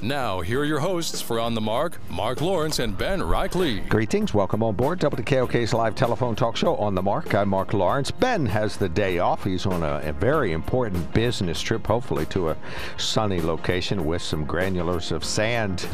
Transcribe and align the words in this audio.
Now, 0.00 0.40
here 0.40 0.60
are 0.60 0.64
your 0.64 0.80
hosts 0.80 1.20
for 1.20 1.38
On 1.38 1.54
the 1.54 1.60
Mark, 1.60 1.98
Mark 2.08 2.40
Lawrence 2.40 2.78
and 2.78 2.96
Ben 2.96 3.20
Reichley. 3.20 3.88
Greetings. 3.88 4.32
Welcome 4.32 4.62
on 4.62 4.74
board 4.74 5.00
WKOK's 5.00 5.74
live 5.74 5.94
telephone 5.94 6.34
talk 6.34 6.56
show 6.56 6.76
On 6.76 6.94
the 6.94 7.02
Mark. 7.02 7.34
I'm 7.34 7.48
Mark 7.48 7.72
Lawrence. 7.72 8.10
Ben 8.10 8.46
has 8.46 8.76
the 8.76 8.88
day 8.88 9.18
off. 9.18 9.44
He's 9.44 9.66
on 9.66 9.82
a, 9.82 10.00
a 10.04 10.12
very 10.12 10.52
important 10.52 11.12
business 11.12 11.60
trip, 11.60 11.86
hopefully 11.86 12.26
to 12.26 12.50
a 12.50 12.56
sunny 12.96 13.40
location 13.40 14.04
with 14.04 14.22
some 14.22 14.46
granulars 14.46 15.12
of 15.12 15.24
sand 15.24 15.86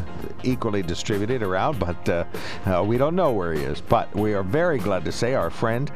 equally 0.42 0.82
distributed 0.82 1.42
around, 1.42 1.78
but 1.78 2.08
uh, 2.08 2.24
uh, 2.66 2.84
we 2.84 2.98
don't 2.98 3.16
know 3.16 3.32
where 3.32 3.52
he 3.52 3.62
is. 3.62 3.80
But 3.80 4.14
we 4.14 4.34
are 4.34 4.42
very 4.42 4.78
glad 4.78 5.04
to 5.06 5.12
say 5.12 5.34
our 5.34 5.50
friend, 5.50 5.90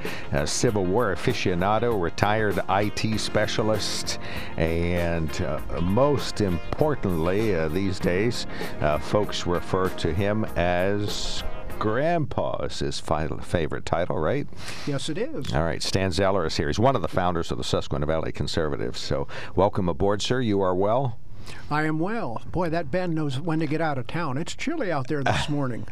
Civil 0.45 0.85
War 0.85 1.15
aficionado, 1.15 2.01
retired 2.01 2.61
IT 2.69 3.21
specialist, 3.21 4.19
and 4.57 5.31
uh, 5.43 5.61
most 5.81 6.41
importantly, 6.41 7.55
uh, 7.55 7.69
these 7.93 8.01
days, 8.01 8.47
uh, 8.81 8.97
folks 8.97 9.47
refer 9.47 9.91
to 9.91 10.15
him 10.15 10.47
as 10.57 11.45
Grandpa 11.79 12.65
is 12.65 12.79
his 12.79 12.99
favorite 12.99 13.85
title, 13.85 14.19
right? 14.19 14.47
Yes, 14.87 15.11
it 15.11 15.19
is. 15.19 15.53
All 15.53 15.63
right. 15.63 15.83
Stan 15.83 16.11
Zeller 16.11 16.47
is 16.47 16.57
here. 16.57 16.69
He's 16.69 16.79
one 16.79 16.97
of 16.97 17.03
the 17.03 17.09
founders 17.09 17.51
of 17.51 17.59
the 17.59 17.65
Susquehanna 17.65 18.07
Valley 18.07 18.33
Conservatives. 18.33 18.99
So, 18.99 19.29
welcome 19.55 19.91
aboard, 19.91 20.23
sir. 20.23 20.41
You 20.41 20.63
are 20.63 20.75
well? 20.75 21.19
I 21.71 21.85
am 21.85 21.99
well. 21.99 22.43
Boy, 22.51 22.69
that 22.71 22.91
Ben 22.91 23.15
knows 23.15 23.41
when 23.41 23.61
to 23.61 23.67
get 23.67 23.81
out 23.81 23.97
of 23.97 24.07
town. 24.07 24.37
It's 24.37 24.55
chilly 24.55 24.93
out 24.93 25.09
there 25.09 25.25
this 25.25 25.49
morning. 25.49 25.87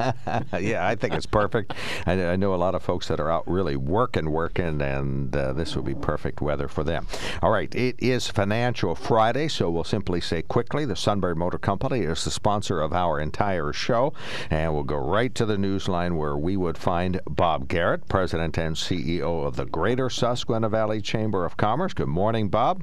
yeah, 0.58 0.86
I 0.86 0.94
think 0.94 1.14
it's 1.14 1.26
perfect. 1.26 1.72
I, 2.06 2.12
I, 2.12 2.36
know 2.36 2.54
a 2.54 2.56
lot 2.56 2.74
of 2.74 2.82
folks 2.82 3.08
that 3.08 3.18
are 3.18 3.30
out 3.30 3.48
really 3.48 3.76
working, 3.76 4.30
working, 4.30 4.82
and 4.82 5.34
uh, 5.34 5.52
this 5.52 5.74
will 5.74 5.82
be 5.82 5.94
perfect 5.94 6.40
weather 6.40 6.68
for 6.68 6.84
them. 6.84 7.06
All 7.42 7.50
right, 7.50 7.74
it 7.74 7.96
is 7.98 8.28
Financial 8.28 8.94
Friday, 8.94 9.48
so 9.48 9.70
we'll 9.70 9.84
simply 9.84 10.20
say 10.20 10.42
quickly 10.42 10.84
the 10.84 10.96
Sunbury 10.96 11.34
Motor 11.34 11.58
Company 11.58 12.00
is 12.00 12.24
the 12.24 12.30
sponsor 12.30 12.80
of 12.80 12.92
our 12.92 13.18
entire 13.18 13.72
show, 13.72 14.12
and 14.50 14.74
we'll 14.74 14.82
go 14.82 14.98
right 14.98 15.34
to 15.34 15.46
the 15.46 15.58
news 15.58 15.88
line 15.88 16.16
where 16.16 16.36
we 16.36 16.56
would 16.56 16.76
find 16.76 17.20
Bob 17.26 17.68
Garrett, 17.68 18.08
President 18.08 18.58
and 18.58 18.76
CEO 18.76 19.46
of 19.46 19.56
the 19.56 19.66
Greater 19.66 20.10
Susquehanna 20.10 20.68
Valley 20.68 21.00
Chamber 21.00 21.44
of 21.44 21.56
Commerce. 21.56 21.94
Good 21.94 22.08
morning, 22.08 22.48
Bob. 22.48 22.82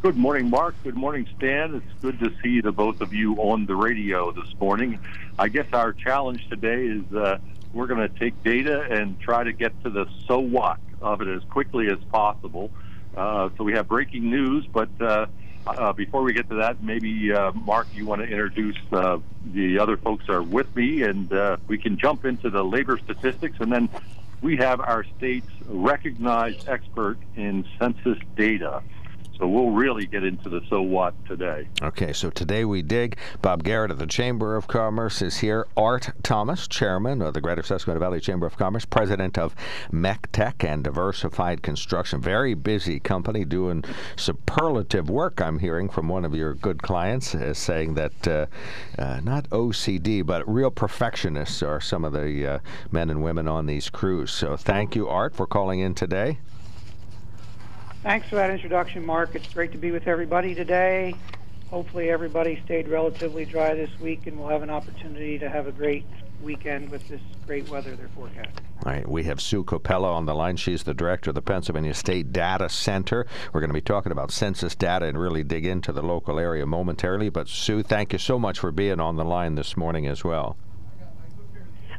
Good 0.00 0.16
morning, 0.16 0.48
Mark. 0.48 0.76
Good 0.84 0.94
morning, 0.94 1.26
Stan. 1.36 1.74
It's 1.74 2.00
good 2.00 2.20
to 2.20 2.32
see 2.40 2.60
the 2.60 2.70
both 2.70 3.00
of 3.00 3.12
you 3.12 3.34
on 3.34 3.66
the 3.66 3.74
radio 3.74 4.30
this 4.30 4.46
morning. 4.60 5.00
I 5.36 5.48
guess 5.48 5.66
our 5.72 5.92
challenge 5.92 6.48
today 6.48 6.86
is 6.86 7.12
uh, 7.12 7.38
we're 7.72 7.88
going 7.88 8.08
to 8.08 8.18
take 8.20 8.40
data 8.44 8.86
and 8.88 9.18
try 9.18 9.42
to 9.42 9.52
get 9.52 9.72
to 9.82 9.90
the 9.90 10.06
so 10.28 10.38
what 10.38 10.78
of 11.02 11.20
it 11.20 11.26
as 11.26 11.42
quickly 11.50 11.88
as 11.88 11.98
possible. 12.12 12.70
Uh, 13.16 13.48
so 13.58 13.64
we 13.64 13.72
have 13.72 13.88
breaking 13.88 14.30
news, 14.30 14.64
but 14.72 14.88
uh, 15.00 15.26
uh 15.66 15.92
before 15.94 16.22
we 16.22 16.32
get 16.32 16.48
to 16.50 16.54
that, 16.58 16.80
maybe 16.80 17.32
uh, 17.32 17.50
Mark, 17.50 17.88
you 17.92 18.06
want 18.06 18.22
to 18.22 18.28
introduce 18.28 18.78
uh, 18.92 19.18
the 19.46 19.80
other 19.80 19.96
folks 19.96 20.28
are 20.28 20.44
with 20.44 20.74
me, 20.76 21.02
and 21.02 21.32
uh 21.32 21.56
we 21.66 21.76
can 21.76 21.98
jump 21.98 22.24
into 22.24 22.50
the 22.50 22.62
labor 22.62 23.00
statistics, 23.02 23.56
and 23.58 23.72
then 23.72 23.88
we 24.42 24.56
have 24.58 24.80
our 24.80 25.04
state's 25.16 25.50
recognized 25.66 26.68
expert 26.68 27.18
in 27.34 27.64
census 27.80 28.18
data. 28.36 28.80
So 29.38 29.46
we'll 29.46 29.70
really 29.70 30.06
get 30.06 30.24
into 30.24 30.48
the 30.48 30.60
so 30.68 30.82
what 30.82 31.14
today. 31.26 31.68
Okay, 31.80 32.12
so 32.12 32.28
today 32.28 32.64
we 32.64 32.82
dig. 32.82 33.16
Bob 33.40 33.62
Garrett 33.62 33.92
of 33.92 33.98
the 33.98 34.06
Chamber 34.06 34.56
of 34.56 34.66
Commerce 34.66 35.22
is 35.22 35.38
here. 35.38 35.68
Art 35.76 36.10
Thomas, 36.24 36.66
chairman 36.66 37.22
of 37.22 37.34
the 37.34 37.40
Greater 37.40 37.62
Susquehanna 37.62 38.00
Valley 38.00 38.20
Chamber 38.20 38.46
of 38.46 38.56
Commerce, 38.56 38.84
president 38.84 39.38
of 39.38 39.54
Meck-Tech 39.92 40.64
and 40.64 40.82
Diversified 40.82 41.62
Construction. 41.62 42.20
Very 42.20 42.54
busy 42.54 42.98
company 42.98 43.44
doing 43.44 43.84
superlative 44.16 45.08
work, 45.08 45.40
I'm 45.40 45.60
hearing 45.60 45.88
from 45.88 46.08
one 46.08 46.24
of 46.24 46.34
your 46.34 46.54
good 46.54 46.82
clients, 46.82 47.32
uh, 47.32 47.54
saying 47.54 47.94
that 47.94 48.26
uh, 48.26 48.46
uh, 48.98 49.20
not 49.22 49.48
OCD, 49.50 50.26
but 50.26 50.48
real 50.52 50.72
perfectionists 50.72 51.62
are 51.62 51.80
some 51.80 52.04
of 52.04 52.12
the 52.12 52.44
uh, 52.44 52.58
men 52.90 53.08
and 53.08 53.22
women 53.22 53.46
on 53.46 53.66
these 53.66 53.88
crews. 53.88 54.32
So 54.32 54.56
thank 54.56 54.96
you, 54.96 55.08
Art, 55.08 55.36
for 55.36 55.46
calling 55.46 55.78
in 55.78 55.94
today. 55.94 56.38
Thanks 58.02 58.28
for 58.28 58.36
that 58.36 58.50
introduction, 58.50 59.04
Mark. 59.04 59.34
It's 59.34 59.52
great 59.52 59.72
to 59.72 59.78
be 59.78 59.90
with 59.90 60.06
everybody 60.06 60.54
today. 60.54 61.14
Hopefully, 61.68 62.10
everybody 62.10 62.62
stayed 62.64 62.86
relatively 62.86 63.44
dry 63.44 63.74
this 63.74 63.90
week, 63.98 64.26
and 64.28 64.38
we'll 64.38 64.48
have 64.48 64.62
an 64.62 64.70
opportunity 64.70 65.36
to 65.38 65.50
have 65.50 65.66
a 65.66 65.72
great 65.72 66.06
weekend 66.40 66.90
with 66.90 67.06
this 67.08 67.20
great 67.44 67.68
weather 67.68 67.96
they're 67.96 68.08
forecasting. 68.14 68.64
All 68.86 68.92
right, 68.92 69.08
we 69.08 69.24
have 69.24 69.40
Sue 69.40 69.64
Copella 69.64 70.14
on 70.14 70.26
the 70.26 70.34
line. 70.34 70.56
She's 70.56 70.84
the 70.84 70.94
director 70.94 71.30
of 71.30 71.34
the 71.34 71.42
Pennsylvania 71.42 71.92
State 71.92 72.32
Data 72.32 72.68
Center. 72.68 73.26
We're 73.52 73.60
going 73.60 73.70
to 73.70 73.74
be 73.74 73.80
talking 73.80 74.12
about 74.12 74.30
census 74.30 74.76
data 74.76 75.06
and 75.06 75.18
really 75.18 75.42
dig 75.42 75.66
into 75.66 75.90
the 75.90 76.00
local 76.02 76.38
area 76.38 76.64
momentarily. 76.66 77.30
But, 77.30 77.48
Sue, 77.48 77.82
thank 77.82 78.12
you 78.12 78.20
so 78.20 78.38
much 78.38 78.60
for 78.60 78.70
being 78.70 79.00
on 79.00 79.16
the 79.16 79.24
line 79.24 79.56
this 79.56 79.76
morning 79.76 80.06
as 80.06 80.22
well. 80.22 80.56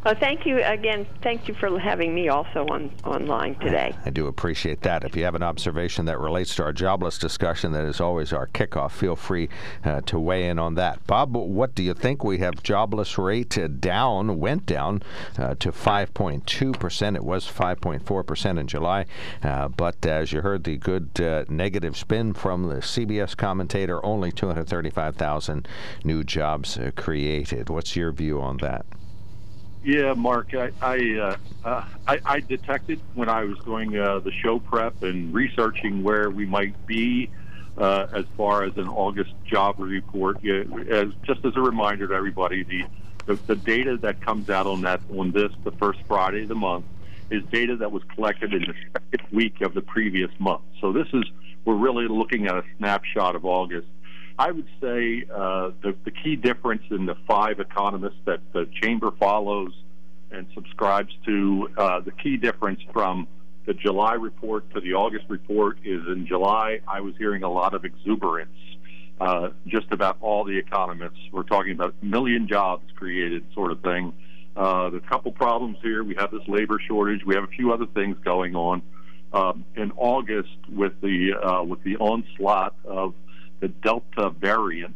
Uh, 0.05 0.15
thank 0.15 0.45
you 0.45 0.63
again. 0.63 1.05
Thank 1.21 1.49
you 1.49 1.53
for 1.53 1.77
having 1.77 2.15
me 2.15 2.29
also 2.29 2.65
on 2.67 2.89
online 3.03 3.55
today. 3.55 3.93
I, 4.05 4.09
do 4.09 4.27
appreciate 4.27 4.81
that. 4.81 5.03
If 5.03 5.15
you 5.15 5.25
have 5.25 5.35
an 5.35 5.43
observation 5.43 6.05
that 6.05 6.19
relates 6.19 6.55
to 6.55 6.63
our 6.63 6.71
jobless 6.71 7.17
discussion, 7.17 7.73
that 7.73 7.83
is 7.83 7.99
always 7.99 8.31
our 8.31 8.47
kickoff. 8.47 8.91
Feel 8.91 9.17
free 9.17 9.49
uh, 9.83 9.99
to 10.01 10.17
weigh 10.17 10.47
in 10.47 10.57
on 10.57 10.75
that. 10.75 11.05
Bob, 11.05 11.35
what 11.35 11.75
do 11.75 11.83
you 11.83 11.93
think? 11.93 12.23
We 12.23 12.37
have 12.37 12.63
jobless 12.63 13.17
rate 13.17 13.57
uh, 13.57 13.67
down, 13.67 14.39
went 14.39 14.65
down 14.65 15.03
uh, 15.37 15.55
to 15.55 15.73
5.2 15.73 16.79
percent. 16.79 17.17
It 17.17 17.23
was 17.25 17.45
5.4 17.45 18.25
percent 18.25 18.57
in 18.57 18.67
July, 18.67 19.05
uh, 19.43 19.67
but 19.67 20.05
as 20.05 20.31
you 20.31 20.41
heard, 20.41 20.63
the 20.63 20.77
good 20.77 21.19
uh, 21.19 21.43
negative 21.49 21.97
spin 21.97 22.33
from 22.33 22.69
the 22.69 22.75
CBS 22.75 23.35
commentator, 23.35 24.03
only 24.05 24.31
235,000 24.31 25.67
new 26.05 26.23
jobs 26.23 26.79
created. 26.95 27.69
What's 27.69 27.97
your 27.97 28.13
view 28.13 28.39
on 28.39 28.57
that? 28.57 28.85
Yeah, 29.81 30.13
Mark, 30.13 30.53
I 30.53 30.71
I, 30.81 30.97
uh, 31.19 31.37
uh, 31.63 31.83
I, 32.07 32.19
I 32.25 32.39
detected 32.41 32.99
when 33.13 33.29
I 33.29 33.43
was 33.45 33.57
doing 33.59 33.97
uh, 33.97 34.19
the 34.19 34.31
show 34.31 34.59
prep 34.59 35.03
and 35.03 35.33
researching 35.33 36.03
where 36.03 36.29
we 36.29 36.45
might 36.45 36.85
be 36.85 37.29
uh, 37.77 38.07
as 38.13 38.25
far 38.35 38.63
as 38.63 38.75
an 38.75 38.89
August 38.89 39.33
job 39.45 39.75
report. 39.77 40.37
Yeah, 40.43 40.63
as 40.89 41.07
just 41.23 41.45
as 41.45 41.53
a 41.55 41.61
reminder 41.61 42.07
to 42.07 42.13
everybody, 42.13 42.63
the, 42.63 42.83
the 43.25 43.39
the 43.47 43.55
data 43.55 43.97
that 44.01 44.19
comes 44.19 44.49
out 44.49 44.67
on 44.67 44.81
that 44.81 45.01
on 45.09 45.31
this 45.31 45.51
the 45.63 45.71
first 45.71 45.99
Friday 46.07 46.43
of 46.43 46.49
the 46.49 46.55
month 46.55 46.85
is 47.29 47.43
data 47.51 47.77
that 47.77 47.91
was 47.91 48.03
collected 48.15 48.53
in 48.53 48.63
the 48.63 48.73
second 48.91 49.27
week 49.31 49.61
of 49.61 49.73
the 49.73 49.81
previous 49.81 50.31
month. 50.39 50.61
So 50.81 50.91
this 50.91 51.07
is 51.13 51.23
we're 51.63 51.75
really 51.75 52.07
looking 52.07 52.47
at 52.47 52.55
a 52.55 52.63
snapshot 52.77 53.35
of 53.35 53.45
August. 53.45 53.87
I 54.39 54.51
would 54.51 54.67
say 54.81 55.25
uh, 55.29 55.71
the, 55.83 55.93
the 56.05 56.11
key 56.11 56.37
difference 56.37 56.83
in 56.91 57.05
the 57.05 57.15
five 57.27 57.59
economists 57.59 58.21
that 58.23 58.39
the 58.53 58.69
chamber 58.81 59.11
follows 59.19 59.73
and 60.31 60.47
subscribes 60.55 61.13
to, 61.25 61.69
uh, 61.77 61.99
the 61.99 62.11
key 62.11 62.37
difference 62.37 62.79
from 62.93 63.27
the 63.65 63.73
July 63.73 64.13
report 64.13 64.73
to 64.73 64.79
the 64.79 64.93
August 64.93 65.25
report 65.27 65.79
is 65.83 66.01
in 66.07 66.25
July, 66.25 66.79
I 66.87 67.01
was 67.01 67.15
hearing 67.17 67.43
a 67.43 67.51
lot 67.51 67.73
of 67.73 67.83
exuberance. 67.83 68.55
Uh, 69.19 69.49
just 69.67 69.91
about 69.91 70.15
all 70.21 70.45
the 70.45 70.57
economists. 70.57 71.19
We're 71.33 71.43
talking 71.43 71.73
about 71.73 71.93
million 72.01 72.47
jobs 72.47 72.85
created, 72.95 73.43
sort 73.53 73.73
of 73.73 73.81
thing. 73.81 74.13
Uh, 74.55 74.91
a 74.93 75.01
couple 75.01 75.33
problems 75.33 75.77
here. 75.81 76.05
We 76.05 76.15
have 76.15 76.31
this 76.31 76.47
labor 76.47 76.79
shortage. 76.87 77.25
We 77.25 77.35
have 77.35 77.43
a 77.43 77.47
few 77.47 77.73
other 77.73 77.85
things 77.87 78.15
going 78.23 78.55
on. 78.55 78.81
Um, 79.33 79.65
in 79.75 79.91
August, 79.97 80.57
with 80.71 80.93
the 81.01 81.33
uh, 81.33 81.63
with 81.63 81.83
the 81.83 81.97
onslaught 81.97 82.75
of 82.85 83.13
the 83.59 83.67
Delta 83.67 84.29
variant 84.29 84.95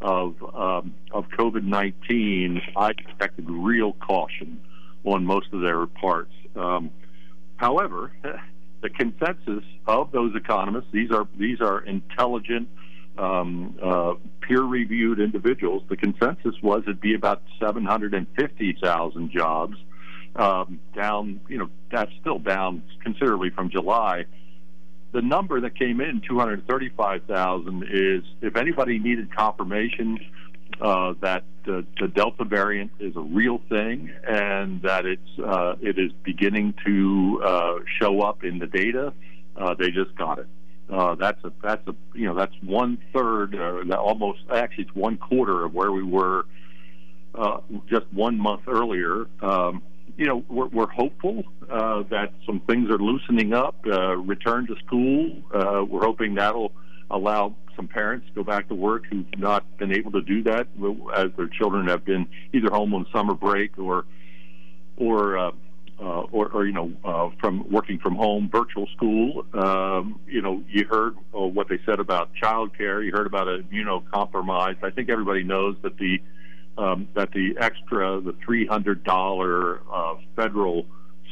of 0.00 0.34
um, 0.54 0.94
of 1.10 1.28
COVID 1.30 1.64
nineteen, 1.64 2.60
I 2.76 2.90
expected 2.90 3.48
real 3.48 3.92
caution 3.94 4.60
on 5.04 5.24
most 5.24 5.52
of 5.52 5.60
their 5.62 5.86
parts. 5.86 6.32
Um, 6.54 6.90
however, 7.56 8.12
the 8.82 8.90
consensus 8.90 9.64
of 9.86 10.12
those 10.12 10.34
economists 10.36 10.88
these 10.92 11.10
are 11.10 11.26
these 11.38 11.60
are 11.60 11.80
intelligent, 11.80 12.68
um, 13.18 13.78
uh, 13.82 14.14
peer-reviewed 14.40 15.18
individuals. 15.20 15.82
The 15.88 15.96
consensus 15.96 16.54
was 16.62 16.82
it'd 16.82 17.00
be 17.00 17.14
about 17.14 17.42
seven 17.58 17.84
hundred 17.84 18.14
and 18.14 18.26
fifty 18.38 18.76
thousand 18.80 19.30
jobs. 19.30 19.76
um, 20.36 20.80
down. 20.94 21.40
You 21.48 21.58
know, 21.58 21.70
that's 21.90 22.12
still 22.20 22.38
down 22.38 22.82
considerably 23.02 23.50
from 23.50 23.70
July. 23.70 24.26
The 25.16 25.22
number 25.22 25.62
that 25.62 25.78
came 25.78 26.02
in, 26.02 26.20
235,000, 26.28 27.84
is 27.90 28.22
if 28.42 28.54
anybody 28.54 28.98
needed 28.98 29.34
confirmation 29.34 30.18
uh, 30.78 31.14
that 31.22 31.42
uh, 31.66 31.80
the 31.98 32.08
Delta 32.08 32.44
variant 32.44 32.90
is 33.00 33.16
a 33.16 33.22
real 33.22 33.62
thing 33.70 34.12
and 34.28 34.82
that 34.82 35.06
it's 35.06 35.38
uh, 35.42 35.76
it 35.80 35.98
is 35.98 36.12
beginning 36.22 36.74
to 36.84 37.40
uh, 37.42 37.74
show 37.98 38.20
up 38.20 38.44
in 38.44 38.58
the 38.58 38.66
data. 38.66 39.14
Uh, 39.56 39.72
they 39.72 39.90
just 39.90 40.14
got 40.16 40.38
it. 40.38 40.48
That's 40.90 41.42
a 41.44 41.52
that's 41.62 41.88
a 41.88 41.94
you 42.12 42.26
know 42.26 42.34
that's 42.34 42.54
one 42.60 42.98
third, 43.14 43.58
almost 43.92 44.40
actually 44.52 44.84
it's 44.84 44.94
one 44.94 45.16
quarter 45.16 45.64
of 45.64 45.72
where 45.72 45.92
we 45.92 46.02
were 46.02 46.44
just 47.88 48.04
one 48.12 48.38
month 48.38 48.68
earlier. 48.68 49.24
Um, 49.40 49.82
you 50.16 50.26
know, 50.26 50.44
we're, 50.48 50.68
we're 50.68 50.88
hopeful 50.88 51.44
uh, 51.70 52.02
that 52.10 52.32
some 52.46 52.60
things 52.60 52.90
are 52.90 52.98
loosening 52.98 53.52
up. 53.52 53.76
Uh, 53.86 54.16
return 54.16 54.66
to 54.66 54.76
school. 54.84 55.30
Uh, 55.54 55.84
we're 55.88 56.04
hoping 56.04 56.34
that'll 56.34 56.72
allow 57.10 57.54
some 57.74 57.86
parents 57.86 58.26
to 58.28 58.32
go 58.32 58.42
back 58.42 58.68
to 58.68 58.74
work 58.74 59.04
who've 59.10 59.26
not 59.38 59.64
been 59.78 59.92
able 59.92 60.10
to 60.12 60.22
do 60.22 60.42
that 60.42 60.66
as 61.14 61.26
their 61.36 61.48
children 61.48 61.88
have 61.88 62.04
been 62.04 62.26
either 62.52 62.70
home 62.70 62.94
on 62.94 63.06
summer 63.12 63.34
break 63.34 63.78
or 63.78 64.06
or 64.96 65.38
uh, 65.38 65.50
uh, 65.98 66.22
or, 66.30 66.48
or, 66.48 66.66
you 66.66 66.72
know, 66.72 66.92
uh, 67.04 67.30
from 67.40 67.70
working 67.70 67.98
from 67.98 68.14
home, 68.14 68.50
virtual 68.52 68.86
school. 68.94 69.46
Um, 69.54 70.20
you 70.26 70.42
know, 70.42 70.62
you 70.68 70.84
heard 70.84 71.16
uh, 71.34 71.40
what 71.40 71.68
they 71.68 71.78
said 71.86 72.00
about 72.00 72.30
childcare. 72.42 73.04
You 73.04 73.12
heard 73.12 73.26
about 73.26 73.46
immunocompromised. 73.46 74.84
I 74.84 74.90
think 74.90 75.08
everybody 75.08 75.42
knows 75.42 75.76
that 75.82 75.96
the 75.96 76.20
um, 76.78 77.08
that 77.14 77.32
the 77.32 77.56
extra, 77.58 78.20
the 78.20 78.34
three 78.44 78.66
hundred 78.66 79.04
dollar 79.04 79.80
uh, 79.92 80.14
federal 80.34 80.86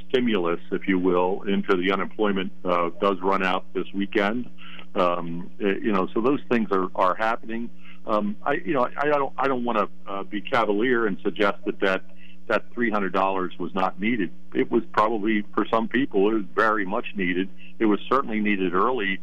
stimulus, 0.08 0.60
if 0.70 0.86
you 0.88 0.98
will, 0.98 1.42
into 1.42 1.76
the 1.76 1.92
unemployment 1.92 2.52
uh, 2.64 2.90
does 3.00 3.16
run 3.22 3.44
out 3.44 3.64
this 3.74 3.86
weekend. 3.94 4.48
Um, 4.94 5.50
eh, 5.60 5.74
you 5.82 5.92
know, 5.92 6.08
so 6.14 6.20
those 6.20 6.40
things 6.50 6.68
are 6.70 6.88
are 6.94 7.14
happening. 7.14 7.70
Um, 8.06 8.36
I, 8.44 8.54
you 8.64 8.74
know, 8.74 8.86
I, 8.96 9.06
I 9.06 9.18
don't 9.18 9.32
I 9.36 9.48
don't 9.48 9.64
want 9.64 9.78
to 9.78 9.88
uh, 10.10 10.22
be 10.22 10.40
cavalier 10.40 11.06
and 11.06 11.18
suggest 11.22 11.58
that 11.66 11.80
that 11.80 12.02
that 12.46 12.70
$300 12.74 13.58
was 13.58 13.74
not 13.74 13.98
needed. 13.98 14.30
It 14.54 14.70
was 14.70 14.82
probably, 14.92 15.44
for 15.54 15.66
some 15.72 15.88
people, 15.88 16.30
it 16.30 16.34
was 16.34 16.44
very 16.54 16.84
much 16.84 17.06
needed. 17.16 17.48
It 17.78 17.86
was 17.86 17.98
certainly 18.08 18.40
needed 18.40 18.74
early 18.74 19.18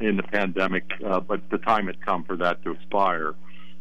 in 0.00 0.16
the 0.16 0.22
pandemic, 0.22 0.84
uh, 1.04 1.20
but 1.20 1.50
the 1.50 1.58
time 1.58 1.86
had 1.86 2.04
come 2.04 2.24
for 2.24 2.36
that 2.36 2.62
to 2.62 2.70
expire. 2.70 3.34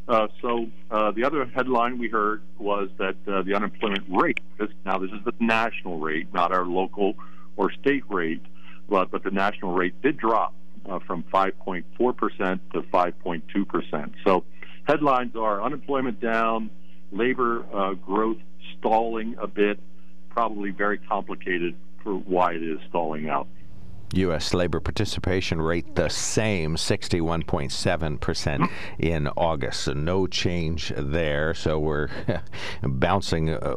Uh, 0.07 0.27
so 0.41 0.67
uh, 0.89 1.11
the 1.11 1.23
other 1.23 1.45
headline 1.45 1.97
we 1.97 2.09
heard 2.09 2.41
was 2.57 2.89
that 2.97 3.15
uh, 3.27 3.41
the 3.43 3.53
unemployment 3.53 4.03
rate, 4.09 4.39
this, 4.59 4.69
now 4.85 4.97
this 4.97 5.11
is 5.11 5.23
the 5.25 5.33
national 5.39 5.99
rate, 5.99 6.33
not 6.33 6.51
our 6.51 6.65
local 6.65 7.15
or 7.55 7.71
state 7.71 8.03
rate, 8.09 8.41
but, 8.89 9.11
but 9.11 9.23
the 9.23 9.31
national 9.31 9.73
rate 9.73 9.99
did 10.01 10.17
drop 10.17 10.53
uh, 10.89 10.99
from 10.99 11.23
5.4% 11.33 11.83
to 12.73 12.81
5.2%. 12.81 14.13
So 14.25 14.43
headlines 14.85 15.35
are 15.35 15.61
unemployment 15.61 16.19
down, 16.19 16.69
labor 17.11 17.65
uh, 17.73 17.93
growth 17.93 18.37
stalling 18.79 19.35
a 19.39 19.47
bit, 19.47 19.79
probably 20.29 20.71
very 20.71 20.97
complicated 20.97 21.75
for 22.03 22.13
why 22.15 22.53
it 22.53 22.63
is 22.63 22.79
stalling 22.89 23.29
out. 23.29 23.47
U.S. 24.13 24.53
labor 24.53 24.81
participation 24.81 25.61
rate 25.61 25.95
the 25.95 26.09
same, 26.09 26.75
61.7% 26.75 28.69
in 28.99 29.27
August. 29.29 29.81
So 29.81 29.93
no 29.93 30.27
change 30.27 30.91
there. 30.97 31.53
So 31.53 31.79
we're 31.79 32.09
bouncing 32.83 33.51
uh, 33.51 33.75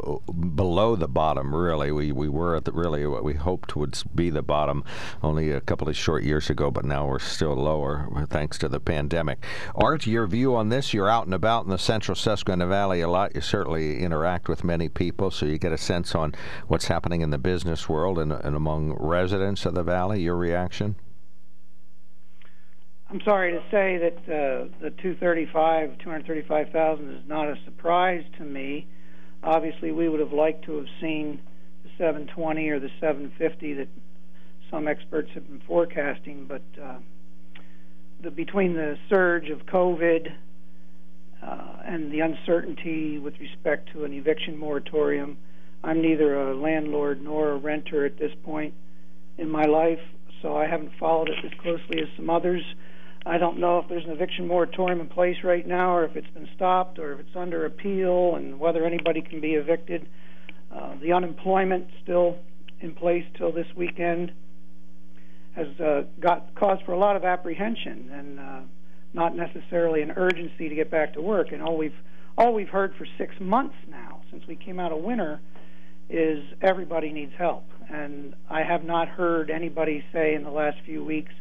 below 0.56 0.96
the 0.96 1.06
bottom, 1.06 1.54
really. 1.54 1.92
We, 1.92 2.10
we 2.10 2.28
were 2.28 2.56
at 2.56 2.64
the, 2.64 2.72
really 2.72 3.06
what 3.06 3.22
we 3.22 3.34
hoped 3.34 3.76
would 3.76 3.96
be 4.14 4.30
the 4.30 4.42
bottom 4.42 4.84
only 5.22 5.50
a 5.50 5.60
couple 5.60 5.88
of 5.88 5.96
short 5.96 6.24
years 6.24 6.50
ago, 6.50 6.70
but 6.70 6.84
now 6.84 7.06
we're 7.06 7.20
still 7.20 7.54
lower 7.54 8.08
thanks 8.28 8.58
to 8.58 8.68
the 8.68 8.80
pandemic. 8.80 9.44
Art, 9.76 10.06
your 10.06 10.26
view 10.26 10.56
on 10.56 10.68
this? 10.68 10.92
You're 10.92 11.08
out 11.08 11.26
and 11.26 11.34
about 11.34 11.64
in 11.64 11.70
the 11.70 11.78
central 11.78 12.16
Susquehanna 12.16 12.66
Valley 12.66 13.00
a 13.02 13.08
lot. 13.08 13.34
You 13.36 13.40
certainly 13.40 14.00
interact 14.00 14.48
with 14.48 14.64
many 14.64 14.88
people, 14.88 15.30
so 15.30 15.46
you 15.46 15.58
get 15.58 15.72
a 15.72 15.78
sense 15.78 16.14
on 16.14 16.34
what's 16.66 16.86
happening 16.86 17.20
in 17.20 17.30
the 17.30 17.38
business 17.38 17.88
world 17.88 18.18
and, 18.18 18.32
and 18.32 18.56
among 18.56 18.94
residents 18.94 19.64
of 19.64 19.74
the 19.74 19.84
valley 19.84 20.23
your 20.24 20.36
reaction? 20.36 20.96
I'm 23.10 23.20
sorry 23.24 23.52
to 23.52 23.62
say 23.70 23.98
that 23.98 24.18
uh, 24.24 24.68
the 24.80 24.90
235, 24.90 25.98
235,000 25.98 27.10
is 27.10 27.22
not 27.28 27.48
a 27.48 27.56
surprise 27.64 28.24
to 28.38 28.44
me. 28.44 28.88
Obviously, 29.42 29.92
we 29.92 30.08
would 30.08 30.20
have 30.20 30.32
liked 30.32 30.64
to 30.64 30.76
have 30.78 30.88
seen 31.00 31.40
the 31.84 31.90
720 31.98 32.68
or 32.70 32.80
the 32.80 32.90
750 33.00 33.74
that 33.74 33.88
some 34.70 34.88
experts 34.88 35.30
have 35.34 35.46
been 35.46 35.60
forecasting, 35.66 36.46
but 36.48 36.62
uh, 36.82 36.96
the, 38.22 38.30
between 38.30 38.74
the 38.74 38.98
surge 39.08 39.50
of 39.50 39.66
COVID 39.66 40.32
uh, 41.42 41.76
and 41.84 42.10
the 42.10 42.20
uncertainty 42.20 43.18
with 43.18 43.38
respect 43.38 43.92
to 43.92 44.04
an 44.04 44.12
eviction 44.12 44.56
moratorium, 44.56 45.36
I'm 45.84 46.00
neither 46.00 46.50
a 46.50 46.56
landlord 46.56 47.22
nor 47.22 47.50
a 47.50 47.56
renter 47.58 48.06
at 48.06 48.18
this 48.18 48.32
point 48.42 48.74
in 49.36 49.50
my 49.50 49.64
life, 49.64 50.00
so 50.44 50.54
I 50.54 50.66
haven't 50.66 50.92
followed 51.00 51.30
it 51.30 51.42
as 51.42 51.52
closely 51.58 52.02
as 52.02 52.08
some 52.16 52.28
others. 52.28 52.62
I 53.24 53.38
don't 53.38 53.58
know 53.58 53.78
if 53.78 53.88
there's 53.88 54.04
an 54.04 54.10
eviction 54.10 54.46
moratorium 54.46 55.00
in 55.00 55.08
place 55.08 55.38
right 55.42 55.66
now, 55.66 55.96
or 55.96 56.04
if 56.04 56.14
it's 56.16 56.28
been 56.34 56.48
stopped, 56.54 56.98
or 56.98 57.14
if 57.14 57.20
it's 57.20 57.34
under 57.34 57.64
appeal, 57.64 58.36
and 58.36 58.60
whether 58.60 58.84
anybody 58.84 59.22
can 59.22 59.40
be 59.40 59.54
evicted. 59.54 60.06
Uh, 60.70 60.96
the 61.00 61.12
unemployment 61.14 61.86
still 62.02 62.36
in 62.80 62.94
place 62.94 63.24
till 63.38 63.52
this 63.52 63.66
weekend 63.74 64.32
has 65.56 65.68
uh, 65.80 66.02
got 66.20 66.54
cause 66.54 66.78
for 66.84 66.92
a 66.92 66.98
lot 66.98 67.16
of 67.16 67.24
apprehension 67.24 68.10
and 68.12 68.40
uh, 68.40 68.60
not 69.14 69.34
necessarily 69.34 70.02
an 70.02 70.10
urgency 70.16 70.68
to 70.68 70.74
get 70.74 70.90
back 70.90 71.14
to 71.14 71.22
work. 71.22 71.52
And 71.52 71.62
all 71.62 71.78
we've 71.78 71.94
all 72.36 72.52
we've 72.52 72.68
heard 72.68 72.92
for 72.98 73.06
six 73.16 73.32
months 73.40 73.76
now, 73.88 74.20
since 74.30 74.42
we 74.46 74.56
came 74.56 74.78
out 74.78 74.92
of 74.92 74.98
winter, 74.98 75.40
is 76.10 76.44
everybody 76.60 77.12
needs 77.12 77.32
help. 77.38 77.64
And 77.88 78.34
I 78.50 78.62
have 78.62 78.84
not 78.84 79.08
heard 79.08 79.50
anybody 79.50 80.04
say 80.12 80.34
in 80.34 80.42
the 80.42 80.50
last 80.50 80.78
few 80.84 81.04
weeks, 81.04 81.32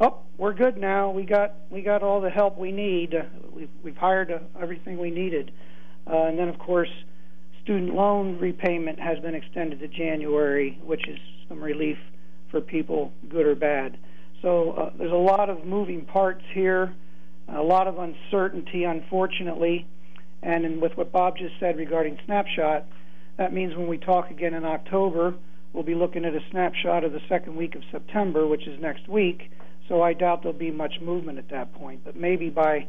"Oh, 0.00 0.18
we're 0.36 0.52
good 0.52 0.76
now. 0.76 1.10
We 1.10 1.24
got 1.24 1.54
we 1.70 1.82
got 1.82 2.02
all 2.02 2.20
the 2.20 2.30
help 2.30 2.58
we 2.58 2.72
need. 2.72 3.14
We've 3.52 3.70
we've 3.82 3.96
hired 3.96 4.32
everything 4.60 4.98
we 4.98 5.10
needed." 5.10 5.52
Uh, 6.06 6.24
and 6.24 6.38
then, 6.38 6.48
of 6.48 6.58
course, 6.58 6.90
student 7.62 7.94
loan 7.94 8.38
repayment 8.38 8.98
has 8.98 9.18
been 9.20 9.34
extended 9.34 9.78
to 9.80 9.88
January, 9.88 10.80
which 10.84 11.06
is 11.08 11.18
some 11.48 11.62
relief 11.62 11.98
for 12.50 12.60
people, 12.60 13.12
good 13.28 13.46
or 13.46 13.54
bad. 13.54 13.96
So 14.42 14.72
uh, 14.72 14.90
there's 14.98 15.12
a 15.12 15.14
lot 15.14 15.48
of 15.48 15.64
moving 15.64 16.04
parts 16.04 16.42
here, 16.52 16.92
a 17.48 17.62
lot 17.62 17.86
of 17.86 17.98
uncertainty, 17.98 18.84
unfortunately. 18.84 19.86
And 20.42 20.82
with 20.82 20.96
what 20.96 21.12
Bob 21.12 21.38
just 21.38 21.54
said 21.60 21.76
regarding 21.76 22.18
snapshot, 22.26 22.84
that 23.36 23.52
means 23.52 23.76
when 23.76 23.86
we 23.86 23.96
talk 23.96 24.30
again 24.30 24.54
in 24.54 24.64
October, 24.64 25.34
we'll 25.72 25.82
be 25.82 25.94
looking 25.94 26.24
at 26.24 26.34
a 26.34 26.40
snapshot 26.50 27.04
of 27.04 27.12
the 27.12 27.20
second 27.28 27.56
week 27.56 27.74
of 27.74 27.82
September, 27.90 28.46
which 28.46 28.66
is 28.66 28.80
next 28.80 29.08
week. 29.08 29.50
So 29.88 30.02
I 30.02 30.12
doubt 30.12 30.42
there'll 30.42 30.58
be 30.58 30.70
much 30.70 30.94
movement 31.00 31.38
at 31.38 31.48
that 31.50 31.74
point. 31.74 32.02
But 32.04 32.16
maybe 32.16 32.50
by 32.50 32.86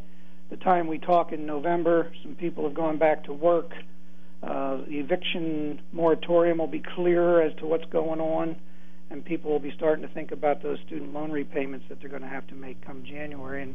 the 0.49 0.57
time 0.57 0.87
we 0.87 0.99
talk 0.99 1.31
in 1.31 1.45
November, 1.45 2.11
some 2.21 2.35
people 2.35 2.63
have 2.65 2.73
gone 2.73 2.97
back 2.97 3.23
to 3.25 3.33
work. 3.33 3.71
Uh, 4.41 4.77
the 4.87 4.99
eviction 4.99 5.81
moratorium 5.91 6.57
will 6.57 6.67
be 6.67 6.83
clearer 6.95 7.41
as 7.41 7.55
to 7.59 7.65
what's 7.65 7.85
going 7.85 8.19
on, 8.19 8.55
and 9.09 9.23
people 9.23 9.49
will 9.49 9.59
be 9.59 9.71
starting 9.75 10.05
to 10.05 10.13
think 10.13 10.31
about 10.31 10.61
those 10.61 10.77
student 10.85 11.13
loan 11.13 11.31
repayments 11.31 11.85
that 11.87 11.99
they're 11.99 12.09
going 12.09 12.21
to 12.21 12.27
have 12.27 12.45
to 12.47 12.55
make 12.55 12.85
come 12.85 13.03
January, 13.05 13.63
and 13.63 13.73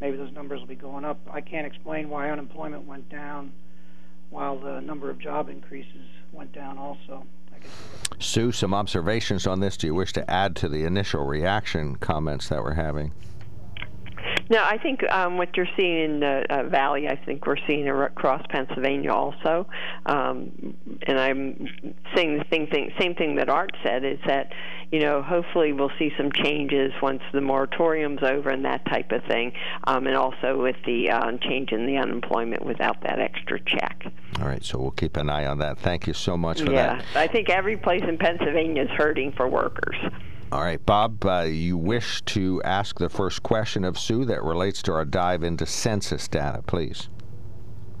maybe 0.00 0.16
those 0.18 0.32
numbers 0.32 0.60
will 0.60 0.66
be 0.66 0.74
going 0.74 1.04
up. 1.04 1.18
I 1.30 1.40
can't 1.40 1.66
explain 1.66 2.10
why 2.10 2.30
unemployment 2.30 2.86
went 2.86 3.08
down 3.08 3.52
while 4.28 4.58
the 4.58 4.80
number 4.80 5.10
of 5.10 5.18
job 5.18 5.48
increases 5.48 6.06
went 6.32 6.52
down 6.52 6.78
also. 6.78 7.24
Sue, 8.18 8.52
some 8.52 8.74
observations 8.74 9.46
on 9.46 9.60
this. 9.60 9.76
Do 9.76 9.86
you 9.86 9.94
wish 9.94 10.12
to 10.12 10.30
add 10.30 10.54
to 10.56 10.68
the 10.68 10.84
initial 10.84 11.24
reaction 11.24 11.96
comments 11.96 12.48
that 12.48 12.62
we're 12.62 12.74
having? 12.74 13.12
No, 14.50 14.64
I 14.64 14.78
think 14.78 15.08
um, 15.12 15.38
what 15.38 15.56
you're 15.56 15.68
seeing 15.76 16.00
in 16.00 16.20
the 16.20 16.44
uh, 16.50 16.64
valley, 16.64 17.06
I 17.06 17.14
think 17.24 17.46
we're 17.46 17.56
seeing 17.68 17.88
across 17.88 18.44
Pennsylvania 18.50 19.12
also. 19.12 19.66
Um, 20.06 20.74
and 21.06 21.20
I'm 21.20 21.68
saying 22.16 22.38
the 22.38 22.44
same 22.52 22.66
thing, 22.66 22.92
same 22.98 23.14
thing 23.14 23.36
that 23.36 23.48
Art 23.48 23.70
said 23.84 24.04
is 24.04 24.18
that, 24.26 24.52
you 24.90 25.00
know, 25.00 25.22
hopefully 25.22 25.72
we'll 25.72 25.92
see 25.98 26.12
some 26.16 26.32
changes 26.32 26.92
once 27.00 27.22
the 27.32 27.40
moratorium's 27.40 28.22
over 28.22 28.50
and 28.50 28.64
that 28.64 28.84
type 28.86 29.12
of 29.12 29.22
thing, 29.24 29.52
um, 29.84 30.06
and 30.06 30.16
also 30.16 30.60
with 30.60 30.76
the 30.84 31.10
uh, 31.10 31.36
change 31.38 31.72
in 31.72 31.86
the 31.86 31.96
unemployment 31.96 32.64
without 32.64 33.00
that 33.02 33.18
extra 33.18 33.60
check. 33.60 34.04
All 34.40 34.46
right, 34.46 34.64
so 34.64 34.78
we'll 34.78 34.90
keep 34.90 35.16
an 35.16 35.30
eye 35.30 35.46
on 35.46 35.58
that. 35.58 35.78
Thank 35.78 36.06
you 36.06 36.12
so 36.12 36.36
much 36.36 36.62
for 36.62 36.72
yeah, 36.72 36.96
that. 36.96 37.04
Yeah, 37.14 37.20
I 37.20 37.26
think 37.28 37.48
every 37.48 37.76
place 37.76 38.02
in 38.06 38.18
Pennsylvania 38.18 38.82
is 38.82 38.90
hurting 38.90 39.32
for 39.32 39.48
workers. 39.48 39.96
All 40.52 40.62
right, 40.62 40.84
Bob, 40.84 41.24
uh, 41.24 41.42
you 41.42 41.76
wish 41.76 42.22
to 42.22 42.60
ask 42.64 42.98
the 42.98 43.08
first 43.08 43.44
question 43.44 43.84
of 43.84 43.96
Sue 43.96 44.24
that 44.24 44.42
relates 44.42 44.82
to 44.82 44.92
our 44.92 45.04
dive 45.04 45.44
into 45.44 45.64
census 45.64 46.26
data, 46.26 46.62
please. 46.66 47.08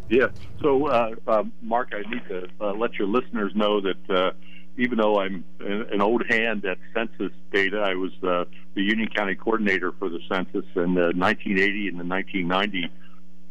Yeah. 0.08 0.26
So, 0.60 0.88
uh, 0.88 1.14
uh, 1.28 1.44
Mark, 1.62 1.92
I 1.92 2.00
need 2.10 2.26
to 2.28 2.48
uh, 2.60 2.72
let 2.72 2.94
your 2.94 3.06
listeners 3.06 3.52
know 3.54 3.80
that 3.80 4.10
uh, 4.10 4.32
even 4.80 4.96
though 4.98 5.20
I'm 5.20 5.44
an 5.60 6.00
old 6.00 6.24
hand 6.28 6.64
at 6.64 6.78
census 6.94 7.32
data, 7.52 7.80
I 7.80 7.94
was 7.94 8.12
uh, 8.22 8.44
the 8.74 8.82
Union 8.82 9.08
County 9.14 9.34
coordinator 9.34 9.92
for 9.92 10.08
the 10.08 10.20
census 10.28 10.64
in 10.74 10.94
the 10.94 11.12
1980 11.14 11.88
and 11.88 12.00
the 12.00 12.04
1990 12.04 12.90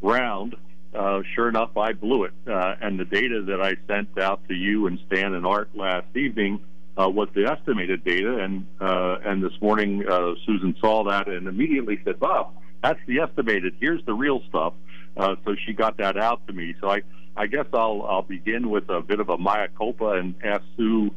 round. 0.02 0.56
Uh, 0.94 1.22
sure 1.36 1.48
enough, 1.48 1.78
I 1.78 1.94
blew 1.94 2.24
it. 2.24 2.34
Uh, 2.48 2.76
and 2.82 3.00
the 3.00 3.06
data 3.06 3.44
that 3.48 3.62
I 3.62 3.76
sent 3.88 4.18
out 4.18 4.48
to 4.48 4.56
you 4.56 4.88
and 4.88 5.00
Stan 5.06 5.36
and 5.36 5.46
Art 5.46 5.70
last 5.76 6.08
evening 6.16 6.62
uh, 6.98 7.08
was 7.08 7.30
the 7.36 7.46
estimated 7.46 8.04
data. 8.04 8.40
And 8.40 8.66
uh, 8.82 9.18
and 9.24 9.44
this 9.44 9.54
morning, 9.62 10.04
uh, 10.10 10.34
Susan 10.48 10.76
saw 10.82 11.04
that 11.04 11.28
and 11.28 11.48
immediately 11.48 12.00
said, 12.04 12.20
"Bob, 12.20 12.56
that's 12.82 13.00
the 13.06 13.20
estimated. 13.20 13.76
Here's 13.80 14.04
the 14.06 14.14
real 14.14 14.42
stuff." 14.50 14.74
Uh, 15.16 15.36
so 15.46 15.56
she 15.66 15.74
got 15.74 15.98
that 15.98 16.18
out 16.18 16.46
to 16.48 16.54
me. 16.54 16.74
So 16.82 16.90
I 16.90 17.02
I 17.38 17.48
guess 17.48 17.66
I'll 17.74 18.06
I'll 18.10 18.22
begin 18.22 18.70
with 18.70 18.90
a 18.90 19.02
bit 19.02 19.20
of 19.20 19.30
a 19.30 19.38
mea 19.38 19.68
culpa 19.78 20.12
and 20.12 20.36
ask 20.44 20.64
Sue 20.78 21.12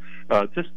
just 0.54 0.68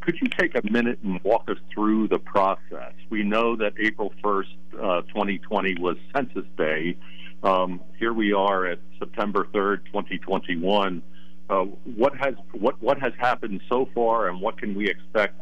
could 0.00 0.20
you 0.20 0.28
take 0.38 0.54
a 0.54 0.62
minute 0.70 0.98
and 1.02 1.20
walk 1.22 1.48
us 1.48 1.56
through 1.72 2.08
the 2.08 2.18
process? 2.18 2.92
We 3.10 3.22
know 3.22 3.56
that 3.56 3.74
April 3.78 4.12
1st, 4.22 4.44
uh, 4.74 5.02
2020 5.02 5.76
was 5.80 5.96
Census 6.14 6.44
Day. 6.56 6.96
Um, 7.42 7.80
here 7.98 8.12
we 8.12 8.32
are 8.32 8.66
at 8.66 8.80
September 8.98 9.46
3rd, 9.52 9.86
2021. 9.86 11.02
Uh, 11.48 11.64
what 11.96 12.14
has 12.16 12.34
what 12.52 12.80
what 12.82 13.00
has 13.00 13.12
happened 13.18 13.62
so 13.68 13.88
far, 13.94 14.28
and 14.28 14.40
what 14.40 14.58
can 14.58 14.74
we 14.74 14.88
expect, 14.88 15.40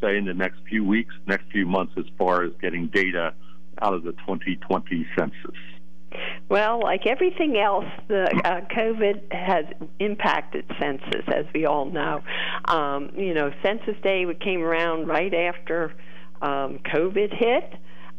say, 0.00 0.16
in 0.16 0.24
the 0.24 0.34
next 0.34 0.60
few 0.68 0.84
weeks, 0.84 1.14
next 1.26 1.50
few 1.50 1.66
months, 1.66 1.94
as 1.96 2.04
far 2.16 2.44
as 2.44 2.52
getting 2.60 2.86
data 2.88 3.34
out 3.82 3.94
of 3.94 4.04
the 4.04 4.12
2020 4.12 5.06
census? 5.16 5.56
Well, 6.48 6.80
like 6.82 7.06
everything 7.06 7.58
else, 7.58 7.84
the 8.08 8.24
uh, 8.44 8.60
COVID 8.74 9.32
has 9.32 9.66
impacted 9.98 10.64
census, 10.80 11.24
as 11.28 11.44
we 11.54 11.66
all 11.66 11.84
know. 11.84 12.22
Um, 12.64 13.10
you 13.16 13.34
know, 13.34 13.52
Census 13.62 13.96
Day 14.02 14.24
came 14.40 14.62
around 14.62 15.06
right 15.06 15.32
after 15.34 15.92
um, 16.40 16.78
COVID 16.94 17.36
hit. 17.36 17.74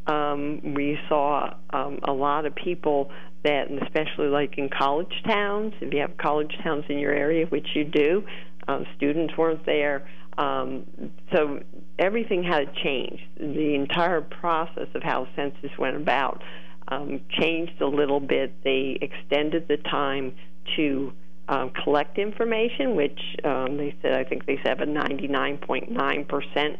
Um, 0.08 0.74
we 0.75 1.00
saw 1.08 1.55
um, 1.72 2.00
a 2.03 2.13
lot 2.13 2.46
of 2.46 2.55
people 2.55 3.12
that, 3.43 3.69
and 3.69 3.81
especially 3.81 4.27
like 4.27 4.58
in 4.58 4.69
college 4.69 5.13
towns, 5.25 5.74
if 5.81 5.93
you 5.93 6.01
have 6.01 6.17
college 6.17 6.55
towns 6.63 6.86
in 6.89 7.00
your 7.00 7.13
area, 7.13 7.46
which 7.48 7.67
you 7.75 7.84
do, 7.84 8.24
um, 8.67 8.86
students 8.96 9.36
weren't 9.38 9.65
there. 9.65 10.08
Um, 10.38 10.86
so 11.34 11.60
everything 11.98 12.43
had 12.43 12.74
changed. 12.75 13.24
The 13.38 13.75
entire 13.75 14.22
process 14.22 14.88
of 14.93 15.03
how 15.03 15.27
census 15.36 15.72
went 15.77 15.98
about 15.98 16.41
um, 16.89 17.22
changed 17.39 17.81
a 17.81 17.88
little 17.88 18.19
bit. 18.19 18.63
They 18.63 18.98
extended 19.01 19.67
the 19.67 19.77
time 19.77 20.36
to 20.75 21.13
um, 21.48 21.72
collect 21.84 22.17
information, 22.17 22.96
which 22.96 23.19
um, 23.43 23.77
they 23.77 23.96
said, 24.01 24.13
I 24.13 24.24
think 24.24 24.46
they 24.46 24.60
said 24.63 24.81
a 24.81 24.86
99.9% 24.86 26.77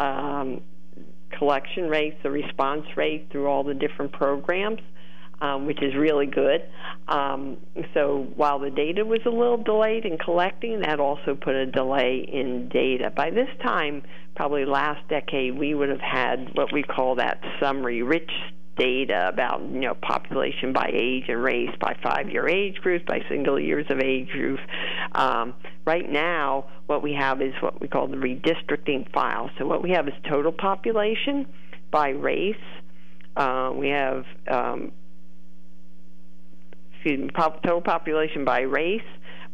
um, 0.00 0.60
collection 1.36 1.88
rate, 1.88 2.22
the 2.22 2.30
response 2.30 2.86
rate 2.96 3.28
through 3.30 3.46
all 3.46 3.64
the 3.64 3.74
different 3.74 4.12
programs. 4.12 4.80
Um, 5.40 5.66
which 5.66 5.80
is 5.80 5.94
really 5.94 6.26
good. 6.26 6.68
Um, 7.06 7.58
so 7.94 8.26
while 8.34 8.58
the 8.58 8.70
data 8.70 9.04
was 9.04 9.20
a 9.24 9.30
little 9.30 9.62
delayed 9.62 10.04
in 10.04 10.18
collecting, 10.18 10.80
that 10.80 10.98
also 10.98 11.36
put 11.40 11.54
a 11.54 11.64
delay 11.64 12.26
in 12.28 12.68
data. 12.68 13.12
By 13.14 13.30
this 13.30 13.46
time, 13.62 14.02
probably 14.34 14.64
last 14.64 15.06
decade, 15.08 15.56
we 15.56 15.74
would 15.74 15.90
have 15.90 16.00
had 16.00 16.50
what 16.54 16.72
we 16.72 16.82
call 16.82 17.14
that 17.16 17.40
summary 17.60 18.02
rich 18.02 18.32
data 18.78 19.28
about 19.28 19.60
you 19.62 19.80
know 19.80 19.94
population 19.94 20.72
by 20.72 20.90
age 20.92 21.24
and 21.28 21.42
race, 21.42 21.74
by 21.80 21.96
five-year 22.02 22.48
age 22.48 22.76
groups, 22.76 23.04
by 23.06 23.20
single 23.28 23.58
years 23.58 23.86
of 23.90 24.00
age 24.00 24.28
groups. 24.28 24.62
Um, 25.12 25.54
right 25.84 26.08
now, 26.08 26.66
what 26.86 27.02
we 27.02 27.12
have 27.14 27.42
is 27.42 27.52
what 27.60 27.80
we 27.80 27.88
call 27.88 28.06
the 28.08 28.16
redistricting 28.16 29.12
file. 29.12 29.50
So 29.58 29.66
what 29.66 29.82
we 29.82 29.90
have 29.90 30.08
is 30.08 30.14
total 30.28 30.52
population 30.52 31.46
by 31.90 32.10
race. 32.10 32.56
Uh, 33.36 33.72
we 33.74 33.88
have 33.88 34.24
um, 34.48 34.92
excuse 36.94 37.20
me, 37.20 37.30
total 37.36 37.80
population 37.80 38.44
by 38.44 38.60
race. 38.60 39.02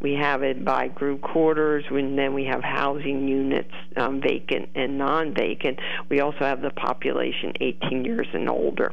We 0.01 0.15
have 0.15 0.43
it 0.43 0.65
by 0.65 0.89
group 0.89 1.23
quarters, 1.23 1.85
and 1.89 2.19
then 2.19 2.35
we 2.35 2.45
have 2.45 2.63
housing 2.63 3.27
units, 3.27 3.73
um, 3.97 4.21
vacant 4.21 4.69
and 4.75 4.99
non-vacant. 4.99 5.79
We 6.11 6.21
also 6.21 6.41
have 6.41 6.61
the 6.61 6.71
population 6.71 7.55
18 7.61 8.05
years 8.05 8.27
and 8.35 8.51
older 8.51 8.93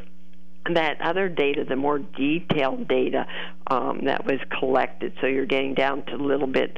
that 0.73 1.01
other 1.01 1.29
data, 1.29 1.65
the 1.67 1.75
more 1.75 1.99
detailed 1.99 2.87
data 2.87 3.25
um, 3.67 4.01
that 4.05 4.25
was 4.25 4.39
collected. 4.59 5.13
So 5.21 5.27
you're 5.27 5.45
getting 5.45 5.73
down 5.73 6.05
to 6.05 6.15
a 6.15 6.23
little 6.23 6.47
bit 6.47 6.77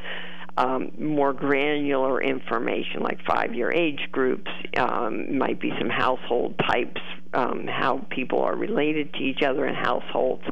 um, 0.58 0.92
more 1.00 1.34
granular 1.34 2.22
information, 2.22 3.02
like 3.02 3.20
five-year 3.26 3.72
age 3.72 4.08
groups, 4.12 4.52
um, 4.78 5.38
might 5.38 5.60
be 5.60 5.72
some 5.80 5.90
household 5.90 6.56
types, 6.60 7.02
um, 7.34 7.66
how 7.68 8.06
people 8.12 8.40
are 8.42 8.56
related 8.56 9.12
to 9.14 9.20
each 9.20 9.42
other 9.42 9.66
in 9.66 9.74
households, 9.74 10.44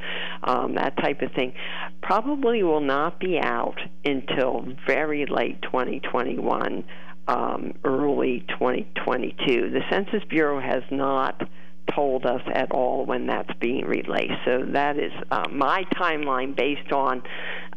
um, 0.44 0.76
that 0.76 0.98
type 0.98 1.22
of 1.22 1.32
thing. 1.34 1.54
Probably 2.02 2.64
will 2.64 2.82
not 2.82 3.20
be 3.20 3.38
out 3.40 3.78
until 4.04 4.66
very 4.88 5.28
late 5.28 5.62
2021, 5.62 6.84
um, 7.28 7.74
early 7.84 8.44
2022. 8.50 9.70
The 9.70 9.82
Census 9.92 10.24
Bureau 10.28 10.60
has 10.60 10.82
not 10.90 11.44
told 11.94 12.26
us 12.26 12.42
at 12.54 12.72
all 12.72 13.06
when 13.06 13.28
that's 13.28 13.52
being 13.60 13.86
released. 13.86 14.34
So 14.46 14.66
that 14.74 14.98
is 14.98 15.12
uh, 15.32 15.48
my 15.52 15.84
timeline 15.96 16.56
based 16.56 16.92
on 16.92 17.22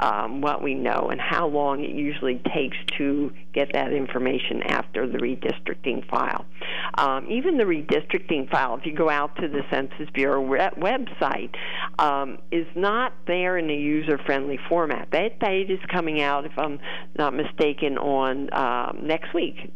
um, 0.01 0.41
what 0.41 0.63
we 0.63 0.75
know 0.75 1.09
and 1.11 1.21
how 1.21 1.47
long 1.47 1.85
it 1.85 1.91
usually 1.91 2.41
takes 2.55 2.77
to 2.99 3.33
get 3.53 3.73
that 3.73 3.93
information 3.93 4.63
after 4.63 5.07
the 5.07 5.19
redistricting 5.19 6.09
file. 6.09 6.45
Um, 6.99 7.27
even 7.31 7.57
the 7.57 7.65
redistricting 7.65 8.51
file, 8.51 8.77
if 8.77 8.87
you 8.87 8.95
go 8.95 9.09
out 9.09 9.37
to 9.37 9.49
the 9.49 9.63
Census 9.71 10.09
Bureau 10.13 10.43
website, 10.45 11.55
um, 11.99 12.39
is 12.51 12.67
not 12.75 13.13
there 13.27 13.59
in 13.59 13.71
a 13.71 13.77
user-friendly 13.77 14.59
format. 14.69 15.09
That 15.13 15.39
date 15.41 15.71
is 15.71 15.81
coming 15.91 16.21
out, 16.21 16.45
if 16.45 16.59
I'm 16.59 16.81
not 17.17 17.35
mistaken, 17.35 17.99
on 17.99 18.53
um, 18.53 19.07
next 19.07 19.33
week 19.35 19.71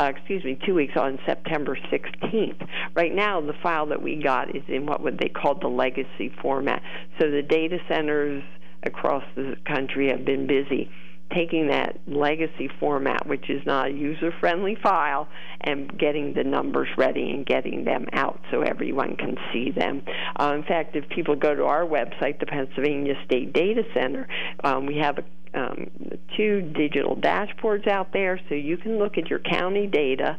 uh, 0.00 0.06
excuse 0.06 0.42
me, 0.44 0.58
two 0.66 0.74
weeks 0.74 0.94
on 0.96 1.18
September 1.26 1.76
16th. 1.92 2.66
Right 2.94 3.14
now, 3.14 3.40
the 3.40 3.52
file 3.62 3.86
that 3.86 4.02
we 4.02 4.16
got 4.16 4.56
is 4.56 4.62
in 4.68 4.86
what 4.86 5.02
would 5.02 5.18
they 5.18 5.28
call 5.28 5.58
the 5.60 5.68
legacy 5.68 6.32
format. 6.40 6.82
So 7.18 7.30
the 7.30 7.42
data 7.42 7.78
centers 7.88 8.42
across 8.82 9.24
the 9.36 9.56
country 9.66 10.08
have 10.08 10.24
been 10.24 10.46
busy 10.46 10.90
taking 11.34 11.68
that 11.68 12.00
legacy 12.08 12.68
format, 12.80 13.26
which 13.26 13.48
is 13.48 13.64
not 13.64 13.88
a 13.88 13.92
user 13.92 14.32
friendly 14.40 14.76
file, 14.82 15.28
and 15.60 15.96
getting 15.98 16.34
the 16.34 16.42
numbers 16.42 16.88
ready 16.96 17.30
and 17.30 17.46
getting 17.46 17.84
them 17.84 18.06
out 18.12 18.40
so 18.50 18.62
everyone 18.62 19.16
can 19.16 19.36
see 19.52 19.70
them. 19.70 20.02
Uh, 20.40 20.54
in 20.54 20.62
fact, 20.64 20.96
if 20.96 21.08
people 21.08 21.36
go 21.36 21.54
to 21.54 21.64
our 21.64 21.84
website, 21.84 22.40
the 22.40 22.46
Pennsylvania 22.46 23.14
State 23.24 23.52
Data 23.52 23.82
Center, 23.94 24.26
um, 24.64 24.86
we 24.86 24.96
have 24.96 25.18
a 25.18 25.24
um, 25.54 25.90
two 26.36 26.62
digital 26.76 27.16
dashboards 27.16 27.88
out 27.88 28.12
there 28.12 28.40
so 28.48 28.54
you 28.54 28.76
can 28.76 28.98
look 28.98 29.18
at 29.18 29.28
your 29.28 29.40
county 29.40 29.86
data 29.86 30.38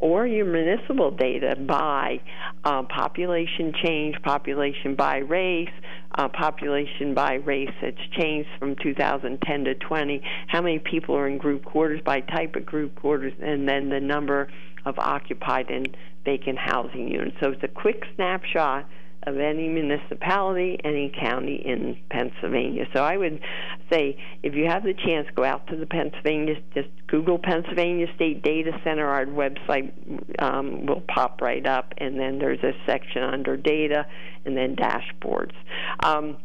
or 0.00 0.26
your 0.26 0.44
municipal 0.44 1.10
data 1.10 1.56
by 1.66 2.20
uh, 2.64 2.82
population 2.82 3.72
change, 3.82 4.14
population 4.22 4.94
by 4.94 5.18
race, 5.18 5.70
uh, 6.16 6.28
population 6.28 7.14
by 7.14 7.34
race 7.34 7.70
that's 7.80 7.96
changed 8.18 8.48
from 8.58 8.76
2010 8.82 9.64
to 9.64 9.74
20, 9.74 10.22
how 10.48 10.60
many 10.60 10.78
people 10.78 11.16
are 11.16 11.26
in 11.28 11.38
group 11.38 11.64
quarters 11.64 12.00
by 12.04 12.20
type 12.20 12.54
of 12.54 12.66
group 12.66 12.94
quarters, 12.96 13.32
and 13.40 13.68
then 13.68 13.88
the 13.88 14.00
number 14.00 14.48
of 14.84 14.98
occupied 14.98 15.70
and 15.70 15.96
vacant 16.24 16.58
housing 16.58 17.08
units. 17.08 17.36
So 17.40 17.50
it's 17.52 17.62
a 17.62 17.68
quick 17.68 18.02
snapshot 18.16 18.86
of 19.26 19.38
any 19.38 19.68
municipality, 19.68 20.78
any 20.84 21.12
county 21.20 21.62
in 21.64 21.96
Pennsylvania. 22.10 22.86
So 22.94 23.02
I 23.02 23.16
would 23.16 23.40
say 23.90 24.16
if 24.42 24.54
you 24.54 24.66
have 24.66 24.82
the 24.84 24.94
chance, 24.94 25.26
go 25.34 25.44
out 25.44 25.66
to 25.68 25.76
the 25.76 25.86
Pennsylvania, 25.86 26.56
just 26.74 26.88
Google 27.06 27.38
Pennsylvania 27.38 28.06
State 28.14 28.42
Data 28.42 28.72
Center. 28.84 29.06
Our 29.06 29.26
website 29.26 29.92
um, 30.42 30.86
will 30.86 31.02
pop 31.08 31.40
right 31.40 31.66
up, 31.66 31.92
and 31.98 32.18
then 32.18 32.38
there's 32.38 32.62
a 32.62 32.72
section 32.86 33.22
under 33.22 33.56
data 33.56 34.06
and 34.44 34.56
then 34.56 34.76
dashboards. 34.76 35.54
Um, 36.02 36.36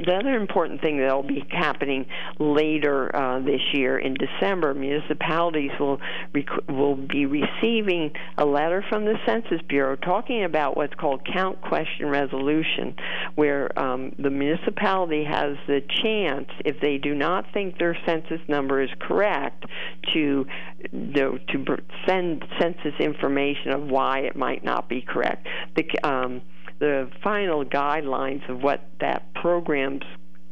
the 0.00 0.14
other 0.14 0.34
important 0.34 0.80
thing 0.80 0.98
that 0.98 1.14
will 1.14 1.22
be 1.22 1.44
happening 1.50 2.06
later 2.38 3.14
uh, 3.14 3.40
this 3.40 3.60
year 3.72 3.98
in 3.98 4.14
December, 4.14 4.74
municipalities 4.74 5.70
will 5.78 6.00
rec- 6.32 6.68
will 6.68 6.96
be 6.96 7.26
receiving 7.26 8.12
a 8.38 8.44
letter 8.44 8.84
from 8.88 9.04
the 9.04 9.16
Census 9.26 9.60
Bureau 9.68 9.96
talking 9.96 10.44
about 10.44 10.76
what's 10.76 10.94
called 10.94 11.26
count 11.32 11.60
question 11.60 12.08
resolution, 12.08 12.94
where 13.34 13.76
um, 13.78 14.12
the 14.18 14.30
municipality 14.30 15.24
has 15.24 15.56
the 15.66 15.80
chance, 16.02 16.48
if 16.64 16.80
they 16.80 16.98
do 16.98 17.14
not 17.14 17.46
think 17.52 17.78
their 17.78 17.96
census 18.06 18.40
number 18.48 18.82
is 18.82 18.90
correct, 19.00 19.64
to 20.12 20.46
know, 20.92 21.38
to 21.48 21.76
send 22.06 22.44
census 22.60 22.94
information 22.98 23.70
of 23.72 23.82
why 23.82 24.20
it 24.20 24.36
might 24.36 24.64
not 24.64 24.88
be 24.88 25.02
correct. 25.02 25.46
The 25.76 25.84
um, 26.02 26.42
the 26.82 27.08
final 27.22 27.64
guidelines 27.64 28.46
of 28.50 28.60
what 28.60 28.80
that 28.98 29.32
program's 29.34 30.02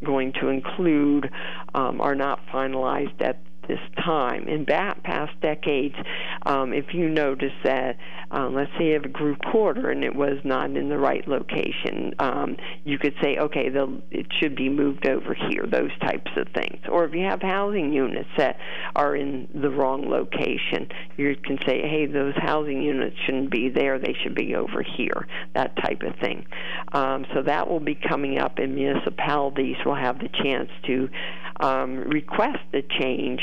going 0.04 0.32
to 0.40 0.46
include 0.46 1.28
um, 1.75 2.00
are 2.00 2.14
not 2.14 2.38
finalized 2.46 3.20
at 3.20 3.42
this 3.71 4.05
time. 4.05 4.49
In 4.49 4.67
past 4.67 5.33
decades, 5.41 5.95
um, 6.45 6.73
if 6.73 6.93
you 6.93 7.09
notice 7.09 7.53
that, 7.62 7.97
um, 8.33 8.55
let's 8.55 8.71
say 8.77 8.87
you 8.87 8.95
have 8.95 9.05
a 9.05 9.09
group 9.09 9.39
quarter 9.50 9.91
and 9.91 10.03
it 10.03 10.15
was 10.15 10.39
not 10.45 10.71
in 10.71 10.89
the 10.89 10.99
right 10.99 11.27
location, 11.29 12.12
um, 12.19 12.57
you 12.85 12.99
could 12.99 13.15
say, 13.23 13.39
okay, 13.39 13.69
the, 13.69 14.00
it 14.11 14.27
should 14.41 14.57
be 14.57 14.69
moved 14.69 15.07
over 15.07 15.35
here, 15.35 15.67
those 15.71 15.97
types 16.00 16.31
of 16.37 16.49
things. 16.53 16.81
Or 16.91 17.05
if 17.05 17.15
you 17.15 17.25
have 17.25 17.41
housing 17.43 17.93
units 17.93 18.29
that 18.37 18.59
are 18.97 19.15
in 19.15 19.49
the 19.55 19.71
wrong 19.71 20.09
location, 20.09 20.89
you 21.17 21.37
can 21.37 21.59
say, 21.65 21.83
hey, 21.83 22.07
those 22.07 22.35
housing 22.37 22.83
units 22.83 23.17
shouldn't 23.25 23.50
be 23.50 23.69
there, 23.69 23.99
they 23.99 24.17
should 24.23 24.35
be 24.35 24.57
over 24.57 24.83
here, 24.83 25.29
that 25.55 25.77
type 25.77 26.03
of 26.03 26.15
thing. 26.21 26.45
Um, 26.93 27.25
so 27.35 27.43
that 27.43 27.69
will 27.69 27.81
be 27.81 27.95
coming 27.95 28.39
up, 28.39 28.59
and 28.59 28.75
municipalities 28.75 29.77
will 29.85 29.95
have 29.95 30.19
the 30.19 30.29
chance 30.43 30.71
to 30.87 31.09
um, 31.61 31.99
request 32.09 32.59
a 32.73 32.83
change 32.99 33.41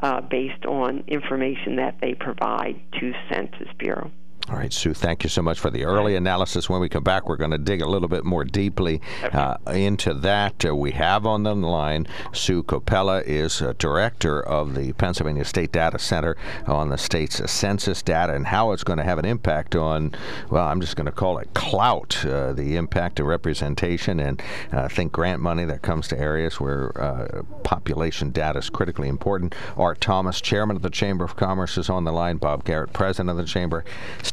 uh, 0.00 0.20
based 0.20 0.64
on 0.66 1.04
information 1.08 1.76
that 1.76 1.96
they 2.00 2.14
provide 2.14 2.80
to 3.00 3.12
Census 3.30 3.68
Bureau. 3.78 4.10
All 4.48 4.54
right, 4.54 4.72
Sue, 4.72 4.94
thank 4.94 5.24
you 5.24 5.28
so 5.28 5.42
much 5.42 5.58
for 5.58 5.70
the 5.70 5.84
early 5.84 6.14
analysis. 6.14 6.70
When 6.70 6.80
we 6.80 6.88
come 6.88 7.02
back, 7.02 7.28
we're 7.28 7.36
going 7.36 7.50
to 7.50 7.58
dig 7.58 7.82
a 7.82 7.88
little 7.88 8.06
bit 8.06 8.24
more 8.24 8.44
deeply 8.44 9.00
uh, 9.32 9.56
into 9.72 10.14
that. 10.14 10.64
Uh, 10.64 10.76
we 10.76 10.92
have 10.92 11.26
on 11.26 11.42
the 11.42 11.52
line 11.56 12.06
Sue 12.32 12.62
Copella 12.62 13.24
is 13.24 13.60
uh, 13.60 13.72
director 13.76 14.40
of 14.40 14.76
the 14.76 14.92
Pennsylvania 14.92 15.44
State 15.44 15.72
Data 15.72 15.98
Center 15.98 16.36
on 16.68 16.90
the 16.90 16.96
state's 16.96 17.50
census 17.50 18.02
data 18.02 18.34
and 18.34 18.46
how 18.46 18.70
it's 18.70 18.84
going 18.84 18.98
to 18.98 19.04
have 19.04 19.18
an 19.18 19.24
impact 19.24 19.74
on, 19.74 20.14
well, 20.48 20.68
I'm 20.68 20.80
just 20.80 20.94
going 20.94 21.06
to 21.06 21.12
call 21.12 21.38
it 21.38 21.52
clout, 21.54 22.24
uh, 22.24 22.52
the 22.52 22.76
impact 22.76 23.18
of 23.18 23.26
representation 23.26 24.20
and 24.20 24.40
uh, 24.70 24.86
think 24.86 25.10
grant 25.10 25.42
money 25.42 25.64
that 25.64 25.82
comes 25.82 26.06
to 26.08 26.18
areas 26.18 26.60
where 26.60 26.96
uh, 27.02 27.42
population 27.64 28.30
data 28.30 28.60
is 28.60 28.70
critically 28.70 29.08
important. 29.08 29.56
Art 29.76 30.00
Thomas, 30.00 30.40
chairman 30.40 30.76
of 30.76 30.82
the 30.82 30.90
Chamber 30.90 31.24
of 31.24 31.34
Commerce, 31.34 31.76
is 31.76 31.90
on 31.90 32.04
the 32.04 32.12
line. 32.12 32.36
Bob 32.36 32.64
Garrett, 32.64 32.92
president 32.92 33.30
of 33.30 33.36
the 33.38 33.44
Chamber 33.44 33.84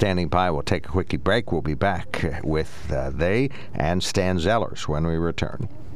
standing 0.03 0.27
by. 0.27 0.51
We'll 0.51 0.63
take 0.63 0.86
a 0.86 0.89
quickie 0.89 1.15
break. 1.15 1.53
We'll 1.53 1.62
be 1.62 1.75
back 1.75 2.41
with 2.43 2.91
uh, 2.91 3.12
they 3.12 3.50
and 3.74 4.03
Stan 4.03 4.38
Zellers 4.38 4.86
when 4.86 5.07
we 5.07 5.15
return. 5.15 5.69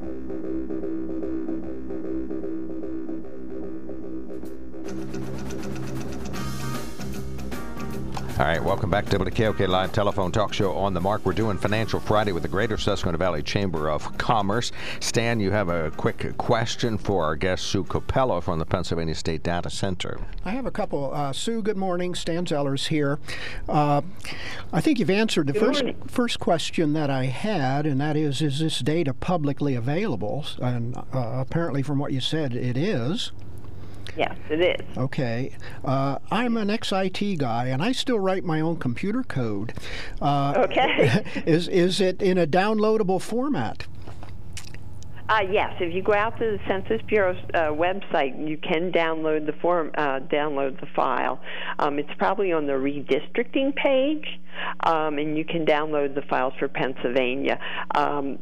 Thank 0.00 0.30
you. 0.30 1.37
All 8.38 8.44
right, 8.44 8.62
welcome 8.62 8.88
back 8.88 9.04
to 9.06 9.18
WKOK 9.18 9.66
Live 9.66 9.90
Telephone 9.90 10.30
Talk 10.30 10.52
Show 10.52 10.72
on 10.72 10.94
the 10.94 11.00
Mark. 11.00 11.26
We're 11.26 11.32
doing 11.32 11.58
Financial 11.58 11.98
Friday 11.98 12.30
with 12.30 12.44
the 12.44 12.48
Greater 12.48 12.78
Susquehanna 12.78 13.18
Valley 13.18 13.42
Chamber 13.42 13.90
of 13.90 14.16
Commerce. 14.16 14.70
Stan, 15.00 15.40
you 15.40 15.50
have 15.50 15.68
a 15.68 15.90
quick 15.96 16.36
question 16.38 16.98
for 16.98 17.24
our 17.24 17.34
guest, 17.34 17.64
Sue 17.64 17.82
Copella 17.82 18.40
from 18.40 18.60
the 18.60 18.64
Pennsylvania 18.64 19.16
State 19.16 19.42
Data 19.42 19.68
Center. 19.68 20.20
I 20.44 20.52
have 20.52 20.66
a 20.66 20.70
couple. 20.70 21.12
Uh, 21.12 21.32
Sue, 21.32 21.62
good 21.62 21.76
morning. 21.76 22.14
Stan 22.14 22.44
Zellers 22.44 22.86
here. 22.86 23.18
Uh, 23.68 24.02
I 24.72 24.80
think 24.82 25.00
you've 25.00 25.10
answered 25.10 25.48
the 25.48 25.52
Good 25.52 25.62
first 25.62 25.82
morning. 25.82 26.02
first 26.06 26.38
question 26.38 26.92
that 26.92 27.10
I 27.10 27.24
had, 27.24 27.86
and 27.86 28.00
that 28.00 28.16
is, 28.16 28.40
is 28.40 28.60
this 28.60 28.78
data 28.78 29.14
publicly 29.14 29.74
available? 29.74 30.46
And 30.62 30.96
uh, 30.96 31.02
apparently, 31.12 31.82
from 31.82 31.98
what 31.98 32.12
you 32.12 32.20
said, 32.20 32.54
it 32.54 32.76
is. 32.76 33.32
Yes, 34.16 34.36
it 34.50 34.80
is. 34.80 34.98
Okay. 34.98 35.56
Uh, 35.84 36.18
I'm 36.30 36.56
an 36.56 36.70
ex-IT 36.70 37.38
guy, 37.38 37.66
and 37.66 37.82
I 37.82 37.92
still 37.92 38.18
write 38.18 38.44
my 38.44 38.60
own 38.60 38.76
computer 38.76 39.22
code. 39.22 39.74
Uh, 40.20 40.54
Okay. 40.68 41.24
is 41.46 41.68
is 41.68 42.00
it 42.00 42.20
in 42.22 42.38
a 42.38 42.46
downloadable 42.46 43.20
format? 43.20 43.86
Uh, 45.28 45.42
yes, 45.50 45.74
if 45.78 45.94
you 45.94 46.02
go 46.02 46.14
out 46.14 46.38
to 46.38 46.56
the 46.56 46.58
Census 46.66 47.02
Bureau's 47.06 47.36
uh, 47.52 47.68
website, 47.68 48.48
you 48.48 48.56
can 48.56 48.90
download 48.90 49.44
the 49.44 49.52
form, 49.60 49.90
uh, 49.98 50.20
download 50.20 50.80
the 50.80 50.86
file. 50.96 51.38
Um, 51.78 51.98
it's 51.98 52.12
probably 52.16 52.50
on 52.50 52.66
the 52.66 52.72
redistricting 52.72 53.76
page, 53.76 54.40
um, 54.84 55.18
and 55.18 55.36
you 55.36 55.44
can 55.44 55.66
download 55.66 56.14
the 56.14 56.22
files 56.22 56.54
for 56.58 56.66
Pennsylvania. 56.66 57.58
Um, 57.94 58.38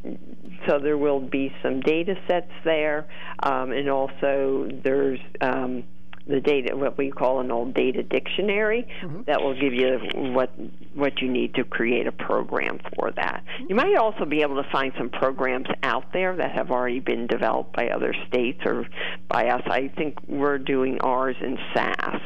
so 0.67 0.79
there 0.79 0.99
will 0.99 1.21
be 1.21 1.53
some 1.63 1.81
data 1.81 2.15
sets 2.29 2.51
there, 2.65 3.07
um, 3.43 3.73
and 3.73 3.89
also 3.89 4.69
there's 4.83 5.21
um, 5.41 5.85
the 6.27 6.41
data, 6.41 6.77
what 6.77 6.99
we 6.99 7.11
call 7.11 7.41
an 7.41 7.53
old 7.53 7.73
data 7.73 8.03
dictionary, 8.03 8.87
that 9.27 9.41
will 9.41 9.55
give 9.55 9.73
you 9.73 9.99
what 10.33 10.51
what 10.95 11.21
you 11.23 11.31
need 11.31 11.55
to 11.55 11.65
create 11.65 12.07
a 12.07 12.13
program 12.13 12.81
for 12.97 13.13
that. 13.13 13.45
You 13.69 13.77
might 13.77 13.97
also 13.97 14.25
be 14.25 14.43
able 14.43 14.61
to 14.63 14.69
find 14.71 14.93
some 14.99 15.09
programs 15.09 15.69
out 15.83 16.13
there 16.13 16.35
that 16.37 16.53
have 16.53 16.71
already 16.71 17.01
been 17.01 17.27
developed 17.27 17.77
by 17.77 17.91
other 17.91 18.15
states 18.27 18.61
or 18.65 18.87
by 19.29 19.49
us. 19.49 19.63
I 19.67 19.89
think 19.97 20.19
we're 20.27 20.59
doing 20.59 21.01
ours 21.01 21.37
in 21.41 21.59
SAS. 21.73 22.21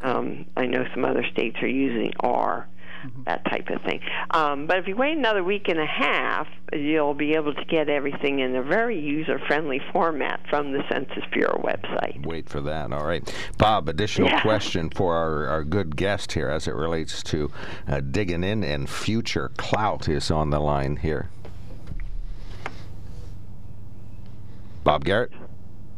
Um, 0.00 0.46
I 0.56 0.66
know 0.66 0.84
some 0.94 1.04
other 1.04 1.24
states 1.32 1.56
are 1.60 1.68
using 1.68 2.12
R. 2.20 2.66
That 3.24 3.44
type 3.46 3.68
of 3.68 3.82
thing. 3.82 4.00
Um, 4.30 4.66
but 4.66 4.78
if 4.78 4.86
you 4.86 4.96
wait 4.96 5.16
another 5.16 5.42
week 5.42 5.68
and 5.68 5.78
a 5.78 5.86
half, 5.86 6.46
you'll 6.72 7.14
be 7.14 7.32
able 7.32 7.54
to 7.54 7.64
get 7.64 7.88
everything 7.88 8.40
in 8.40 8.54
a 8.56 8.62
very 8.62 8.98
user 8.98 9.38
friendly 9.46 9.80
format 9.92 10.40
from 10.48 10.72
the 10.72 10.82
Census 10.90 11.24
Bureau 11.32 11.60
website. 11.64 12.24
Wait 12.26 12.48
for 12.48 12.60
that. 12.60 12.92
All 12.92 13.04
right. 13.04 13.34
Bob, 13.58 13.88
additional 13.88 14.28
Yeah. 14.28 14.40
question 14.40 14.90
for 14.90 15.14
our, 15.14 15.46
our 15.48 15.64
good 15.64 15.96
guest 15.96 16.32
here 16.32 16.48
as 16.48 16.66
it 16.68 16.74
relates 16.74 17.22
to 17.24 17.50
uh, 17.88 18.00
digging 18.00 18.44
in 18.44 18.62
and 18.64 18.88
future 18.88 19.50
clout 19.56 20.08
is 20.08 20.30
on 20.30 20.50
the 20.50 20.60
line 20.60 20.96
here. 20.96 21.28
Bob 24.84 25.04
Garrett, 25.04 25.32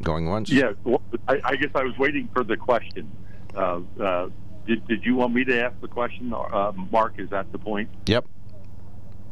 going 0.03 0.27
once? 0.29 0.51
Yeah, 0.51 0.73
well, 0.85 1.01
I, 1.27 1.41
I 1.45 1.57
guess 1.57 1.71
I 1.75 1.83
was 1.85 1.97
waiting 1.99 2.29
for 2.35 2.45
the 2.45 2.57
question. 2.57 3.11
Uh, 3.57 3.81
uh, 4.01 4.29
did, 4.67 4.87
did 4.87 5.05
you 5.05 5.15
want 5.15 5.35
me 5.35 5.45
to 5.45 5.65
ask 5.65 5.81
the 5.81 5.89
question, 5.89 6.33
uh, 6.33 6.73
Mark? 6.91 7.15
Is 7.19 7.31
that 7.31 7.51
the 7.53 7.59
point? 7.59 7.89
Yep. 8.07 8.27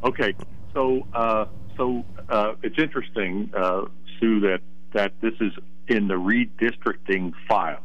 Okay, 0.05 0.35
so 0.75 1.07
uh, 1.15 1.47
so 1.77 2.05
uh, 2.29 2.55
it's 2.63 2.79
interesting, 2.79 3.51
uh, 3.57 3.83
Sue, 4.19 4.41
that 4.41 4.61
that 4.93 5.13
this 5.21 5.35
is 5.41 5.53
in 5.89 6.09
the 6.09 6.15
redistricting 6.15 7.33
file. 7.49 7.83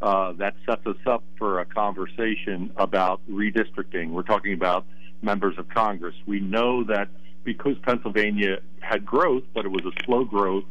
Uh, 0.00 0.32
that 0.34 0.54
sets 0.64 0.86
us 0.86 0.96
up 1.06 1.24
for 1.38 1.58
a 1.58 1.64
conversation 1.64 2.72
about 2.76 3.20
redistricting. 3.28 4.10
We're 4.10 4.22
talking 4.22 4.52
about 4.52 4.86
members 5.22 5.58
of 5.58 5.68
Congress. 5.68 6.14
We 6.26 6.38
know 6.38 6.84
that 6.84 7.08
because 7.42 7.76
Pennsylvania 7.82 8.58
had 8.80 9.04
growth, 9.04 9.42
but 9.54 9.64
it 9.64 9.70
was 9.70 9.84
a 9.84 10.04
slow 10.04 10.24
growth 10.24 10.64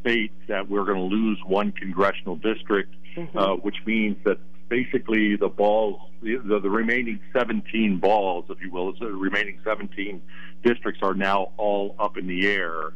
state, 0.00 0.32
that 0.48 0.70
we're 0.70 0.84
going 0.84 0.96
to 0.96 1.14
lose 1.14 1.38
one 1.46 1.72
congressional 1.72 2.36
district, 2.36 2.94
uh, 3.34 3.54
which 3.56 3.76
means 3.84 4.16
that 4.24 4.38
basically 4.68 5.36
the 5.36 5.48
balls, 5.48 6.00
the, 6.22 6.36
the, 6.36 6.60
the 6.60 6.70
remaining 6.70 7.20
17 7.32 7.98
balls, 7.98 8.46
if 8.48 8.60
you 8.60 8.70
will, 8.70 8.92
the 8.98 9.06
remaining 9.06 9.60
17 9.64 10.20
districts 10.64 11.00
are 11.02 11.14
now 11.14 11.52
all 11.56 11.94
up 11.98 12.16
in 12.16 12.26
the 12.26 12.46
air. 12.46 12.92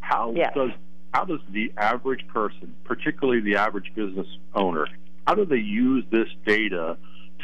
How 0.00 0.32
Yes. 0.36 0.52
does 0.54 0.70
how 1.14 1.24
does 1.26 1.40
the 1.50 1.70
average 1.76 2.26
person, 2.28 2.74
particularly 2.84 3.40
the 3.40 3.56
average 3.56 3.92
business 3.94 4.26
owner, 4.54 4.86
how 5.26 5.34
do 5.34 5.44
they 5.44 5.56
use 5.56 6.04
this 6.10 6.28
data 6.46 6.96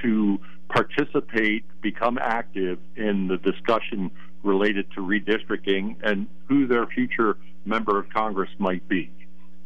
to 0.03 0.41
participate, 0.71 1.65
become 1.83 2.19
active 2.19 2.79
in 2.97 3.29
the 3.29 3.37
discussion 3.37 4.11
related 4.43 4.91
to 4.93 5.01
redistricting 5.01 5.97
and 6.03 6.27
who 6.49 6.67
their 6.67 6.87
future 6.87 7.37
member 7.67 7.99
of 7.99 8.09
Congress 8.09 8.51
might 8.59 8.87
be? 8.89 9.11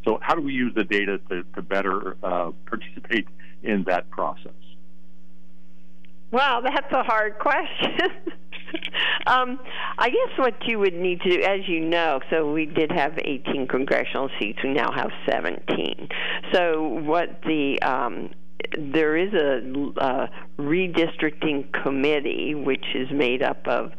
So, 0.04 0.18
how 0.22 0.34
do 0.34 0.42
we 0.42 0.52
use 0.52 0.72
the 0.74 0.84
data 0.84 1.18
to, 1.30 1.44
to 1.54 1.62
better 1.62 2.16
uh, 2.22 2.50
participate 2.66 3.28
in 3.62 3.84
that 3.84 4.10
process? 4.10 4.52
Well, 6.32 6.62
that's 6.62 6.92
a 6.92 7.02
hard 7.02 7.38
question. 7.38 8.00
um, 9.26 9.60
I 9.98 10.08
guess 10.08 10.38
what 10.38 10.54
you 10.66 10.78
would 10.78 10.94
need 10.94 11.20
to 11.20 11.30
do, 11.30 11.42
as 11.42 11.68
you 11.68 11.80
know, 11.80 12.20
so 12.30 12.50
we 12.50 12.64
did 12.66 12.90
have 12.90 13.18
18 13.22 13.68
congressional 13.68 14.30
seats. 14.38 14.58
We 14.64 14.70
now 14.70 14.90
have 14.92 15.10
17. 15.30 16.08
So 16.52 16.82
what 16.82 17.42
the 17.44 17.80
um, 17.82 18.30
there 18.78 19.16
is 19.16 19.32
a, 19.34 19.60
a 20.00 20.30
redistricting 20.58 21.70
committee 21.82 22.54
which 22.54 22.84
is 22.94 23.10
made 23.10 23.42
up 23.42 23.66
of 23.66 23.92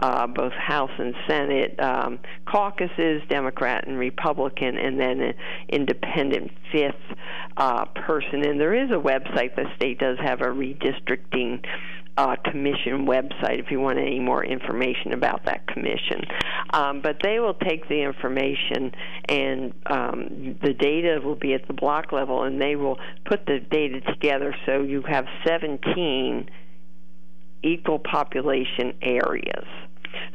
uh, 0.00 0.26
both 0.26 0.52
House 0.52 0.90
and 0.98 1.14
Senate 1.26 1.78
um, 1.80 2.18
caucuses, 2.46 3.22
Democrat 3.28 3.86
and 3.86 3.98
Republican, 3.98 4.76
and 4.76 4.98
then 4.98 5.20
an 5.20 5.34
independent 5.68 6.50
fifth 6.72 6.94
uh, 7.56 7.84
person. 7.86 8.44
And 8.44 8.60
there 8.60 8.74
is 8.74 8.90
a 8.90 9.00
website. 9.00 9.56
The 9.56 9.64
state 9.76 9.98
does 9.98 10.18
have 10.20 10.40
a 10.40 10.46
redistricting 10.46 11.64
uh, 12.18 12.34
commission 12.50 13.06
website 13.06 13.60
if 13.60 13.70
you 13.70 13.78
want 13.78 13.96
any 13.96 14.18
more 14.18 14.44
information 14.44 15.12
about 15.12 15.44
that 15.44 15.66
commission. 15.68 16.20
Um, 16.70 17.00
but 17.00 17.18
they 17.22 17.38
will 17.38 17.54
take 17.54 17.88
the 17.88 18.02
information 18.02 18.92
and 19.28 19.72
um, 19.86 20.58
the 20.60 20.74
data 20.74 21.20
will 21.22 21.36
be 21.36 21.54
at 21.54 21.66
the 21.68 21.74
block 21.74 22.10
level, 22.10 22.42
and 22.42 22.60
they 22.60 22.74
will 22.74 22.98
put 23.24 23.46
the 23.46 23.60
data 23.60 24.00
together 24.00 24.54
so 24.66 24.82
you 24.82 25.02
have 25.02 25.26
17 25.46 26.50
equal 27.62 27.98
population 27.98 28.94
areas. 29.02 29.66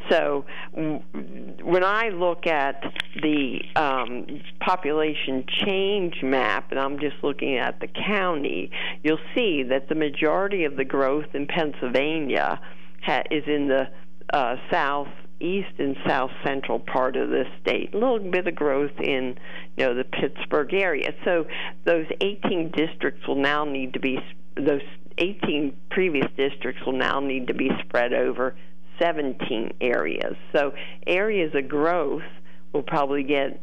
So 0.10 0.46
when 0.74 1.84
I 1.84 2.10
look 2.10 2.46
at 2.46 2.84
the 3.22 3.62
um, 3.76 4.42
population 4.60 5.46
change 5.48 6.22
map, 6.22 6.72
and 6.72 6.80
I'm 6.80 7.00
just 7.00 7.16
looking 7.24 7.58
at 7.58 7.80
the 7.80 7.88
county, 7.88 8.72
you'll 9.04 9.18
see 9.34 9.64
that 9.64 9.90
the 9.90 9.96
majority 9.96 10.66
of 10.66 10.76
the 10.76 10.86
growth 10.86 11.34
in 11.34 11.48
Pennsylvania 11.48 12.60
ha- 13.04 13.24
is 13.32 13.44
in 13.48 13.68
the 13.68 13.90
uh, 14.34 14.56
southeast 14.70 15.80
and 15.80 15.96
south 16.06 16.32
central 16.44 16.80
part 16.80 17.16
of 17.16 17.30
the 17.30 17.46
state. 17.62 17.94
A 17.94 17.98
little 17.98 18.20
bit 18.20 18.48
of 18.48 18.56
growth 18.56 19.00
in, 19.00 19.38
you 19.78 19.86
know, 19.86 19.96
the 19.96 20.04
Pittsburgh 20.04 20.74
area. 20.74 21.14
So 21.24 21.46
those 21.86 22.08
18 22.22 22.72
districts 22.72 23.28
will 23.28 23.42
now 23.42 23.66
need 23.66 23.94
to 23.94 24.00
be 24.00 24.20
those 24.56 24.82
18 25.18 25.76
previous 25.90 26.28
districts 26.38 26.84
will 26.86 26.94
now 26.94 27.20
need 27.20 27.48
to 27.48 27.54
be 27.54 27.70
spread 27.84 28.14
over 28.14 28.56
17 29.00 29.74
areas. 29.82 30.36
So 30.56 30.74
areas 31.08 31.54
of 31.56 31.68
growth 31.68 32.24
will 32.72 32.84
probably 32.84 33.24
get, 33.24 33.62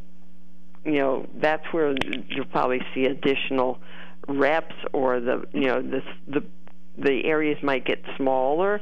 you 0.84 0.98
know, 0.98 1.26
that's 1.40 1.64
where 1.72 1.94
you'll 2.28 2.44
probably 2.46 2.80
see 2.94 3.04
additional 3.04 3.78
reps 4.28 4.74
or 4.92 5.20
the, 5.20 5.44
you 5.52 5.66
know, 5.66 5.82
the 5.82 6.02
the 6.28 6.44
the 6.98 7.24
areas 7.24 7.56
might 7.62 7.86
get 7.86 8.02
smaller 8.16 8.80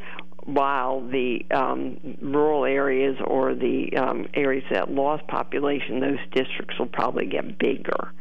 while 0.49 1.07
the 1.09 1.45
um, 1.51 1.99
rural 2.23 2.65
areas 2.65 3.17
or 3.27 3.55
the 3.55 3.95
um, 3.97 4.27
areas 4.33 4.65
that 4.71 4.91
lost 4.91 5.27
population, 5.29 6.01
those 6.01 6.19
districts 6.33 6.79
will 6.79 6.87
probably 6.87 7.27
get 7.27 7.59
bigger. 7.59 8.13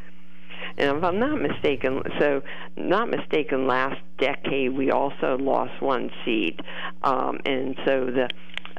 And 0.78 0.98
if 0.98 1.04
I'm 1.04 1.20
not 1.20 1.42
mistaken, 1.42 2.02
so 2.20 2.42
not 2.76 3.10
mistaken, 3.10 3.68
last 3.68 4.00
decade 4.20 4.76
we 4.76 4.92
also 4.92 5.38
lost 5.38 5.82
one 5.82 6.10
seat, 6.26 6.60
um, 7.04 7.40
and 7.46 7.76
so 7.86 8.06
the 8.06 8.30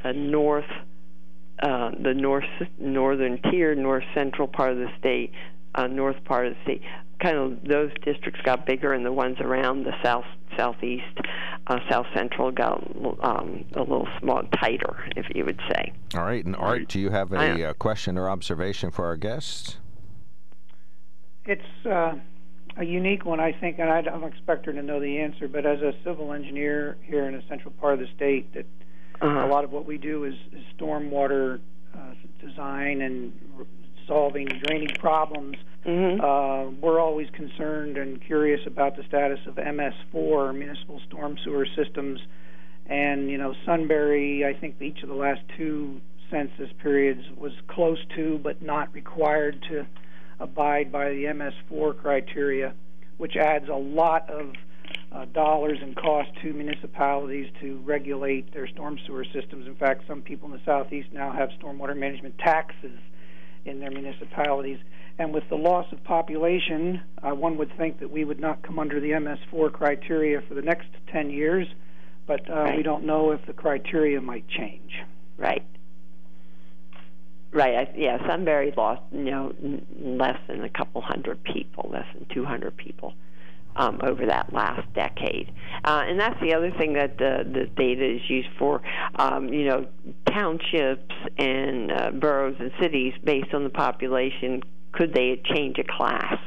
uh, 0.03 0.11
north, 0.13 0.69
uh, 1.61 1.91
the 2.01 2.13
north 2.13 2.45
northern 2.77 3.41
tier, 3.49 3.75
north 3.75 4.03
central 4.13 4.47
part 4.47 4.71
of 4.71 4.77
the 4.77 4.89
state, 4.97 5.31
uh, 5.75 5.87
north 5.87 6.23
part 6.25 6.47
of 6.47 6.53
the 6.53 6.63
state, 6.63 6.81
kind 7.21 7.37
of 7.37 7.63
those 7.63 7.91
districts 8.03 8.41
got 8.43 8.65
bigger, 8.65 8.93
and 8.93 9.05
the 9.05 9.11
ones 9.11 9.37
around 9.39 9.83
the 9.83 9.93
south 10.03 10.25
southeast, 10.57 11.05
uh, 11.67 11.79
south 11.89 12.07
central 12.13 12.51
got 12.51 12.83
um, 13.21 13.63
a 13.75 13.79
little 13.79 14.07
small, 14.19 14.43
tighter, 14.59 15.05
if 15.15 15.25
you 15.33 15.45
would 15.45 15.59
say. 15.69 15.93
All 16.15 16.23
right, 16.23 16.43
and 16.43 16.55
Art, 16.55 16.87
do 16.87 16.99
you 16.99 17.09
have 17.09 17.31
a 17.31 17.69
uh, 17.69 17.73
question 17.73 18.17
or 18.17 18.29
observation 18.29 18.91
for 18.91 19.05
our 19.05 19.15
guests? 19.15 19.77
It's 21.49 21.85
uh, 21.85 22.13
a 22.77 22.85
unique 22.85 23.25
one, 23.25 23.39
I 23.39 23.51
think, 23.51 23.79
and 23.79 23.89
I 23.89 24.01
don't 24.01 24.23
expect 24.23 24.67
her 24.67 24.73
to 24.73 24.83
know 24.83 24.99
the 24.99 25.19
answer. 25.19 25.47
But 25.47 25.65
as 25.65 25.81
a 25.81 25.93
civil 26.03 26.31
engineer 26.31 26.97
here 27.03 27.25
in 27.25 27.35
a 27.35 27.45
central 27.47 27.73
part 27.73 27.95
of 27.95 27.99
the 27.99 28.07
state, 28.15 28.53
that 28.53 28.65
uh-huh. 29.21 29.45
a 29.45 29.47
lot 29.47 29.63
of 29.63 29.71
what 29.71 29.85
we 29.85 29.97
do 29.97 30.25
is, 30.25 30.35
is 30.53 30.63
stormwater 30.79 31.59
uh, 31.95 32.13
design 32.39 33.01
and 33.01 33.33
solving 34.07 34.47
draining 34.63 34.95
problems. 34.99 35.57
Mm-hmm. 35.85 36.21
Uh, 36.21 36.71
we're 36.81 36.99
always 36.99 37.27
concerned 37.31 37.97
and 37.97 38.23
curious 38.23 38.61
about 38.67 38.95
the 38.95 39.03
status 39.07 39.39
of 39.47 39.55
MS4 39.55 40.55
municipal 40.55 41.01
storm 41.07 41.37
sewer 41.43 41.65
systems, 41.75 42.19
and 42.85 43.29
you 43.29 43.37
know 43.37 43.55
Sunbury. 43.65 44.45
I 44.45 44.59
think 44.59 44.81
each 44.81 45.01
of 45.03 45.09
the 45.09 45.15
last 45.15 45.41
two 45.57 46.01
census 46.29 46.69
periods 46.81 47.21
was 47.35 47.53
close 47.67 47.97
to, 48.15 48.39
but 48.43 48.61
not 48.61 48.93
required 48.93 49.63
to 49.69 49.87
abide 50.39 50.91
by 50.91 51.09
the 51.09 51.23
MS4 51.25 51.97
criteria, 51.99 52.73
which 53.17 53.35
adds 53.35 53.67
a 53.69 53.75
lot 53.75 54.29
of 54.29 54.53
uh, 55.11 55.25
dollars 55.25 55.79
and 55.81 55.95
cost 55.95 56.29
to 56.41 56.53
municipalities 56.53 57.47
to 57.61 57.79
regulate 57.79 58.53
their 58.53 58.67
storm 58.67 58.97
sewer 59.05 59.25
systems. 59.33 59.67
In 59.67 59.75
fact, 59.75 60.03
some 60.07 60.21
people 60.21 60.47
in 60.47 60.53
the 60.53 60.61
southeast 60.65 61.09
now 61.11 61.31
have 61.31 61.49
stormwater 61.61 61.97
management 61.97 62.37
taxes 62.37 62.97
in 63.65 63.79
their 63.79 63.91
municipalities. 63.91 64.77
And 65.17 65.33
with 65.33 65.43
the 65.49 65.55
loss 65.55 65.85
of 65.91 66.03
population, 66.03 67.01
uh, 67.21 67.35
one 67.35 67.57
would 67.57 67.75
think 67.77 67.99
that 67.99 68.09
we 68.09 68.23
would 68.23 68.39
not 68.39 68.63
come 68.63 68.79
under 68.79 68.99
the 68.99 69.11
MS4 69.11 69.71
criteria 69.73 70.41
for 70.47 70.53
the 70.53 70.61
next 70.61 70.87
10 71.11 71.29
years, 71.29 71.67
but 72.25 72.49
uh, 72.49 72.53
right. 72.53 72.77
we 72.77 72.83
don't 72.83 73.03
know 73.03 73.31
if 73.31 73.45
the 73.45 73.53
criteria 73.53 74.21
might 74.21 74.47
change. 74.47 74.91
Right. 75.37 75.65
Right. 77.51 77.75
I, 77.75 77.93
yeah, 77.97 78.27
Sunbury 78.27 78.73
lost 78.77 79.01
you 79.11 79.23
know 79.23 79.53
less 79.99 80.37
than 80.47 80.63
a 80.63 80.69
couple 80.69 81.01
hundred 81.01 81.43
people, 81.43 81.89
less 81.91 82.05
than 82.13 82.27
200 82.33 82.77
people 82.77 83.13
um, 83.75 83.99
over 84.03 84.25
that 84.25 84.53
last 84.53 84.91
decade. 84.93 85.51
Uh, 85.83 86.03
and 86.05 86.19
that's 86.19 86.39
the 86.41 86.53
other 86.53 86.71
thing 86.71 86.93
that 86.93 87.17
the, 87.17 87.43
the 87.51 87.65
data 87.75 88.15
is 88.15 88.21
used 88.29 88.49
for. 88.57 88.81
Um, 89.15 89.49
you 89.49 89.65
know, 89.65 89.87
townships 90.27 91.13
and 91.37 91.91
uh, 91.91 92.11
boroughs 92.11 92.55
and 92.59 92.71
cities, 92.79 93.13
based 93.23 93.53
on 93.53 93.63
the 93.63 93.69
population, 93.69 94.61
could 94.91 95.13
they 95.13 95.41
change 95.45 95.77
a 95.79 95.83
class? 95.83 96.37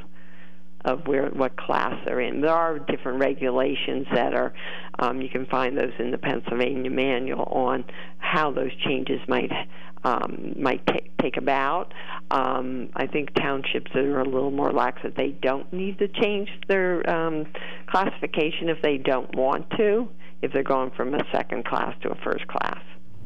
of 0.84 1.06
where 1.06 1.28
what 1.28 1.56
class 1.56 1.94
they're 2.04 2.20
in. 2.20 2.40
There 2.40 2.50
are 2.50 2.80
different 2.80 3.20
regulations 3.20 4.04
that 4.12 4.34
are 4.34 4.52
um, 4.98 5.22
you 5.22 5.28
can 5.28 5.46
find 5.46 5.78
those 5.78 5.92
in 6.00 6.10
the 6.10 6.18
Pennsylvania 6.18 6.90
manual 6.90 7.44
on 7.44 7.84
how 8.18 8.50
those 8.50 8.74
changes 8.84 9.20
might 9.28 9.52
um, 10.04 10.54
might 10.58 10.86
t- 10.86 11.10
take 11.20 11.36
about. 11.36 11.92
Um, 12.30 12.90
I 12.94 13.06
think 13.06 13.34
townships 13.34 13.90
that 13.94 14.04
are 14.04 14.20
a 14.20 14.24
little 14.24 14.50
more 14.50 14.72
lax 14.72 15.02
that 15.02 15.16
they 15.16 15.28
don't 15.28 15.72
need 15.72 15.98
to 15.98 16.08
change 16.08 16.48
their 16.68 17.08
um, 17.08 17.46
classification 17.86 18.68
if 18.68 18.80
they 18.82 18.98
don't 18.98 19.34
want 19.36 19.70
to, 19.76 20.08
if 20.42 20.52
they're 20.52 20.62
going 20.62 20.90
from 20.92 21.14
a 21.14 21.24
second 21.32 21.64
class 21.64 21.94
to 22.02 22.10
a 22.10 22.14
first 22.16 22.46
class. 22.48 22.80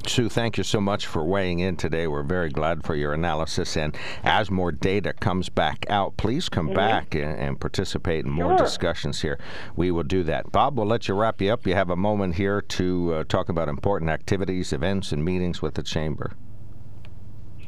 Sue, 0.08 0.28
thank 0.28 0.56
you 0.56 0.62
so 0.62 0.80
much 0.80 1.06
for 1.06 1.24
weighing 1.24 1.58
in 1.58 1.76
today. 1.76 2.06
We're 2.06 2.22
very 2.22 2.50
glad 2.50 2.84
for 2.84 2.94
your 2.94 3.12
analysis. 3.12 3.76
And 3.76 3.96
as 4.22 4.50
more 4.50 4.70
data 4.70 5.12
comes 5.12 5.48
back 5.48 5.84
out, 5.88 6.16
please 6.16 6.48
come 6.48 6.66
mm-hmm. 6.66 6.76
back 6.76 7.14
and, 7.14 7.36
and, 7.36 7.60
participate 7.60 8.24
in 8.24 8.30
more 8.30 8.56
sure. 8.56 8.66
discussions 8.66 9.22
here. 9.22 9.38
We 9.74 9.90
will 9.90 10.04
do 10.04 10.22
that. 10.24 10.52
Bob, 10.52 10.78
we'll 10.78 10.86
let 10.86 11.08
you 11.08 11.14
wrap 11.14 11.40
you 11.40 11.52
up. 11.52 11.66
You 11.66 11.74
have 11.74 11.90
a 11.90 11.96
moment 11.96 12.36
here 12.36 12.60
to 12.60 13.14
uh, 13.14 13.24
talk 13.24 13.48
about 13.48 13.68
important 13.68 14.10
activities, 14.10 14.72
events, 14.72 15.10
and 15.10 15.24
meetings 15.24 15.60
with 15.60 15.74
the 15.74 15.82
Chamber. 15.82 16.32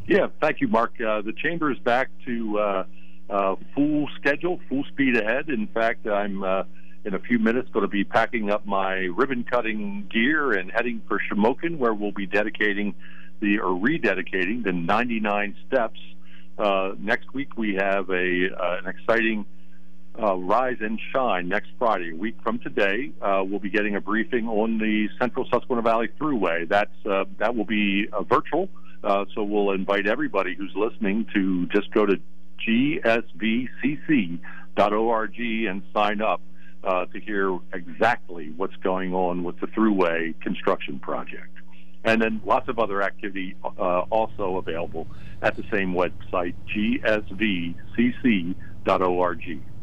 Yeah, 0.08 0.28
thank 0.40 0.62
you, 0.62 0.68
Mark. 0.68 0.94
Uh, 0.94 1.20
the 1.20 1.34
chamber 1.34 1.70
is 1.70 1.78
back 1.80 2.08
to 2.24 2.58
uh, 2.58 2.84
uh, 3.28 3.56
full 3.74 4.08
schedule, 4.18 4.58
full 4.66 4.84
speed 4.84 5.18
ahead. 5.18 5.50
In 5.50 5.66
fact, 5.66 6.06
I'm 6.06 6.42
uh, 6.42 6.62
in 7.04 7.12
a 7.12 7.18
few 7.18 7.38
minutes 7.38 7.68
going 7.74 7.82
to 7.82 7.90
be 7.90 8.04
packing 8.04 8.50
up 8.50 8.64
my 8.64 8.94
ribbon 8.94 9.44
cutting 9.44 10.08
gear 10.10 10.52
and 10.52 10.72
heading 10.72 11.02
for 11.06 11.20
Shamokin, 11.20 11.76
where 11.76 11.92
we'll 11.92 12.12
be 12.12 12.24
dedicating 12.24 12.94
the 13.40 13.58
or 13.58 13.78
rededicating 13.78 14.64
the 14.64 14.72
99 14.72 15.54
steps. 15.66 16.00
Uh, 16.56 16.94
next 16.98 17.34
week 17.34 17.58
we 17.58 17.74
have 17.74 18.08
a 18.08 18.48
uh, 18.58 18.78
an 18.82 18.88
exciting. 18.88 19.44
Rise 20.20 20.78
and 20.80 20.98
Shine 21.14 21.48
next 21.48 21.68
Friday, 21.78 22.10
a 22.10 22.16
week 22.16 22.34
from 22.42 22.58
today. 22.58 23.12
We'll 23.22 23.60
be 23.60 23.70
getting 23.70 23.94
a 23.94 24.00
briefing 24.00 24.48
on 24.48 24.78
the 24.78 25.08
Central 25.16 25.46
Susquehanna 25.48 25.82
Valley 25.82 26.08
Thruway. 26.20 26.68
That's 26.68 26.90
that 27.04 27.54
will 27.54 27.66
be 27.66 28.08
virtual. 28.28 28.68
Uh, 29.02 29.24
so 29.34 29.42
we'll 29.42 29.70
invite 29.72 30.06
everybody 30.06 30.54
who's 30.54 30.72
listening 30.74 31.26
to 31.34 31.66
just 31.66 31.90
go 31.92 32.04
to 32.04 32.18
gsvcc.org 32.66 34.40
and 35.40 35.82
sign 35.94 36.20
up 36.20 36.40
uh, 36.84 37.04
to 37.06 37.20
hear 37.20 37.58
exactly 37.72 38.52
what's 38.56 38.76
going 38.76 39.14
on 39.14 39.42
with 39.44 39.58
the 39.60 39.66
Thruway 39.68 40.38
construction 40.40 40.98
project. 40.98 41.50
and 42.04 42.22
then 42.22 42.40
lots 42.44 42.68
of 42.68 42.78
other 42.78 43.02
activity 43.02 43.56
uh, 43.64 44.00
also 44.10 44.56
available 44.56 45.06
at 45.42 45.56
the 45.56 45.64
same 45.70 45.94
website, 45.94 46.54
gsvcc.org. 46.74 47.74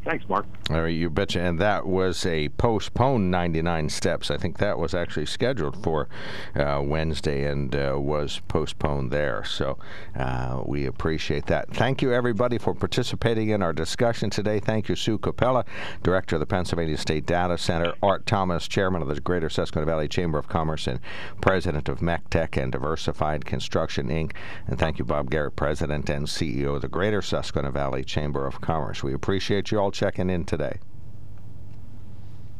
Thanks, 0.05 0.29
Mark. 0.29 0.45
All 0.69 0.83
right, 0.83 0.89
you 0.89 1.09
betcha. 1.09 1.41
And 1.41 1.57
that 1.59 1.87
was 1.87 2.27
a 2.27 2.49
postponed 2.49 3.31
99 3.31 3.89
steps. 3.89 4.29
I 4.29 4.37
think 4.37 4.59
that 4.59 4.77
was 4.77 4.93
actually 4.93 5.25
scheduled 5.25 5.81
for 5.81 6.07
uh, 6.55 6.79
Wednesday 6.83 7.45
and 7.45 7.75
uh, 7.75 7.95
was 7.97 8.39
postponed 8.47 9.09
there. 9.09 9.43
So 9.43 9.79
uh, 10.15 10.61
we 10.63 10.85
appreciate 10.85 11.47
that. 11.47 11.73
Thank 11.73 12.03
you, 12.03 12.13
everybody, 12.13 12.59
for 12.59 12.75
participating 12.75 13.49
in 13.49 13.63
our 13.63 13.73
discussion 13.73 14.29
today. 14.29 14.59
Thank 14.59 14.89
you, 14.89 14.95
Sue 14.95 15.17
Copella, 15.17 15.65
Director 16.03 16.35
of 16.35 16.39
the 16.39 16.45
Pennsylvania 16.45 16.97
State 16.97 17.25
Data 17.25 17.57
Center, 17.57 17.93
Art 18.03 18.27
Thomas, 18.27 18.67
Chairman 18.67 19.01
of 19.01 19.07
the 19.07 19.19
Greater 19.19 19.49
Susquehanna 19.49 19.87
Valley 19.87 20.07
Chamber 20.07 20.37
of 20.37 20.47
Commerce 20.47 20.85
and 20.85 20.99
President 21.41 21.89
of 21.89 22.03
Meck-Tech 22.03 22.57
and 22.57 22.71
Diversified 22.71 23.43
Construction, 23.43 24.09
Inc. 24.09 24.33
And 24.67 24.77
thank 24.77 24.99
you, 24.99 25.05
Bob 25.05 25.31
Garrett, 25.31 25.55
President 25.55 26.07
and 26.11 26.27
CEO 26.27 26.75
of 26.75 26.83
the 26.83 26.87
Greater 26.87 27.23
Susquehanna 27.23 27.71
Valley 27.71 28.03
Chamber 28.03 28.45
of 28.45 28.61
Commerce. 28.61 29.01
We 29.01 29.13
appreciate 29.13 29.71
you 29.71 29.79
all 29.79 29.94
checking 29.95 30.29
in 30.29 30.45
today. 30.45 30.79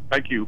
Thank 0.09 0.31
you. 0.31 0.47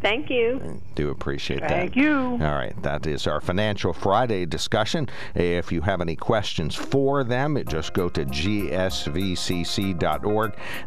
Thank 0.00 0.30
you. 0.30 0.80
Do 0.94 1.10
appreciate 1.10 1.60
that. 1.60 1.68
Thank 1.68 1.94
you. 1.96 2.16
All 2.16 2.38
right, 2.38 2.74
that 2.82 3.06
is 3.06 3.26
our 3.26 3.40
Financial 3.40 3.92
Friday 3.92 4.46
discussion. 4.46 5.10
If 5.34 5.70
you 5.70 5.82
have 5.82 6.00
any 6.00 6.16
questions 6.16 6.74
for 6.74 7.22
them, 7.22 7.62
just 7.68 7.92
go 7.92 8.08
to 8.08 8.24
gsvcc.org. 8.24 8.86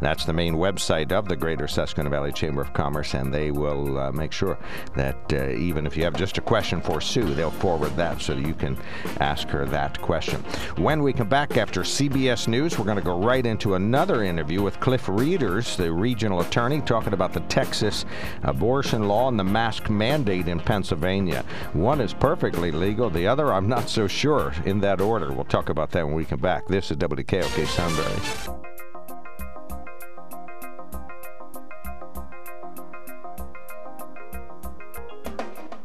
That's 0.02 0.26
the 0.26 0.34
main 0.34 0.56
website 0.56 1.12
of 1.12 1.28
the 1.28 1.36
Greater 1.36 1.67
Susquehanna 1.67 2.10
Valley 2.10 2.32
Chamber 2.32 2.62
of 2.62 2.73
Commerce, 2.73 3.13
and 3.13 3.32
they 3.32 3.52
will 3.52 3.99
uh, 3.99 4.12
make 4.12 4.32
sure 4.32 4.58
that 4.95 5.32
uh, 5.32 5.49
even 5.49 5.86
if 5.86 5.95
you 5.95 6.04
have 6.04 6.15
just 6.15 6.39
a 6.39 6.41
question 6.41 6.82
for 6.82 6.99
Sue, 6.99 7.36
they'll 7.36 7.52
forward 7.52 7.95
that 7.95 8.19
so 8.19 8.34
you 8.34 8.56
can 8.56 8.76
ask 9.19 9.47
her 9.49 9.65
that 9.65 10.02
question. 10.02 10.41
When 10.78 11.04
we 11.04 11.13
come 11.13 11.30
back 11.30 11.58
after 11.58 11.82
CBS 11.82 12.47
News, 12.47 12.80
we're 12.80 12.86
going 12.86 12.97
to 12.97 13.04
go 13.04 13.19
right 13.19 13.45
into 13.45 13.76
another 13.76 14.23
interview 14.23 14.63
with 14.63 14.80
Cliff 14.80 15.08
Rieders, 15.08 15.76
the 15.78 15.91
regional 15.91 16.41
attorney, 16.41 16.82
talking 16.82 17.13
about 17.13 17.34
the 17.34 17.41
Texas 17.41 18.06
abortion 18.41 19.03
law 19.08 19.28
and 19.28 19.39
the 19.39 19.44
mask 19.44 19.89
mandate 19.89 20.48
in 20.48 20.60
Pennsylvania. 20.60 21.46
One 21.74 22.02
is 22.02 22.13
perfectly 22.13 22.72
legal, 22.72 23.10
the 23.10 23.28
other, 23.28 23.54
I'm 23.54 23.68
not 23.68 23.89
so 23.89 24.08
sure 24.08 24.54
in 24.66 24.80
that 24.82 25.02
order. 25.02 25.32
We'll 25.32 25.46
talk 25.46 25.70
about 25.70 25.92
that 25.92 26.06
when 26.06 26.16
we 26.16 26.26
come 26.26 26.39
back. 26.39 26.68
This 26.68 26.92
is 26.92 26.98
WKOK 26.98 27.66
Sunbury. 27.68 28.60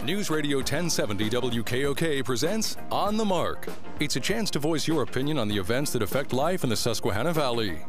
News 0.08 0.30
Radio 0.30 0.56
1070 0.56 1.28
WKOK 1.28 2.24
presents 2.24 2.78
On 2.90 3.18
the 3.18 3.24
Mark. 3.26 3.68
It's 4.00 4.16
a 4.16 4.20
chance 4.20 4.50
to 4.52 4.58
voice 4.58 4.88
your 4.88 5.02
opinion 5.02 5.38
on 5.38 5.48
the 5.48 5.58
events 5.58 5.92
that 5.92 6.00
affect 6.00 6.32
life 6.32 6.64
in 6.64 6.70
the 6.70 6.76
Susquehanna 6.76 7.34
Valley. 7.34 7.84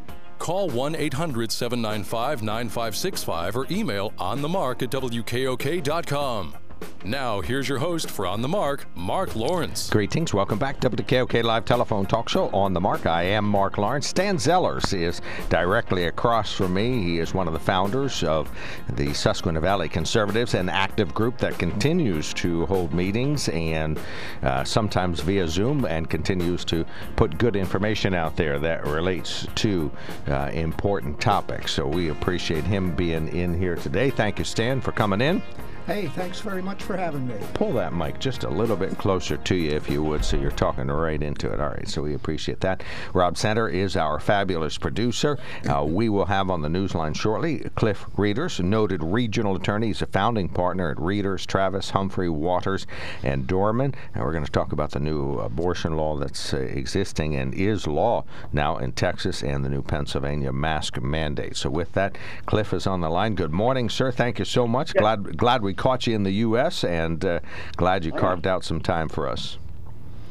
Call 0.50 0.68
1 0.68 0.96
800 0.96 1.52
795 1.52 2.42
9565 2.42 3.56
or 3.56 3.68
email 3.70 4.10
onthemark 4.18 4.82
at 4.82 4.90
WKOK.com. 4.90 6.69
Now, 7.06 7.40
here's 7.40 7.70
your 7.70 7.78
host 7.78 8.12
for 8.12 8.28
On 8.28 8.42
the 8.42 8.48
Mark, 8.50 8.86
Mark 8.94 9.34
Lawrence. 9.36 9.90
Greetings. 9.90 10.34
Welcome 10.34 10.60
back 10.60 10.82
to 10.82 10.90
WKOK 10.90 11.44
Live 11.44 11.64
Telephone 11.64 12.06
Talk 12.06 12.28
Show 12.28 12.50
on 12.50 12.74
the 12.74 12.82
Mark. 12.82 13.06
I 13.06 13.24
am 13.24 13.46
Mark 13.46 13.78
Lawrence. 13.78 14.06
Stan 14.06 14.36
Zellers 14.36 14.94
is 14.94 15.22
directly 15.50 16.06
across 16.06 16.52
from 16.52 16.74
me. 16.74 17.02
He 17.02 17.20
is 17.20 17.34
one 17.34 17.48
of 17.48 17.54
the 17.54 17.60
founders 17.60 18.22
of 18.24 18.52
the 18.90 19.14
Susquehanna 19.14 19.62
Valley 19.62 19.88
Conservatives, 19.88 20.56
an 20.56 20.68
active 20.68 21.14
group 21.14 21.38
that 21.38 21.58
continues 21.58 22.34
to 22.34 22.66
hold 22.66 22.94
meetings 22.94 23.48
and 23.50 23.98
uh, 24.44 24.66
sometimes 24.66 25.22
via 25.22 25.48
Zoom 25.48 25.86
and 25.86 26.10
continues 26.10 26.66
to 26.66 26.86
put 27.16 27.38
good 27.38 27.56
information 27.56 28.14
out 28.14 28.36
there 28.36 28.60
that 28.60 28.86
relates 28.86 29.48
to 29.56 29.90
uh, 30.28 30.50
important 30.54 31.20
topics. 31.22 31.72
So 31.72 31.88
we 31.88 32.10
appreciate 32.10 32.66
him 32.66 32.94
being 32.94 33.30
in 33.30 33.58
here 33.58 33.76
today. 33.76 34.10
Thank 34.10 34.38
you, 34.38 34.46
Stan, 34.46 34.82
for 34.82 34.92
coming 34.92 35.22
in. 35.22 35.42
Hey, 35.90 36.06
thanks 36.06 36.40
very 36.40 36.62
much 36.62 36.84
for 36.84 36.96
having 36.96 37.28
me. 37.28 37.34
Pull 37.56 37.74
that 37.74 37.96
mic 37.96 38.20
just 38.20 38.44
a 38.44 38.48
little 38.48 38.76
bit 38.76 38.96
closer 39.00 39.38
to 39.38 39.56
you, 39.56 39.72
if 39.72 39.90
you 39.90 40.04
would, 40.04 40.24
so 40.24 40.38
you're 40.38 40.52
talking 40.52 40.86
right 40.86 41.20
into 41.20 41.52
it. 41.52 41.60
All 41.60 41.70
right, 41.70 41.88
so 41.88 42.04
we 42.04 42.14
appreciate 42.14 42.60
that. 42.60 42.84
Rob 43.12 43.36
Center 43.40 43.68
is 43.68 43.98
our 43.98 44.20
fabulous 44.20 44.78
producer. 44.78 45.40
Uh, 45.68 45.84
we 45.84 46.08
will 46.08 46.28
have 46.28 46.52
on 46.52 46.62
the 46.62 46.68
newsline 46.68 47.16
shortly 47.16 47.62
Cliff 47.74 48.06
Rieders, 48.16 48.60
noted 48.60 49.04
regional 49.04 49.56
attorney. 49.56 49.88
He's 49.88 50.04
a 50.04 50.06
founding 50.06 50.48
partner 50.48 50.92
at 50.92 50.98
Rieders, 50.98 51.48
Travis, 51.48 51.90
Humphrey, 51.90 52.30
Waters, 52.30 52.86
and 53.24 53.48
Dohrmann. 53.48 53.96
And 54.14 54.24
we're 54.24 54.32
going 54.32 54.46
to 54.46 54.52
talk 54.52 54.72
about 54.72 54.92
the 54.92 55.00
new 55.00 55.40
abortion 55.40 55.98
law 55.98 56.18
that's 56.18 56.54
uh, 56.54 56.58
existing 56.58 57.36
and 57.36 57.52
is 57.56 57.88
law 57.88 58.26
now 58.54 58.78
in 58.78 58.92
Texas 58.92 59.42
and 59.42 59.66
the 59.66 59.70
new 59.70 59.82
Pennsylvania 59.82 60.54
mask 60.54 61.02
mandate. 61.02 61.58
So 61.58 61.72
with 61.72 61.94
that, 61.94 62.16
Cliff 62.46 62.74
is 62.74 62.86
on 62.86 63.02
the 63.02 63.10
line. 63.10 63.34
Good 63.34 63.54
morning, 63.54 63.90
sir. 63.90 64.12
Thank 64.12 64.38
you 64.38 64.46
so 64.46 64.68
much. 64.68 64.94
Glad 64.94 65.36
glad 65.36 65.64
we 65.64 65.79
caught 65.80 66.06
you 66.06 66.14
in 66.14 66.24
the 66.24 66.32
U.S. 66.32 66.84
and 66.84 67.24
uh, 67.24 67.40
glad 67.78 68.04
you 68.04 68.12
carved 68.12 68.46
out 68.46 68.64
some 68.66 68.82
time 68.82 69.08
for 69.08 69.28
us. 69.28 69.58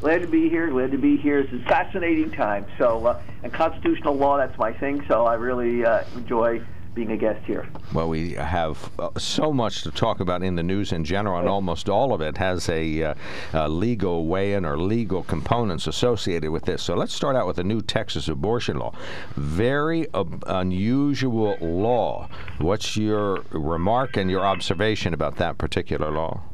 Glad 0.03 0.21
to 0.21 0.29
be 0.29 0.49
here. 0.49 0.69
Glad 0.69 0.93
to 0.93 0.99
be 0.99 1.17
here. 1.17 1.39
It's 1.39 1.53
a 1.53 1.59
fascinating 1.67 2.31
time. 2.31 2.67
So, 2.77 3.07
uh, 3.07 3.23
and 3.43 3.53
constitutional 3.53 4.15
law, 4.15 4.37
that's 4.37 4.57
my 4.59 4.73
thing. 4.73 5.05
So 5.09 5.25
I 5.25 5.35
really 5.35 5.85
uh, 5.85 6.05
enjoy 6.15 6.63
being 6.99 7.13
a 7.13 7.17
guest 7.17 7.45
here. 7.47 7.69
Well, 7.93 8.09
we 8.09 8.33
have 8.33 8.91
uh, 8.99 9.11
so 9.17 9.53
much 9.53 9.83
to 9.83 9.93
talk 9.93 10.19
about 10.19 10.43
in 10.43 10.57
the 10.57 10.65
news 10.65 10.91
in 10.91 11.05
general, 11.05 11.39
and 11.39 11.49
almost 11.49 11.89
all 11.89 12.13
of 12.13 12.21
it 12.21 12.37
has 12.39 12.69
a, 12.69 13.05
uh, 13.05 13.15
a 13.53 13.69
legal 13.69 14.27
weigh-in 14.27 14.65
or 14.65 14.77
legal 14.77 15.23
components 15.23 15.87
associated 15.87 16.51
with 16.51 16.65
this. 16.65 16.83
So 16.83 16.95
let's 16.97 17.15
start 17.15 17.37
out 17.37 17.47
with 17.47 17.55
the 17.55 17.63
new 17.63 17.81
Texas 17.83 18.27
abortion 18.27 18.79
law. 18.79 18.93
Very 19.37 20.13
uh, 20.13 20.25
unusual 20.49 21.57
law. 21.61 22.29
What's 22.59 22.97
your 22.97 23.45
remark 23.53 24.17
and 24.17 24.29
your 24.29 24.45
observation 24.45 25.15
about 25.15 25.37
that 25.37 25.57
particular 25.57 26.11
law? 26.11 26.48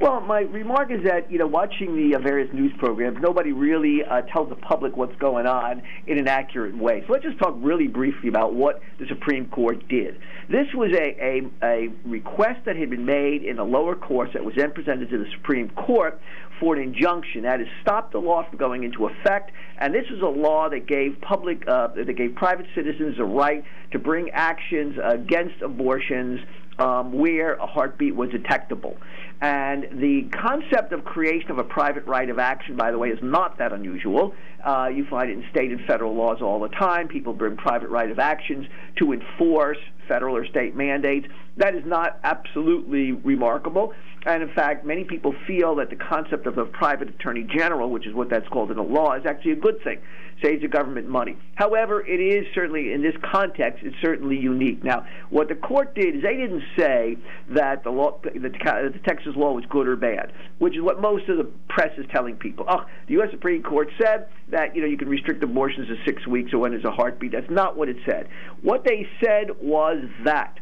Well, 0.00 0.20
my 0.20 0.40
remark 0.40 0.90
is 0.92 1.04
that 1.04 1.30
you 1.30 1.38
know, 1.38 1.46
watching 1.46 1.96
the 1.96 2.16
uh, 2.16 2.20
various 2.20 2.52
news 2.52 2.72
programs, 2.78 3.18
nobody 3.20 3.52
really 3.52 4.04
uh, 4.04 4.22
tells 4.22 4.48
the 4.48 4.54
public 4.54 4.96
what's 4.96 5.16
going 5.16 5.46
on 5.46 5.82
in 6.06 6.18
an 6.18 6.28
accurate 6.28 6.76
way. 6.76 7.02
So 7.06 7.12
let's 7.12 7.24
just 7.24 7.38
talk 7.38 7.54
really 7.58 7.88
briefly 7.88 8.28
about 8.28 8.54
what 8.54 8.80
the 8.98 9.06
Supreme 9.08 9.48
Court 9.48 9.88
did. 9.88 10.20
This 10.48 10.66
was 10.74 10.92
a, 10.92 11.16
a, 11.20 11.50
a 11.62 11.88
request 12.04 12.64
that 12.66 12.76
had 12.76 12.90
been 12.90 13.04
made 13.04 13.42
in 13.42 13.56
the 13.56 13.64
lower 13.64 13.94
courts 13.94 14.32
that 14.34 14.44
was 14.44 14.54
then 14.56 14.72
presented 14.72 15.10
to 15.10 15.18
the 15.18 15.30
Supreme 15.36 15.68
Court 15.70 16.20
for 16.60 16.74
an 16.74 16.82
injunction 16.82 17.42
that 17.42 17.60
is 17.60 17.68
stop 17.82 18.12
the 18.12 18.18
law 18.18 18.48
from 18.48 18.58
going 18.58 18.84
into 18.84 19.06
effect. 19.06 19.50
And 19.78 19.94
this 19.94 20.06
is 20.10 20.22
a 20.22 20.26
law 20.26 20.68
that 20.70 20.86
gave 20.86 21.20
public, 21.20 21.66
uh, 21.68 21.88
that 21.88 22.16
gave 22.16 22.34
private 22.34 22.66
citizens 22.74 23.16
a 23.18 23.24
right 23.24 23.64
to 23.92 23.98
bring 23.98 24.30
actions 24.30 24.96
against 25.02 25.62
abortions 25.62 26.40
um, 26.78 27.12
where 27.12 27.54
a 27.54 27.66
heartbeat 27.66 28.14
was 28.14 28.30
detectable. 28.30 28.96
And 29.40 29.84
the 29.92 30.28
concept 30.42 30.92
of 30.92 31.04
creation 31.04 31.50
of 31.50 31.58
a 31.58 31.64
private 31.64 32.04
right 32.06 32.28
of 32.28 32.38
action, 32.38 32.76
by 32.76 32.90
the 32.90 32.98
way, 32.98 33.10
is 33.10 33.18
not 33.22 33.58
that 33.58 33.72
unusual. 33.72 34.34
Uh, 34.64 34.88
you 34.92 35.06
find 35.08 35.30
it 35.30 35.34
in 35.34 35.44
state 35.50 35.70
and 35.70 35.80
federal 35.86 36.14
laws 36.14 36.38
all 36.42 36.58
the 36.58 36.68
time. 36.68 37.06
People 37.06 37.32
bring 37.32 37.56
private 37.56 37.88
right 37.88 38.10
of 38.10 38.18
actions 38.18 38.66
to 38.96 39.12
enforce 39.12 39.78
federal 40.08 40.36
or 40.36 40.44
state 40.46 40.74
mandates. 40.74 41.28
That 41.56 41.74
is 41.76 41.84
not 41.86 42.18
absolutely 42.24 43.12
remarkable. 43.12 43.92
And 44.26 44.42
in 44.42 44.52
fact, 44.52 44.84
many 44.84 45.04
people 45.04 45.34
feel 45.46 45.76
that 45.76 45.90
the 45.90 45.96
concept 45.96 46.46
of 46.46 46.58
a 46.58 46.64
private 46.64 47.08
attorney 47.08 47.44
general, 47.44 47.90
which 47.90 48.06
is 48.06 48.14
what 48.14 48.28
that's 48.28 48.48
called 48.48 48.70
in 48.70 48.76
the 48.76 48.82
law, 48.82 49.14
is 49.14 49.24
actually 49.26 49.52
a 49.52 49.56
good 49.56 49.82
thing. 49.82 50.00
Saves 50.42 50.62
the 50.62 50.68
government 50.68 51.08
money. 51.08 51.36
However, 51.56 52.04
it 52.06 52.20
is 52.20 52.46
certainly, 52.54 52.92
in 52.92 53.02
this 53.02 53.14
context, 53.22 53.82
it's 53.82 53.96
certainly 54.00 54.36
unique. 54.36 54.84
Now, 54.84 55.04
what 55.30 55.48
the 55.48 55.56
court 55.56 55.96
did 55.96 56.16
is 56.16 56.22
they 56.22 56.36
didn't 56.36 56.62
say 56.76 57.16
that 57.48 57.82
the 57.82 57.90
law, 57.90 58.20
the, 58.22 58.38
the 58.38 59.00
Texas 59.04 59.34
law 59.34 59.52
was 59.52 59.64
good 59.68 59.88
or 59.88 59.96
bad, 59.96 60.32
which 60.58 60.76
is 60.76 60.82
what 60.82 61.00
most 61.00 61.28
of 61.28 61.38
the 61.38 61.50
press 61.68 61.90
is 61.98 62.06
telling 62.12 62.36
people. 62.36 62.66
Oh, 62.68 62.84
the 63.08 63.14
U.S. 63.14 63.30
Supreme 63.32 63.64
Court 63.64 63.88
said 64.00 64.28
that 64.50 64.76
you 64.76 64.82
know 64.82 64.88
you 64.88 64.96
can 64.96 65.08
restrict 65.08 65.42
abortions 65.42 65.88
to 65.88 65.96
six 66.04 66.24
weeks 66.26 66.52
or 66.52 66.58
when 66.58 66.70
there's 66.70 66.84
a 66.84 66.92
heartbeat. 66.92 67.32
That's 67.32 67.50
not 67.50 67.76
what 67.76 67.88
it 67.88 67.96
said. 68.06 68.28
What 68.62 68.84
they 68.84 69.08
said 69.20 69.60
was 69.60 70.04
that 70.24 70.58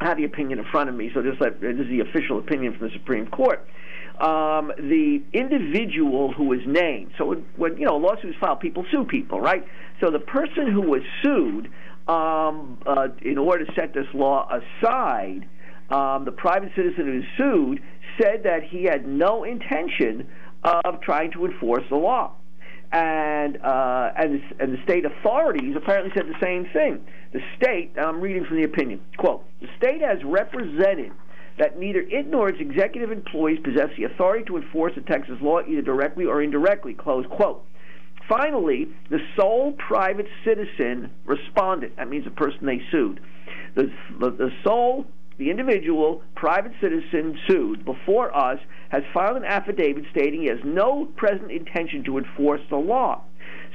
have 0.00 0.16
the 0.16 0.24
opinion 0.24 0.58
in 0.58 0.64
front 0.66 0.88
of 0.88 0.94
me, 0.94 1.10
so 1.14 1.22
this 1.22 1.34
is 1.34 1.88
the 1.88 2.00
official 2.00 2.38
opinion 2.38 2.76
from 2.76 2.88
the 2.88 2.92
Supreme 2.94 3.26
Court. 3.28 3.66
Um, 4.20 4.72
the 4.78 5.22
individual 5.32 6.32
who 6.32 6.44
was 6.44 6.60
named, 6.66 7.12
so 7.18 7.42
when 7.56 7.76
you 7.76 7.84
know 7.84 7.96
lawsuits 7.96 8.36
filed, 8.40 8.60
people 8.60 8.86
sue 8.90 9.04
people, 9.04 9.40
right? 9.40 9.66
So 10.00 10.10
the 10.10 10.18
person 10.18 10.70
who 10.72 10.80
was 10.80 11.02
sued, 11.22 11.70
um, 12.08 12.78
uh, 12.86 13.08
in 13.22 13.36
order 13.36 13.66
to 13.66 13.72
set 13.74 13.92
this 13.92 14.06
law 14.14 14.48
aside, 14.48 15.46
um, 15.90 16.24
the 16.24 16.32
private 16.32 16.72
citizen 16.74 17.04
who 17.06 17.22
sued 17.36 17.82
said 18.20 18.42
that 18.44 18.62
he 18.62 18.84
had 18.84 19.06
no 19.06 19.44
intention 19.44 20.28
of 20.64 21.00
trying 21.02 21.30
to 21.32 21.44
enforce 21.44 21.84
the 21.90 21.96
law 21.96 22.32
and 22.92 23.58
uh, 23.62 24.12
and, 24.16 24.42
and 24.60 24.72
the 24.76 24.82
state 24.84 25.04
authorities 25.04 25.74
apparently 25.76 26.12
said 26.14 26.26
the 26.26 26.38
same 26.42 26.66
thing. 26.72 27.04
The 27.32 27.40
state, 27.60 27.92
I'm 27.98 28.20
reading 28.20 28.44
from 28.44 28.56
the 28.56 28.64
opinion, 28.64 29.00
quote, 29.16 29.44
the 29.60 29.68
state 29.76 30.00
has 30.00 30.18
represented 30.24 31.12
that 31.58 31.78
neither 31.78 32.00
it 32.00 32.26
nor 32.26 32.48
its 32.48 32.60
executive 32.60 33.10
employees 33.10 33.58
possess 33.64 33.88
the 33.96 34.04
authority 34.04 34.44
to 34.44 34.56
enforce 34.56 34.92
the 34.94 35.00
Texas 35.02 35.36
law 35.40 35.60
either 35.66 35.82
directly 35.82 36.24
or 36.24 36.42
indirectly. 36.42 36.94
Close 36.94 37.24
quote. 37.30 37.64
Finally, 38.28 38.88
the 39.08 39.18
sole 39.38 39.72
private 39.72 40.26
citizen 40.44 41.10
respondent, 41.24 41.96
that 41.96 42.08
means 42.08 42.24
the 42.24 42.30
person 42.30 42.66
they 42.66 42.80
sued, 42.90 43.20
the, 43.74 43.90
the, 44.20 44.30
the 44.30 44.50
sole 44.64 45.06
the 45.38 45.50
individual 45.50 46.22
private 46.34 46.72
citizen 46.80 47.38
sued 47.46 47.84
before 47.84 48.34
us 48.36 48.58
has 48.90 49.02
filed 49.12 49.36
an 49.36 49.44
affidavit 49.44 50.04
stating 50.10 50.42
he 50.42 50.48
has 50.48 50.60
no 50.64 51.06
present 51.16 51.50
intention 51.50 52.04
to 52.04 52.18
enforce 52.18 52.60
the 52.70 52.76
law. 52.76 53.22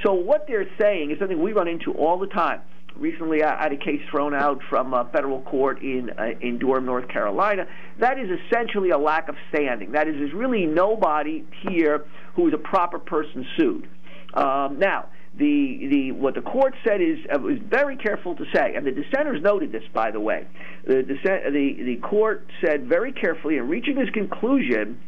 So 0.04 0.14
what 0.14 0.46
they're 0.48 0.70
saying 0.80 1.12
is 1.12 1.20
something 1.20 1.42
we 1.42 1.54
run 1.54 1.68
into 1.68 1.92
all 1.94 2.18
the 2.18 2.28
time. 2.28 2.62
Recently, 2.98 3.42
I 3.42 3.64
had 3.64 3.72
a 3.72 3.78
case 3.78 4.02
thrown 4.10 4.34
out 4.34 4.60
from 4.70 4.94
a 4.94 5.10
federal 5.14 5.42
court 5.44 5.82
in 5.82 6.10
uh, 6.18 6.32
in 6.42 6.60
Durham, 6.60 6.86
North 6.86 7.08
Carolina. 7.08 7.66
That 8.00 8.20
is 8.20 8.28
essentially 8.30 8.90
a 8.90 8.98
lack 8.98 9.30
of 9.30 9.36
standing. 9.50 9.94
That 9.94 10.08
is, 10.10 10.16
there's 10.16 10.34
really 10.34 10.66
nobody 10.66 11.46
here 11.70 12.06
who 12.36 12.48
is 12.48 12.54
a 12.54 12.58
proper 12.58 13.00
person 13.00 13.46
sued. 13.58 13.88
Um, 14.34 14.78
now, 14.78 15.08
the 15.38 15.88
the 15.90 16.12
what 16.12 16.36
the 16.36 16.42
court 16.42 16.76
said 16.86 17.02
is 17.02 17.18
uh, 17.34 17.40
was 17.40 17.58
very 17.60 17.96
careful 17.96 18.36
to 18.36 18.46
say, 18.54 18.76
and 18.76 18.86
the 18.86 18.92
dissenters 18.92 19.42
noted 19.42 19.72
this, 19.72 19.84
by 19.94 20.12
the 20.12 20.20
way. 20.20 20.46
The 20.86 21.04
dissent, 21.04 21.54
the 21.54 21.78
the 21.84 21.96
court 21.98 22.46
said 22.64 22.88
very 22.88 23.14
carefully 23.14 23.58
in 23.58 23.68
reaching 23.70 23.96
this 23.96 24.10
conclusion 24.10 25.00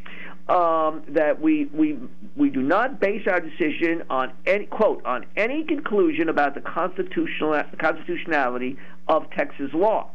um, 0.47 1.03
that 1.09 1.41
we 1.41 1.65
we 1.73 1.99
we 2.35 2.49
do 2.49 2.61
not 2.61 2.99
base 2.99 3.27
our 3.27 3.39
decision 3.39 4.03
on 4.09 4.31
any 4.45 4.65
quote 4.65 5.05
on 5.05 5.25
any 5.35 5.65
conclusion 5.65 6.29
about 6.29 6.55
the 6.55 6.61
constitutional 6.61 7.61
constitutionality 7.77 8.77
of 9.07 9.29
Texas 9.31 9.71
law. 9.73 10.09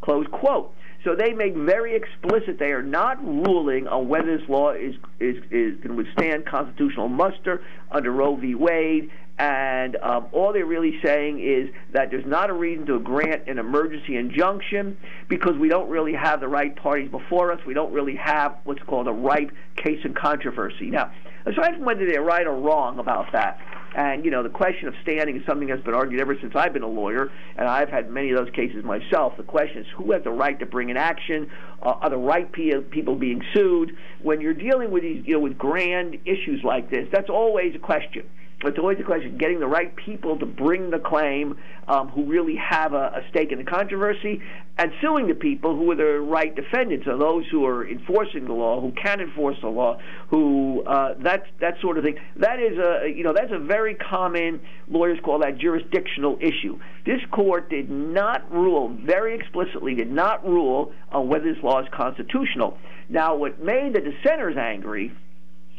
Close 0.00 0.26
quote. 0.32 0.74
So 1.04 1.16
they 1.16 1.32
make 1.32 1.56
very 1.56 1.96
explicit 1.96 2.58
they 2.60 2.70
are 2.70 2.82
not 2.82 3.22
ruling 3.24 3.88
on 3.88 4.08
whether 4.08 4.38
this 4.38 4.48
law 4.48 4.72
is 4.72 4.94
is, 5.18 5.36
is 5.50 5.80
can 5.82 5.96
withstand 5.96 6.46
constitutional 6.46 7.08
muster 7.08 7.62
under 7.90 8.12
Roe 8.12 8.36
v. 8.36 8.54
Wade 8.54 9.10
and 9.38 9.96
um, 9.96 10.26
all 10.32 10.52
they're 10.52 10.66
really 10.66 11.00
saying 11.02 11.40
is 11.40 11.70
that 11.92 12.10
there's 12.10 12.26
not 12.26 12.50
a 12.50 12.52
reason 12.52 12.86
to 12.86 12.98
grant 13.00 13.48
an 13.48 13.58
emergency 13.58 14.16
injunction 14.16 14.96
because 15.28 15.56
we 15.56 15.68
don't 15.68 15.88
really 15.88 16.12
have 16.12 16.40
the 16.40 16.48
right 16.48 16.76
parties 16.76 17.10
before 17.10 17.50
us. 17.50 17.60
We 17.66 17.74
don't 17.74 17.92
really 17.92 18.16
have 18.16 18.56
what's 18.64 18.82
called 18.82 19.08
a 19.08 19.12
ripe 19.12 19.50
case 19.76 20.00
in 20.04 20.14
controversy. 20.14 20.90
Now, 20.90 21.10
aside 21.46 21.74
from 21.74 21.84
whether 21.84 22.06
they're 22.06 22.22
right 22.22 22.46
or 22.46 22.54
wrong 22.54 22.98
about 22.98 23.32
that, 23.32 23.58
and 23.94 24.24
you 24.24 24.30
know 24.30 24.42
the 24.42 24.48
question 24.48 24.88
of 24.88 24.94
standing 25.02 25.36
is 25.36 25.46
something 25.46 25.68
that's 25.68 25.82
been 25.82 25.94
argued 25.94 26.20
ever 26.20 26.36
since 26.40 26.54
I've 26.54 26.72
been 26.72 26.82
a 26.82 26.88
lawyer, 26.88 27.30
and 27.56 27.68
I've 27.68 27.88
had 27.88 28.10
many 28.10 28.30
of 28.30 28.38
those 28.38 28.54
cases 28.54 28.84
myself. 28.84 29.36
The 29.36 29.42
question 29.42 29.78
is 29.78 29.86
who 29.96 30.12
has 30.12 30.24
the 30.24 30.30
right 30.30 30.58
to 30.60 30.66
bring 30.66 30.90
an 30.90 30.96
action? 30.96 31.50
Uh, 31.82 31.94
are 32.00 32.10
the 32.10 32.16
right 32.16 32.50
people 32.52 33.16
being 33.16 33.42
sued? 33.52 33.96
When 34.22 34.40
you're 34.40 34.54
dealing 34.54 34.90
with 34.90 35.02
these, 35.02 35.24
you 35.26 35.34
know, 35.34 35.40
with 35.40 35.58
grand 35.58 36.18
issues 36.24 36.62
like 36.64 36.90
this, 36.90 37.08
that's 37.12 37.28
always 37.28 37.74
a 37.74 37.78
question 37.78 38.24
it's 38.68 38.78
always 38.78 38.98
a 39.00 39.02
question 39.02 39.36
getting 39.38 39.60
the 39.60 39.66
right 39.66 39.94
people 39.96 40.38
to 40.38 40.46
bring 40.46 40.90
the 40.90 40.98
claim 40.98 41.58
um, 41.88 42.08
who 42.08 42.24
really 42.24 42.56
have 42.56 42.92
a, 42.92 43.12
a, 43.16 43.22
stake 43.30 43.50
in 43.50 43.58
the 43.58 43.64
controversy 43.64 44.40
and 44.78 44.92
suing 45.00 45.26
the 45.26 45.34
people 45.34 45.76
who 45.76 45.90
are 45.90 45.96
the 45.96 46.20
right 46.20 46.54
defendants 46.54 47.06
or 47.06 47.18
those 47.18 47.44
who 47.50 47.66
are 47.66 47.86
enforcing 47.86 48.46
the 48.46 48.52
law, 48.52 48.80
who 48.80 48.92
can 48.92 49.20
enforce 49.20 49.56
the 49.60 49.68
law, 49.68 49.98
who 50.28 50.82
uh, 50.84 51.14
that 51.18 51.44
that 51.60 51.74
sort 51.80 51.98
of 51.98 52.04
thing. 52.04 52.18
That 52.36 52.60
is 52.60 52.78
a 52.78 53.12
you 53.14 53.24
know 53.24 53.32
that's 53.32 53.52
a 53.52 53.58
very 53.58 53.94
common 53.94 54.60
lawyers 54.88 55.18
call 55.24 55.40
that 55.40 55.58
jurisdictional 55.58 56.38
issue. 56.40 56.78
This 57.04 57.20
court 57.32 57.68
did 57.68 57.90
not 57.90 58.50
rule 58.52 58.96
very 59.04 59.34
explicitly 59.34 59.94
did 59.94 60.10
not 60.10 60.46
rule 60.46 60.92
on 61.10 61.28
whether 61.28 61.52
this 61.52 61.62
law 61.62 61.80
is 61.80 61.88
constitutional. 61.92 62.78
Now, 63.08 63.34
what 63.34 63.62
made 63.62 63.92
the 63.92 64.00
dissenters 64.00 64.56
angry 64.56 65.12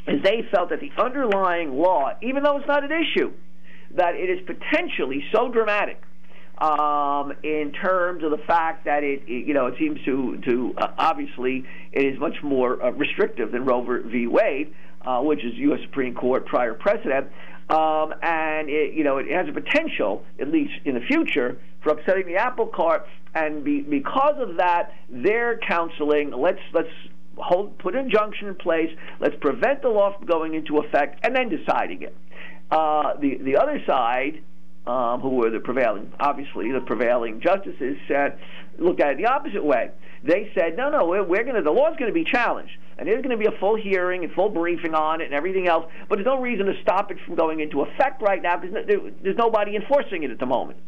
is 0.07 0.21
they 0.23 0.47
felt 0.51 0.69
that 0.69 0.79
the 0.79 0.91
underlying 1.01 1.77
law, 1.77 2.11
even 2.21 2.43
though 2.43 2.57
it's 2.57 2.67
not 2.67 2.83
an 2.83 2.91
issue, 2.91 3.31
that 3.95 4.15
it 4.15 4.29
is 4.29 4.39
potentially 4.45 5.23
so 5.33 5.49
dramatic 5.49 6.01
um, 6.57 7.33
in 7.43 7.71
terms 7.71 8.23
of 8.23 8.31
the 8.31 8.37
fact 8.45 8.85
that 8.85 9.03
it, 9.03 9.23
it 9.27 9.47
you 9.47 9.53
know, 9.53 9.67
it 9.67 9.75
seems 9.79 9.99
to 10.05 10.37
to 10.45 10.73
uh, 10.77 10.87
obviously 10.97 11.65
it 11.91 12.05
is 12.05 12.19
much 12.19 12.41
more 12.43 12.83
uh, 12.83 12.91
restrictive 12.91 13.51
than 13.51 13.65
Roe 13.65 13.81
v. 13.81 14.27
Wade, 14.27 14.73
uh, 15.01 15.21
which 15.21 15.43
is 15.43 15.53
U.S. 15.55 15.79
Supreme 15.83 16.13
Court 16.13 16.45
prior 16.45 16.73
precedent, 16.73 17.27
um, 17.69 18.13
and 18.21 18.69
it, 18.69 18.93
you 18.93 19.03
know, 19.03 19.17
it 19.17 19.29
has 19.31 19.47
a 19.47 19.51
potential, 19.51 20.23
at 20.39 20.49
least 20.49 20.73
in 20.85 20.95
the 20.95 21.01
future, 21.01 21.57
for 21.81 21.91
upsetting 21.91 22.27
the 22.27 22.35
apple 22.35 22.67
cart. 22.67 23.07
And 23.35 23.63
be, 23.63 23.81
because 23.81 24.35
of 24.37 24.57
that, 24.57 24.93
they're 25.09 25.57
counseling. 25.57 26.31
Let's 26.31 26.61
let's 26.71 26.89
hold, 27.37 27.77
put 27.79 27.95
an 27.95 28.05
injunction 28.05 28.47
in 28.47 28.55
place. 28.55 28.89
Let's 29.19 29.35
prevent 29.41 29.81
the 29.81 29.89
law 29.89 30.17
from 30.17 30.27
going 30.27 30.53
into 30.53 30.77
effect, 30.79 31.19
and 31.23 31.35
then 31.35 31.49
deciding 31.49 32.03
it. 32.03 32.15
Uh, 32.71 33.15
the 33.19 33.37
the 33.37 33.57
other 33.57 33.81
side, 33.85 34.41
um, 34.87 35.21
who 35.21 35.29
were 35.29 35.49
the 35.49 35.59
prevailing, 35.59 36.11
obviously 36.19 36.71
the 36.71 36.81
prevailing 36.81 37.41
justices, 37.41 37.97
said, 38.07 38.39
looked 38.79 39.01
at 39.01 39.11
it 39.11 39.17
the 39.17 39.25
opposite 39.25 39.63
way. 39.63 39.91
They 40.23 40.51
said, 40.55 40.77
no, 40.77 40.89
no, 40.89 41.05
we're, 41.05 41.23
we're 41.23 41.43
going 41.43 41.55
to 41.55 41.61
the 41.61 41.71
law's 41.71 41.97
going 41.97 42.09
to 42.09 42.13
be 42.13 42.23
challenged, 42.23 42.71
and 42.97 43.07
there's 43.07 43.21
going 43.21 43.37
to 43.37 43.49
be 43.49 43.53
a 43.53 43.59
full 43.59 43.75
hearing 43.75 44.23
and 44.23 44.33
full 44.33 44.49
briefing 44.49 44.93
on 44.95 45.21
it 45.21 45.25
and 45.25 45.33
everything 45.33 45.67
else. 45.67 45.85
But 46.07 46.15
there's 46.15 46.25
no 46.25 46.39
reason 46.39 46.65
to 46.67 46.73
stop 46.81 47.11
it 47.11 47.17
from 47.25 47.35
going 47.35 47.59
into 47.59 47.81
effect 47.81 48.21
right 48.21 48.41
now 48.41 48.57
because 48.57 48.85
there, 48.87 48.99
there's 49.21 49.37
nobody 49.37 49.75
enforcing 49.75 50.23
it 50.23 50.31
at 50.31 50.39
the 50.39 50.45
moment. 50.45 50.79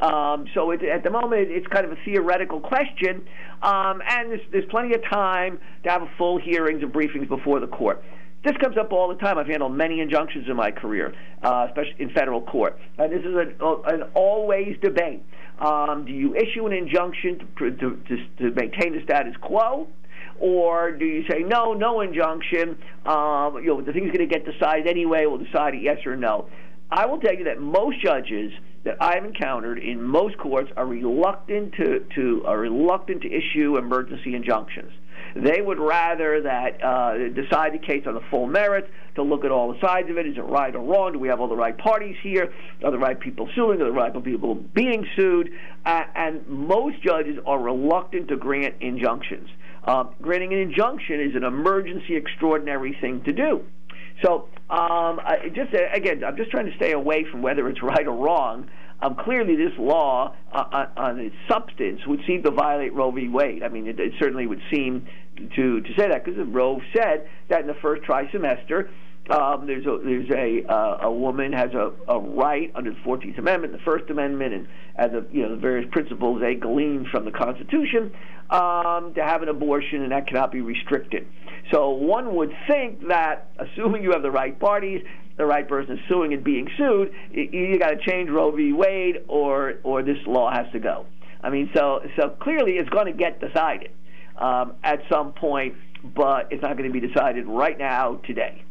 Um, 0.00 0.46
so 0.54 0.70
it, 0.72 0.82
at 0.82 1.02
the 1.02 1.10
moment, 1.10 1.50
it's 1.50 1.66
kind 1.68 1.86
of 1.86 1.92
a 1.92 1.96
theoretical 2.04 2.60
question, 2.60 3.26
um, 3.62 4.02
and 4.06 4.30
there's, 4.30 4.40
there's 4.52 4.64
plenty 4.70 4.94
of 4.94 5.02
time 5.04 5.58
to 5.84 5.90
have 5.90 6.02
full 6.18 6.38
hearings 6.38 6.82
and 6.82 6.92
briefings 6.92 7.28
before 7.28 7.60
the 7.60 7.66
court. 7.66 8.02
This 8.44 8.56
comes 8.58 8.76
up 8.76 8.92
all 8.92 9.08
the 9.08 9.16
time. 9.16 9.38
I've 9.38 9.46
handled 9.46 9.72
many 9.72 10.00
injunctions 10.00 10.46
in 10.48 10.54
my 10.54 10.70
career, 10.70 11.14
uh, 11.42 11.66
especially 11.68 11.96
in 11.98 12.10
federal 12.10 12.42
court. 12.42 12.78
And 12.98 13.10
this 13.10 13.20
is 13.20 13.34
an, 13.34 13.56
an 13.60 14.02
always 14.14 14.76
debate. 14.82 15.24
Um, 15.58 16.04
do 16.04 16.12
you 16.12 16.36
issue 16.36 16.66
an 16.66 16.72
injunction 16.72 17.48
to, 17.58 17.70
to, 17.70 18.02
to, 18.08 18.26
to 18.38 18.54
maintain 18.54 18.92
the 18.92 19.02
status 19.02 19.34
quo? 19.40 19.88
or 20.38 20.92
do 20.92 21.04
you 21.04 21.24
say 21.28 21.40
no, 21.40 21.72
no 21.72 22.00
injunction? 22.00 22.78
Um, 23.04 23.58
you 23.62 23.68
know, 23.68 23.80
the 23.80 23.92
thing's 23.92 24.12
going 24.12 24.26
to 24.28 24.32
get 24.32 24.44
decided 24.44 24.86
anyway. 24.86 25.26
We'll 25.26 25.38
decide 25.38 25.74
yes 25.80 26.04
or 26.04 26.16
no. 26.16 26.48
I 26.90 27.06
will 27.06 27.18
tell 27.18 27.34
you 27.34 27.44
that 27.44 27.60
most 27.60 28.00
judges 28.00 28.52
that 28.86 28.96
I've 29.02 29.24
encountered 29.24 29.78
in 29.80 30.00
most 30.00 30.38
courts 30.38 30.70
are 30.76 30.86
reluctant 30.86 31.74
to, 31.74 32.06
to 32.14 32.44
are 32.46 32.58
reluctant 32.58 33.22
to 33.22 33.28
issue 33.28 33.76
emergency 33.76 34.34
injunctions. 34.34 34.92
They 35.34 35.60
would 35.60 35.78
rather 35.78 36.40
that 36.42 36.82
uh, 36.82 37.28
decide 37.34 37.74
the 37.74 37.84
case 37.84 38.04
on 38.06 38.14
the 38.14 38.22
full 38.30 38.46
merits, 38.46 38.88
to 39.16 39.22
look 39.22 39.44
at 39.44 39.50
all 39.50 39.72
the 39.72 39.80
sides 39.80 40.08
of 40.08 40.18
it. 40.18 40.26
Is 40.26 40.36
it 40.36 40.44
right 40.44 40.74
or 40.74 40.80
wrong? 40.80 41.12
Do 41.12 41.18
we 41.18 41.28
have 41.28 41.40
all 41.40 41.48
the 41.48 41.56
right 41.56 41.76
parties 41.76 42.16
here? 42.22 42.52
Are 42.84 42.90
the 42.90 42.98
right 42.98 43.18
people 43.18 43.48
suing? 43.54 43.80
Are 43.80 43.86
the 43.86 43.92
right 43.92 44.12
people 44.22 44.54
being 44.54 45.06
sued? 45.16 45.50
Uh, 45.84 46.04
and 46.14 46.46
most 46.46 47.02
judges 47.02 47.38
are 47.44 47.58
reluctant 47.58 48.28
to 48.28 48.36
grant 48.36 48.76
injunctions. 48.80 49.48
Uh, 49.84 50.04
granting 50.22 50.52
an 50.52 50.60
injunction 50.60 51.20
is 51.20 51.34
an 51.34 51.44
emergency, 51.44 52.14
extraordinary 52.14 52.96
thing 53.00 53.22
to 53.24 53.32
do. 53.32 53.64
So, 54.22 54.48
um, 54.68 55.20
I 55.20 55.50
just 55.54 55.72
uh, 55.72 55.78
again, 55.92 56.24
I'm 56.24 56.36
just 56.36 56.50
trying 56.50 56.66
to 56.66 56.76
stay 56.76 56.92
away 56.92 57.24
from 57.30 57.42
whether 57.42 57.68
it's 57.68 57.82
right 57.82 58.06
or 58.06 58.16
wrong. 58.16 58.68
Um, 59.00 59.14
clearly, 59.14 59.56
this 59.56 59.72
law, 59.78 60.34
uh, 60.52 60.64
uh, 60.72 60.86
on 60.96 61.20
its 61.20 61.36
substance, 61.48 62.00
would 62.06 62.20
seem 62.26 62.42
to 62.42 62.50
violate 62.50 62.94
Roe 62.94 63.10
v. 63.10 63.28
Wade. 63.28 63.62
I 63.62 63.68
mean, 63.68 63.86
it, 63.86 64.00
it 64.00 64.14
certainly 64.18 64.46
would 64.46 64.62
seem 64.72 65.06
to 65.54 65.80
to 65.80 65.88
say 65.96 66.08
that 66.08 66.24
because 66.24 66.40
Roe 66.48 66.80
said 66.96 67.28
that 67.48 67.60
in 67.60 67.66
the 67.66 67.74
first 67.74 68.02
trimester, 68.02 68.88
um, 69.30 69.66
there's 69.66 69.86
a 69.86 69.98
there's 70.02 70.30
a 70.30 70.64
uh, 70.72 70.98
a 71.02 71.12
woman 71.12 71.52
has 71.52 71.72
a, 71.74 71.92
a 72.08 72.18
right 72.18 72.72
under 72.74 72.90
the 72.90 73.00
Fourteenth 73.04 73.38
Amendment, 73.38 73.72
the 73.72 73.78
First 73.80 74.08
Amendment, 74.10 74.54
and 74.54 74.68
as 74.96 75.10
the 75.10 75.26
you 75.30 75.42
know 75.42 75.50
the 75.50 75.60
various 75.60 75.88
principles 75.92 76.40
they 76.40 76.54
glean 76.54 77.06
from 77.10 77.24
the 77.24 77.32
Constitution 77.32 78.12
um, 78.50 79.12
to 79.14 79.22
have 79.22 79.42
an 79.42 79.48
abortion, 79.48 80.02
and 80.02 80.12
that 80.12 80.26
cannot 80.26 80.52
be 80.52 80.60
restricted. 80.60 81.26
So 81.72 81.90
one 81.90 82.34
would 82.36 82.52
think 82.68 83.08
that, 83.08 83.50
assuming 83.58 84.02
you 84.02 84.12
have 84.12 84.22
the 84.22 84.30
right 84.30 84.58
parties, 84.58 85.02
the 85.36 85.46
right 85.46 85.68
person 85.68 85.98
is 85.98 86.04
suing 86.08 86.32
and 86.32 86.42
being 86.42 86.68
sued, 86.76 87.12
you, 87.30 87.78
got 87.78 87.90
to 87.90 87.98
change 87.98 88.30
Roe 88.30 88.50
v. 88.50 88.72
Wade, 88.72 89.24
or 89.28 89.74
or 89.82 90.02
this 90.02 90.18
law 90.26 90.50
has 90.50 90.66
to 90.72 90.78
go. 90.78 91.06
I 91.42 91.50
mean, 91.50 91.70
so 91.74 92.00
so 92.18 92.30
clearly 92.30 92.72
it's 92.72 92.88
going 92.88 93.06
to 93.06 93.12
get 93.12 93.40
decided 93.40 93.90
um, 94.38 94.74
at 94.82 95.00
some 95.10 95.32
point, 95.32 95.74
but 96.02 96.48
it's 96.50 96.62
not 96.62 96.76
going 96.76 96.90
to 96.90 97.00
be 97.00 97.06
decided 97.06 97.46
right 97.46 97.78
now 97.78 98.20
today. 98.26 98.62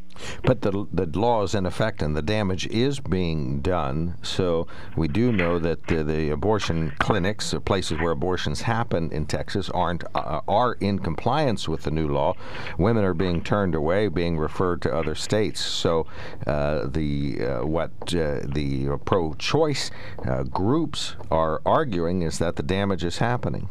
But 0.43 0.61
the, 0.61 0.85
the 0.91 1.05
law 1.17 1.43
is 1.43 1.55
in 1.55 1.65
effect 1.65 2.01
and 2.01 2.15
the 2.15 2.21
damage 2.21 2.67
is 2.67 2.99
being 2.99 3.61
done. 3.61 4.17
So 4.21 4.67
we 4.95 5.07
do 5.07 5.31
know 5.31 5.59
that 5.59 5.87
the, 5.87 6.03
the 6.03 6.29
abortion 6.29 6.93
clinics, 6.99 7.51
the 7.51 7.59
places 7.59 7.99
where 7.99 8.11
abortions 8.11 8.61
happen 8.61 9.11
in 9.11 9.25
Texas, 9.25 9.69
aren't 9.69 10.03
uh, 10.15 10.41
are 10.47 10.73
in 10.73 10.99
compliance 10.99 11.67
with 11.67 11.83
the 11.83 11.91
new 11.91 12.07
law. 12.07 12.35
Women 12.77 13.03
are 13.03 13.13
being 13.13 13.43
turned 13.43 13.75
away, 13.75 14.07
being 14.07 14.37
referred 14.37 14.81
to 14.83 14.95
other 14.95 15.15
states. 15.15 15.61
So 15.61 16.07
uh, 16.45 16.87
the 16.87 17.45
uh, 17.45 17.65
what 17.65 17.91
uh, 18.13 18.41
the 18.45 18.97
pro-choice 19.05 19.91
uh, 20.27 20.43
groups 20.43 21.15
are 21.31 21.61
arguing 21.65 22.21
is 22.21 22.39
that 22.39 22.55
the 22.55 22.63
damage 22.63 23.03
is 23.03 23.17
happening. 23.17 23.69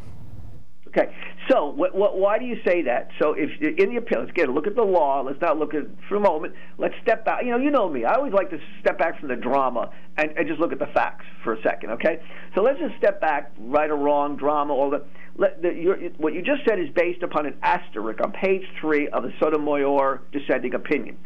Okay, 0.89 1.13
So, 1.51 1.67
what, 1.67 1.95
what, 1.95 2.17
why 2.17 2.39
do 2.39 2.45
you 2.45 2.57
say 2.67 2.83
that? 2.83 3.11
So, 3.21 3.35
if 3.37 3.51
in 3.61 3.91
the 3.91 3.97
appeal, 3.97 4.21
let's 4.21 4.33
get 4.33 4.49
look 4.49 4.67
at 4.67 4.75
the 4.75 4.83
law. 4.83 5.21
Let's 5.21 5.41
not 5.41 5.59
look 5.59 5.75
at 5.75 5.83
for 6.09 6.17
a 6.17 6.21
moment. 6.21 6.55
Let's 6.79 6.95
step 7.03 7.25
back. 7.25 7.45
You 7.45 7.51
know, 7.51 7.59
you 7.59 7.71
know 7.71 7.89
me. 7.89 8.05
I 8.05 8.15
always 8.15 8.33
like 8.33 8.51
to 8.51 8.59
step 8.81 8.99
back 8.99 9.19
from 9.21 9.29
the 9.29 9.37
drama 9.37 9.91
and, 10.17 10.31
and 10.37 10.49
just 10.49 10.61
look 10.61 10.73
at 10.73 10.79
the 10.79 10.89
facts 10.95 11.27
for 11.43 11.55
a 11.55 11.63
second. 11.63 11.91
Okay. 11.91 12.21
So 12.55 12.63
let's 12.63 12.79
just 12.79 12.97
step 12.97 13.21
back, 13.21 13.53
right 13.59 13.91
or 13.91 13.97
wrong, 13.97 14.37
drama, 14.37 14.73
all 14.73 14.91
the. 14.91 15.05
Let, 15.37 15.61
the 15.63 16.13
what 16.19 16.33
you 16.33 16.43
just 16.43 16.63
said 16.67 16.79
is 16.79 16.89
based 16.95 17.25
upon 17.25 17.45
an 17.47 17.57
asterisk 17.63 18.21
on 18.23 18.31
page 18.31 18.63
three 18.81 19.09
of 19.09 19.25
the 19.25 19.33
Sotomayor 19.41 20.23
dissenting 20.31 20.75
opinion, 20.75 21.17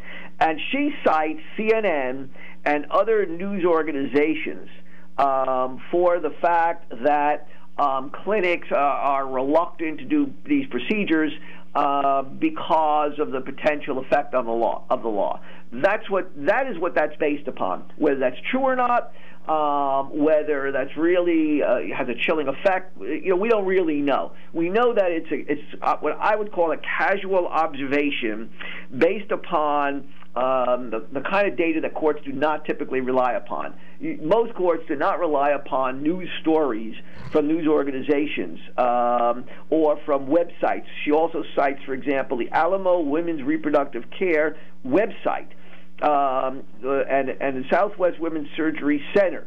and 0.40 0.58
she 0.72 0.94
cites 1.04 1.40
CNN 1.58 2.30
and 2.64 2.86
other 2.90 3.26
news 3.26 3.66
organizations 3.66 4.68
um, 5.18 5.82
for 5.90 6.20
the 6.20 6.30
fact 6.40 6.90
that 7.04 7.48
um, 7.78 8.10
clinics 8.10 8.68
uh, 8.70 8.76
are 8.76 9.26
reluctant 9.26 9.98
to 9.98 10.04
do 10.04 10.32
these 10.46 10.66
procedures 10.68 11.32
uh, 11.74 12.22
because 12.22 13.18
of 13.18 13.30
the 13.30 13.40
potential 13.40 13.98
effect 13.98 14.34
on 14.34 14.46
the 14.46 14.52
law 14.52 14.84
of 14.90 15.02
the 15.02 15.08
law. 15.08 15.40
That's 15.72 16.08
what 16.10 16.30
that 16.46 16.66
is 16.66 16.78
what 16.78 16.94
that's 16.94 17.14
based 17.16 17.46
upon. 17.46 17.92
Whether 17.96 18.20
that's 18.20 18.40
true 18.50 18.62
or 18.62 18.74
not, 18.74 19.12
um, 19.48 20.10
whether 20.18 20.70
that's 20.72 20.94
really 20.96 21.62
uh, 21.62 21.78
has 21.96 22.08
a 22.08 22.14
chilling 22.26 22.48
effect, 22.48 22.96
you 23.00 23.30
know, 23.30 23.36
we 23.36 23.48
don't 23.48 23.66
really 23.66 24.00
know. 24.00 24.32
We 24.52 24.68
know 24.68 24.94
that 24.94 25.10
it's 25.10 25.30
a, 25.30 25.52
it's 25.52 25.82
uh, 25.82 25.96
what 26.00 26.18
I 26.20 26.36
would 26.36 26.52
call 26.52 26.72
a 26.72 26.76
casual 26.76 27.46
observation 27.46 28.50
based 28.96 29.30
upon 29.30 30.12
um, 30.36 30.90
the, 30.90 31.06
the 31.12 31.20
kind 31.22 31.48
of 31.48 31.56
data 31.56 31.80
that 31.80 31.94
courts 31.94 32.20
do 32.24 32.32
not 32.32 32.64
typically 32.64 33.00
rely 33.00 33.32
upon. 33.32 33.74
Most 34.22 34.54
courts 34.54 34.84
do 34.86 34.94
not 34.94 35.18
rely 35.18 35.50
upon 35.50 36.02
news 36.02 36.28
stories 36.40 36.94
from 37.32 37.48
news 37.48 37.66
organizations 37.66 38.60
um, 38.76 39.44
or 39.70 39.98
from 40.04 40.26
websites. 40.26 40.84
She 41.04 41.10
also 41.10 41.42
cites, 41.56 41.80
for 41.84 41.94
example, 41.94 42.36
the 42.36 42.50
Alamo 42.50 43.00
Women's 43.00 43.42
Reproductive 43.42 44.04
Care 44.16 44.56
website 44.86 45.48
um, 46.02 46.62
and, 46.82 47.30
and 47.30 47.64
the 47.64 47.68
Southwest 47.70 48.18
Women's 48.20 48.48
Surgery 48.56 49.02
Center 49.14 49.46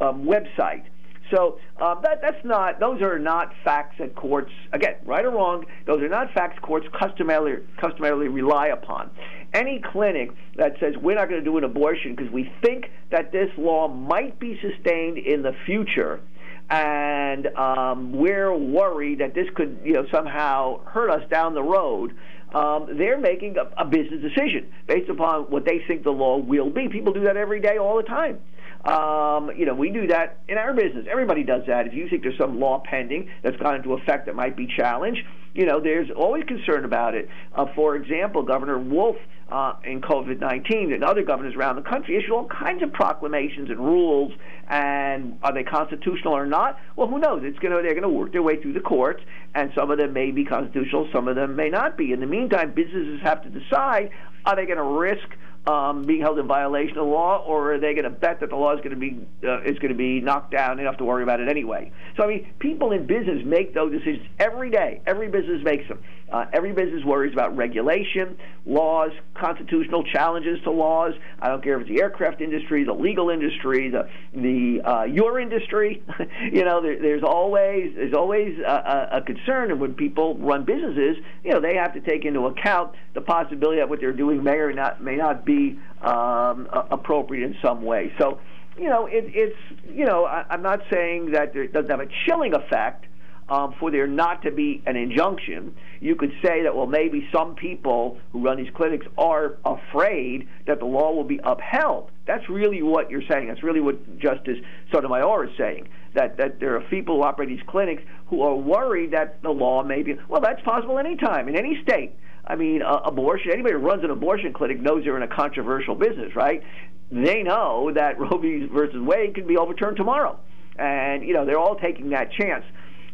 um, 0.00 0.24
website. 0.24 0.84
So 1.32 1.58
uh, 1.80 2.00
that 2.00 2.20
that's 2.22 2.44
not; 2.44 2.80
those 2.80 3.00
are 3.02 3.18
not 3.18 3.52
facts 3.62 3.96
that 3.98 4.16
courts, 4.16 4.50
again, 4.72 4.96
right 5.04 5.24
or 5.24 5.30
wrong, 5.30 5.64
those 5.86 6.02
are 6.02 6.08
not 6.08 6.32
facts 6.32 6.58
courts 6.60 6.86
customarily 6.98 7.62
customarily 7.80 8.28
rely 8.28 8.68
upon. 8.68 9.10
Any 9.52 9.80
clinic 9.92 10.30
that 10.56 10.74
says 10.80 10.94
we're 11.00 11.16
not 11.16 11.28
going 11.28 11.40
to 11.40 11.44
do 11.44 11.56
an 11.56 11.64
abortion 11.64 12.14
because 12.14 12.32
we 12.32 12.52
think 12.62 12.90
that 13.10 13.32
this 13.32 13.48
law 13.56 13.88
might 13.88 14.38
be 14.40 14.58
sustained 14.60 15.18
in 15.18 15.42
the 15.42 15.52
future, 15.66 16.20
and 16.68 17.46
um, 17.56 18.12
we're 18.12 18.56
worried 18.56 19.20
that 19.20 19.34
this 19.34 19.46
could, 19.54 19.80
you 19.84 19.92
know, 19.92 20.06
somehow 20.12 20.84
hurt 20.84 21.10
us 21.10 21.28
down 21.30 21.54
the 21.54 21.62
road. 21.62 22.16
Um, 22.54 22.98
they're 22.98 23.20
making 23.20 23.56
a, 23.56 23.82
a 23.82 23.84
business 23.84 24.20
decision 24.20 24.68
based 24.86 25.08
upon 25.08 25.44
what 25.44 25.64
they 25.64 25.82
think 25.86 26.02
the 26.02 26.10
law 26.10 26.38
will 26.38 26.70
be. 26.70 26.88
People 26.88 27.12
do 27.12 27.24
that 27.24 27.36
every 27.36 27.60
day, 27.60 27.78
all 27.78 27.96
the 27.96 28.02
time. 28.02 28.38
Um, 28.84 29.50
you 29.56 29.66
know, 29.66 29.74
we 29.74 29.90
do 29.90 30.06
that 30.06 30.38
in 30.48 30.56
our 30.56 30.72
business. 30.72 31.06
Everybody 31.10 31.44
does 31.44 31.62
that. 31.66 31.86
If 31.86 31.94
you 31.94 32.08
think 32.08 32.22
there's 32.22 32.38
some 32.38 32.58
law 32.58 32.82
pending 32.84 33.30
that's 33.42 33.56
gone 33.58 33.76
into 33.76 33.92
effect 33.92 34.26
that 34.26 34.34
might 34.34 34.56
be 34.56 34.66
challenged, 34.66 35.20
you 35.54 35.66
know, 35.66 35.80
there's 35.80 36.10
always 36.10 36.44
concern 36.44 36.84
about 36.84 37.14
it. 37.14 37.28
Uh, 37.54 37.66
for 37.74 37.96
example, 37.96 38.42
Governor 38.42 38.78
Wolf 38.78 39.16
uh, 39.50 39.74
in 39.84 40.00
COVID 40.00 40.38
19 40.38 40.92
and 40.92 41.02
other 41.02 41.22
governors 41.22 41.54
around 41.56 41.76
the 41.76 41.82
country 41.82 42.16
issued 42.16 42.30
all 42.30 42.46
kinds 42.46 42.82
of 42.82 42.92
proclamations 42.92 43.68
and 43.68 43.80
rules. 43.80 44.32
And 44.68 45.38
are 45.42 45.52
they 45.52 45.64
constitutional 45.64 46.36
or 46.36 46.46
not? 46.46 46.78
Well, 46.94 47.08
who 47.08 47.18
knows? 47.18 47.42
It's 47.44 47.58
gonna 47.58 47.82
they're 47.82 47.94
going 47.94 48.02
to 48.02 48.08
work 48.08 48.32
their 48.32 48.42
way 48.42 48.60
through 48.60 48.74
the 48.74 48.80
courts, 48.80 49.22
and 49.54 49.72
some 49.74 49.90
of 49.90 49.98
them 49.98 50.12
may 50.12 50.30
be 50.30 50.44
constitutional, 50.44 51.08
some 51.12 51.26
of 51.26 51.34
them 51.34 51.56
may 51.56 51.68
not 51.68 51.98
be. 51.98 52.12
In 52.12 52.20
the 52.20 52.26
meantime, 52.26 52.72
businesses 52.72 53.20
have 53.22 53.42
to 53.42 53.50
decide: 53.50 54.10
are 54.44 54.54
they 54.54 54.66
going 54.66 54.78
to 54.78 54.84
risk 54.84 55.26
um, 55.66 56.04
being 56.04 56.20
held 56.20 56.38
in 56.38 56.46
violation 56.46 56.96
of 56.96 57.06
the 57.06 57.12
law, 57.12 57.44
or 57.46 57.74
are 57.74 57.78
they 57.78 57.92
going 57.92 58.04
to 58.04 58.10
bet 58.10 58.40
that 58.40 58.48
the 58.48 58.56
law 58.56 58.74
is 58.74 58.78
going 58.78 58.90
to 58.90 58.96
be 58.96 59.18
uh, 59.46 59.60
is 59.62 59.78
going 59.78 59.92
to 59.92 59.98
be 59.98 60.20
knocked 60.20 60.50
down? 60.50 60.76
Don't 60.76 60.86
have 60.86 60.96
to 60.98 61.04
worry 61.04 61.22
about 61.22 61.40
it 61.40 61.48
anyway. 61.48 61.92
So 62.16 62.24
I 62.24 62.28
mean, 62.28 62.52
people 62.58 62.92
in 62.92 63.06
business 63.06 63.44
make 63.44 63.74
those 63.74 63.92
decisions 63.92 64.26
every 64.38 64.70
day. 64.70 65.02
Every 65.06 65.28
business 65.28 65.62
makes 65.62 65.86
them. 65.88 66.02
Uh, 66.30 66.46
every 66.52 66.72
business 66.72 67.04
worries 67.04 67.32
about 67.32 67.56
regulation, 67.56 68.36
laws, 68.64 69.10
constitutional 69.34 70.04
challenges 70.04 70.62
to 70.62 70.70
laws. 70.70 71.12
I 71.40 71.48
don't 71.48 71.62
care 71.62 71.74
if 71.74 71.82
it's 71.82 71.90
the 71.90 72.00
aircraft 72.00 72.40
industry, 72.40 72.84
the 72.84 72.92
legal 72.92 73.30
industry, 73.30 73.90
the 73.90 74.08
the 74.34 74.80
uh, 74.88 75.04
your 75.04 75.40
industry. 75.40 76.02
you 76.52 76.64
know, 76.64 76.80
there, 76.80 77.00
there's 77.00 77.24
always 77.24 77.92
there's 77.96 78.14
always 78.14 78.58
a, 78.60 79.08
a 79.12 79.22
concern, 79.22 79.72
and 79.72 79.80
when 79.80 79.94
people 79.94 80.36
run 80.38 80.64
businesses, 80.64 81.16
you 81.44 81.52
know, 81.52 81.60
they 81.60 81.74
have 81.74 81.94
to 81.94 82.00
take 82.00 82.24
into 82.24 82.46
account 82.46 82.94
the 83.14 83.20
possibility 83.20 83.78
that 83.78 83.88
what 83.88 84.00
they're 84.00 84.12
doing 84.12 84.42
may 84.42 84.58
or 84.58 84.72
not 84.72 85.02
may 85.02 85.16
not 85.16 85.44
be 85.44 85.78
um, 86.02 86.68
appropriate 86.90 87.44
in 87.44 87.56
some 87.60 87.82
way. 87.82 88.12
So, 88.18 88.38
you 88.78 88.88
know, 88.88 89.06
it, 89.06 89.24
it's 89.34 89.56
you 89.88 90.04
know, 90.04 90.26
I, 90.26 90.44
I'm 90.48 90.62
not 90.62 90.80
saying 90.92 91.32
that 91.32 91.56
it 91.56 91.72
doesn't 91.72 91.90
have 91.90 92.00
a 92.00 92.08
chilling 92.26 92.54
effect. 92.54 93.06
Um, 93.50 93.74
for 93.80 93.90
there 93.90 94.06
not 94.06 94.42
to 94.42 94.52
be 94.52 94.80
an 94.86 94.94
injunction, 94.94 95.74
you 96.00 96.14
could 96.14 96.30
say 96.40 96.62
that, 96.62 96.76
well, 96.76 96.86
maybe 96.86 97.28
some 97.32 97.56
people 97.56 98.16
who 98.32 98.44
run 98.44 98.58
these 98.58 98.72
clinics 98.76 99.04
are 99.18 99.56
afraid 99.64 100.48
that 100.68 100.78
the 100.78 100.84
law 100.84 101.12
will 101.12 101.24
be 101.24 101.40
upheld. 101.42 102.12
That's 102.28 102.48
really 102.48 102.80
what 102.80 103.10
you're 103.10 103.26
saying. 103.28 103.48
That's 103.48 103.64
really 103.64 103.80
what 103.80 104.20
Justice 104.20 104.58
Sotomayor 104.92 105.46
is 105.46 105.50
saying. 105.58 105.88
That, 106.14 106.36
that 106.36 106.60
there 106.60 106.76
are 106.76 106.80
people 106.82 107.16
who 107.16 107.22
operate 107.24 107.48
these 107.48 107.66
clinics 107.66 108.04
who 108.28 108.42
are 108.42 108.54
worried 108.54 109.10
that 109.12 109.42
the 109.42 109.50
law 109.50 109.82
may 109.82 110.04
be, 110.04 110.16
well, 110.28 110.40
that's 110.40 110.62
possible 110.62 110.98
anytime 110.98 111.48
in 111.48 111.56
any 111.56 111.82
state. 111.82 112.14
I 112.46 112.56
mean, 112.56 112.82
uh, 112.82 113.00
abortion. 113.04 113.52
Anybody 113.52 113.74
who 113.74 113.80
runs 113.80 114.04
an 114.04 114.10
abortion 114.10 114.52
clinic 114.52 114.80
knows 114.80 115.04
they're 115.04 115.16
in 115.16 115.22
a 115.22 115.28
controversial 115.28 115.94
business, 115.94 116.34
right? 116.34 116.62
They 117.10 117.42
know 117.42 117.92
that 117.94 118.18
Roe 118.18 118.38
v. 118.38 118.66
versus 118.72 119.00
Wade 119.00 119.34
could 119.34 119.46
be 119.46 119.56
overturned 119.56 119.96
tomorrow, 119.96 120.38
and 120.76 121.22
you 121.22 121.34
know 121.34 121.44
they're 121.44 121.58
all 121.58 121.76
taking 121.76 122.10
that 122.10 122.32
chance. 122.32 122.64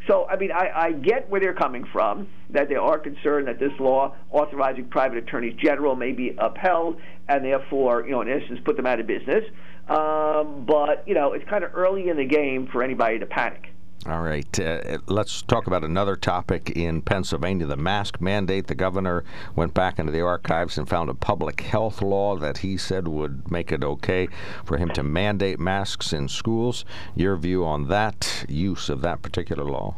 So, 0.06 0.26
I 0.28 0.36
mean, 0.36 0.52
I, 0.52 0.70
I 0.74 0.92
get 0.92 1.28
where 1.28 1.40
they're 1.40 1.54
coming 1.54 1.84
from, 1.92 2.28
that 2.50 2.68
they 2.68 2.76
are 2.76 2.98
concerned 2.98 3.48
that 3.48 3.58
this 3.58 3.72
law 3.80 4.14
authorizing 4.30 4.88
private 4.88 5.18
attorneys 5.18 5.56
general 5.62 5.96
may 5.96 6.12
be 6.12 6.36
upheld 6.38 7.00
and 7.28 7.44
therefore, 7.44 8.04
you 8.04 8.12
know, 8.12 8.20
in 8.20 8.28
essence, 8.28 8.60
put 8.64 8.76
them 8.76 8.86
out 8.86 9.00
of 9.00 9.06
business. 9.06 9.44
Um, 9.88 10.64
but, 10.66 11.02
you 11.06 11.14
know, 11.14 11.32
it's 11.32 11.48
kind 11.48 11.64
of 11.64 11.72
early 11.74 12.08
in 12.08 12.16
the 12.16 12.24
game 12.24 12.68
for 12.70 12.82
anybody 12.82 13.18
to 13.18 13.26
panic. 13.26 13.72
All 14.08 14.20
right. 14.20 14.60
Uh, 14.60 14.98
let's 15.06 15.42
talk 15.42 15.66
about 15.66 15.82
another 15.82 16.14
topic 16.14 16.70
in 16.76 17.02
Pennsylvania 17.02 17.66
the 17.66 17.76
mask 17.76 18.20
mandate. 18.20 18.68
The 18.68 18.76
governor 18.76 19.24
went 19.56 19.74
back 19.74 19.98
into 19.98 20.12
the 20.12 20.20
archives 20.20 20.78
and 20.78 20.88
found 20.88 21.10
a 21.10 21.14
public 21.14 21.62
health 21.62 22.00
law 22.00 22.36
that 22.36 22.58
he 22.58 22.76
said 22.76 23.08
would 23.08 23.50
make 23.50 23.72
it 23.72 23.82
okay 23.82 24.28
for 24.64 24.76
him 24.76 24.90
to 24.90 25.02
mandate 25.02 25.58
masks 25.58 26.12
in 26.12 26.28
schools. 26.28 26.84
Your 27.16 27.36
view 27.36 27.64
on 27.64 27.88
that 27.88 28.44
use 28.48 28.88
of 28.88 29.00
that 29.00 29.22
particular 29.22 29.64
law? 29.64 29.96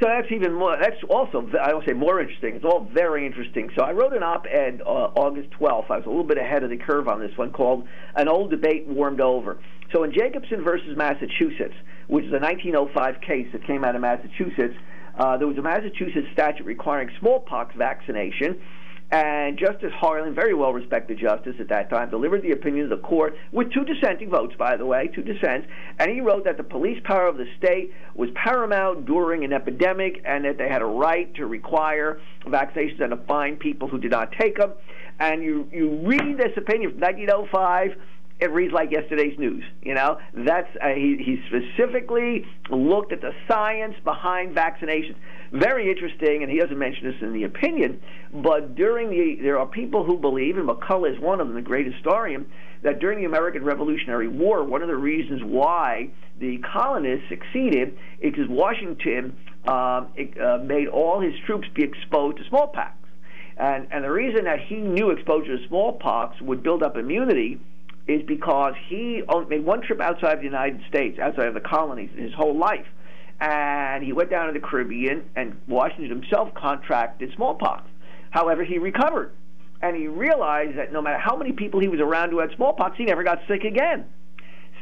So 0.00 0.08
that's 0.08 0.32
even 0.32 0.54
more. 0.54 0.76
That's 0.80 1.00
also 1.08 1.48
I 1.62 1.72
will 1.74 1.84
say 1.86 1.92
more 1.92 2.20
interesting. 2.20 2.56
It's 2.56 2.64
all 2.64 2.88
very 2.92 3.24
interesting. 3.24 3.70
So 3.76 3.84
I 3.84 3.92
wrote 3.92 4.14
an 4.14 4.24
op-ed 4.24 4.82
uh, 4.84 5.10
August 5.14 5.50
12th. 5.50 5.92
I 5.92 5.98
was 5.98 6.06
a 6.06 6.08
little 6.08 6.24
bit 6.24 6.38
ahead 6.38 6.64
of 6.64 6.70
the 6.70 6.76
curve 6.76 7.06
on 7.06 7.20
this 7.20 7.38
one, 7.38 7.52
called 7.52 7.86
"An 8.16 8.26
Old 8.26 8.50
Debate 8.50 8.88
Warmed 8.88 9.20
Over." 9.20 9.60
So 9.92 10.02
in 10.02 10.12
Jacobson 10.12 10.64
versus 10.64 10.96
Massachusetts, 10.96 11.74
which 12.08 12.24
is 12.24 12.32
a 12.32 12.38
1905 12.38 13.20
case 13.20 13.46
that 13.52 13.66
came 13.66 13.84
out 13.84 13.94
of 13.94 14.02
Massachusetts, 14.02 14.74
uh, 15.18 15.36
there 15.36 15.46
was 15.46 15.58
a 15.58 15.62
Massachusetts 15.62 16.28
statute 16.32 16.64
requiring 16.64 17.10
smallpox 17.20 17.74
vaccination. 17.76 18.60
And 19.12 19.58
Justice 19.58 19.92
Harlan, 19.94 20.34
very 20.34 20.54
well 20.54 20.72
respected 20.72 21.18
justice 21.18 21.56
at 21.60 21.68
that 21.68 21.90
time, 21.90 22.08
delivered 22.08 22.42
the 22.42 22.52
opinion 22.52 22.90
of 22.90 22.98
the 22.98 23.06
court 23.06 23.36
with 23.52 23.70
two 23.70 23.84
dissenting 23.84 24.30
votes, 24.30 24.54
by 24.58 24.78
the 24.78 24.86
way, 24.86 25.10
two 25.14 25.22
dissents. 25.22 25.68
And 25.98 26.10
he 26.10 26.22
wrote 26.22 26.44
that 26.44 26.56
the 26.56 26.62
police 26.62 26.98
power 27.04 27.26
of 27.26 27.36
the 27.36 27.44
state 27.58 27.92
was 28.14 28.30
paramount 28.34 29.04
during 29.04 29.44
an 29.44 29.52
epidemic 29.52 30.22
and 30.24 30.46
that 30.46 30.56
they 30.56 30.66
had 30.66 30.80
a 30.80 30.86
right 30.86 31.32
to 31.34 31.44
require 31.44 32.22
vaccinations 32.46 33.02
and 33.02 33.10
to 33.10 33.18
fine 33.28 33.56
people 33.56 33.86
who 33.86 33.98
did 33.98 34.12
not 34.12 34.32
take 34.32 34.56
them. 34.56 34.72
And 35.20 35.42
you, 35.42 35.68
you 35.70 36.00
read 36.06 36.38
this 36.38 36.56
opinion 36.56 36.92
from 36.92 37.00
1905 37.00 37.90
it 38.42 38.50
reads 38.50 38.72
like 38.72 38.90
yesterday's 38.90 39.38
news. 39.38 39.62
You 39.82 39.94
know, 39.94 40.18
that's 40.34 40.68
uh, 40.82 40.88
he, 40.88 41.16
he 41.16 41.40
specifically 41.46 42.44
looked 42.70 43.12
at 43.12 43.20
the 43.20 43.30
science 43.46 43.94
behind 44.02 44.56
vaccinations. 44.56 45.14
Very 45.52 45.88
interesting, 45.88 46.42
and 46.42 46.50
he 46.50 46.58
doesn't 46.58 46.78
mention 46.78 47.04
this 47.08 47.22
in 47.22 47.32
the 47.32 47.44
opinion. 47.44 48.00
But 48.34 48.74
during 48.74 49.10
the, 49.10 49.40
there 49.40 49.60
are 49.60 49.66
people 49.66 50.04
who 50.04 50.18
believe, 50.18 50.56
and 50.56 50.68
McCullough 50.68 51.14
is 51.14 51.20
one 51.20 51.40
of 51.40 51.46
them, 51.46 51.54
the 51.54 51.62
great 51.62 51.86
historian, 51.86 52.50
that 52.82 52.98
during 52.98 53.20
the 53.20 53.26
American 53.26 53.64
Revolutionary 53.64 54.26
War, 54.26 54.64
one 54.64 54.82
of 54.82 54.88
the 54.88 54.96
reasons 54.96 55.40
why 55.44 56.10
the 56.40 56.58
colonists 56.72 57.28
succeeded 57.28 57.96
is 58.20 58.32
because 58.32 58.48
Washington 58.48 59.36
um, 59.68 60.08
it, 60.16 60.36
uh, 60.40 60.58
made 60.64 60.88
all 60.88 61.20
his 61.20 61.34
troops 61.46 61.68
be 61.76 61.84
exposed 61.84 62.38
to 62.38 62.44
smallpox. 62.48 62.94
And, 63.56 63.86
and 63.92 64.02
the 64.02 64.10
reason 64.10 64.46
that 64.46 64.58
he 64.66 64.76
knew 64.76 65.10
exposure 65.10 65.56
to 65.56 65.68
smallpox 65.68 66.40
would 66.40 66.64
build 66.64 66.82
up 66.82 66.96
immunity 66.96 67.60
is 68.06 68.22
because 68.22 68.74
he 68.88 69.22
made 69.48 69.64
one 69.64 69.80
trip 69.82 70.00
outside 70.00 70.40
the 70.40 70.44
United 70.44 70.82
States, 70.88 71.18
outside 71.18 71.46
of 71.46 71.54
the 71.54 71.60
colonies, 71.60 72.10
his 72.16 72.32
whole 72.34 72.56
life. 72.56 72.86
and 73.40 74.04
he 74.04 74.12
went 74.12 74.30
down 74.30 74.46
to 74.46 74.52
the 74.52 74.64
Caribbean, 74.64 75.24
and 75.34 75.60
Washington 75.66 76.08
himself 76.08 76.54
contracted 76.54 77.32
smallpox. 77.34 77.82
However, 78.30 78.62
he 78.62 78.78
recovered, 78.78 79.32
and 79.80 79.96
he 79.96 80.06
realized 80.06 80.78
that 80.78 80.92
no 80.92 81.02
matter 81.02 81.18
how 81.18 81.36
many 81.36 81.50
people 81.50 81.80
he 81.80 81.88
was 81.88 81.98
around 81.98 82.30
who 82.30 82.38
had 82.38 82.50
smallpox, 82.54 82.96
he 82.96 83.04
never 83.04 83.24
got 83.24 83.40
sick 83.48 83.64
again. 83.64 84.06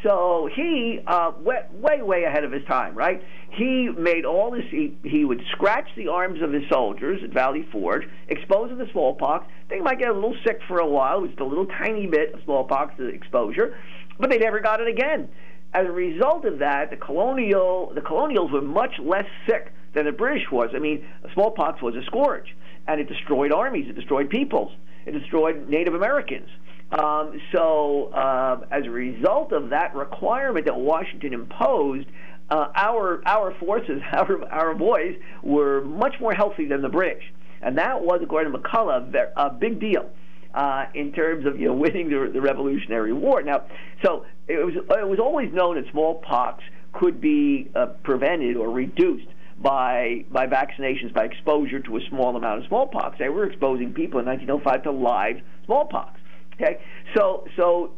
So 0.03 0.49
he 0.55 1.01
uh, 1.07 1.33
went 1.41 1.73
way, 1.75 2.01
way 2.01 2.25
ahead 2.25 2.45
of 2.45 2.53
his 2.53 2.65
time, 2.65 2.95
right? 2.95 3.23
He 3.51 3.91
made 3.99 4.25
all 4.25 4.51
this. 4.51 4.65
He, 4.71 4.97
he 5.05 5.25
would 5.25 5.43
scratch 5.53 5.89
the 5.97 6.09
arms 6.09 6.41
of 6.41 6.53
his 6.53 6.63
soldiers 6.71 7.21
at 7.23 7.31
Valley 7.31 7.67
Forge, 7.71 8.05
expose 8.29 8.71
them 8.71 8.79
to 8.79 8.91
smallpox. 8.93 9.47
They 9.69 9.81
might 9.81 9.99
get 9.99 10.09
a 10.09 10.15
little 10.15 10.37
sick 10.47 10.61
for 10.67 10.79
a 10.79 10.87
while, 10.87 11.27
just 11.27 11.41
a 11.41 11.45
little 11.45 11.67
tiny 11.67 12.07
bit 12.07 12.33
of 12.33 12.41
smallpox 12.45 12.95
exposure, 12.99 13.77
but 14.19 14.31
they 14.31 14.39
never 14.39 14.61
got 14.61 14.81
it 14.81 14.89
again. 14.89 15.29
As 15.75 15.87
a 15.87 15.93
result 15.93 16.47
of 16.47 16.59
that, 16.61 16.91
the 16.91 16.97
colonial 16.97 17.93
the 17.95 18.01
colonials 18.01 18.51
were 18.51 18.63
much 18.63 18.99
less 18.99 19.27
sick 19.47 19.73
than 19.95 20.07
the 20.07 20.13
British 20.13 20.51
was. 20.51 20.71
I 20.75 20.79
mean, 20.79 21.05
smallpox 21.35 21.83
was 21.83 21.95
a 21.95 22.03
scourge, 22.07 22.57
and 22.89 23.01
it 23.01 23.09
destroyed 23.09 23.53
armies, 23.53 23.87
it 23.89 23.95
destroyed 23.95 24.31
peoples, 24.31 24.73
it 25.05 25.13
destroyed 25.13 25.69
Native 25.69 25.95
Americans. 25.95 26.49
Um, 26.93 27.41
so, 27.53 28.11
uh, 28.13 28.67
as 28.71 28.85
a 28.85 28.91
result 28.91 29.53
of 29.53 29.71
that 29.71 29.95
requirement 29.95 30.67
that 30.67 30.77
Washington 30.77 31.33
imposed, 31.33 32.09
uh, 32.51 32.67
our 32.75 33.23
our 33.27 33.55
forces, 33.61 34.03
our 34.13 34.45
our 34.53 34.75
boys, 34.75 35.17
were 35.43 35.83
much 35.83 36.15
more 36.21 36.35
healthy 36.35 36.67
than 36.67 36.83
the 36.83 36.89
British, 36.89 37.23
and 37.63 37.79
that 37.79 38.03
was, 38.03 38.21
according 38.23 38.53
to 38.53 38.59
McCullough, 38.59 39.31
a 39.37 39.51
big 39.51 39.81
deal. 39.81 40.11
Uh, 40.53 40.87
in 40.97 41.13
terms 41.13 41.47
of 41.47 41.61
you 41.61 41.69
know 41.69 41.75
winning 41.75 42.11
the, 42.11 42.29
the 42.33 42.41
Revolutionary 42.41 43.13
War. 43.13 43.41
Now, 43.41 43.67
so 44.05 44.27
it 44.49 44.57
was 44.57 44.75
it 44.75 45.09
was 45.09 45.21
always 45.21 45.53
known 45.53 45.77
that 45.77 45.89
smallpox 45.93 46.65
could 46.93 47.21
be 47.21 47.71
uh, 47.77 47.87
prevented 48.03 48.57
or 48.57 48.69
reduced 48.69 49.29
by 49.63 50.25
by 50.29 50.49
vaccinations, 50.49 51.15
by 51.15 51.25
exposure 51.25 51.79
to 51.79 51.97
a 51.99 52.01
small 52.09 52.35
amount 52.35 52.63
of 52.63 52.67
smallpox. 52.67 53.17
They 53.21 53.29
were 53.29 53.45
exposing 53.45 53.93
people 53.93 54.19
in 54.19 54.27
1905 54.27 54.83
to 54.83 54.91
live 54.91 55.37
smallpox. 55.67 56.20
Okay, 56.61 56.79
so 57.17 57.45
so 57.57 57.93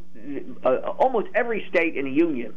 uh, 0.64 0.76
almost 0.98 1.28
every 1.34 1.66
state 1.68 1.96
in 1.96 2.04
the 2.04 2.10
union, 2.10 2.54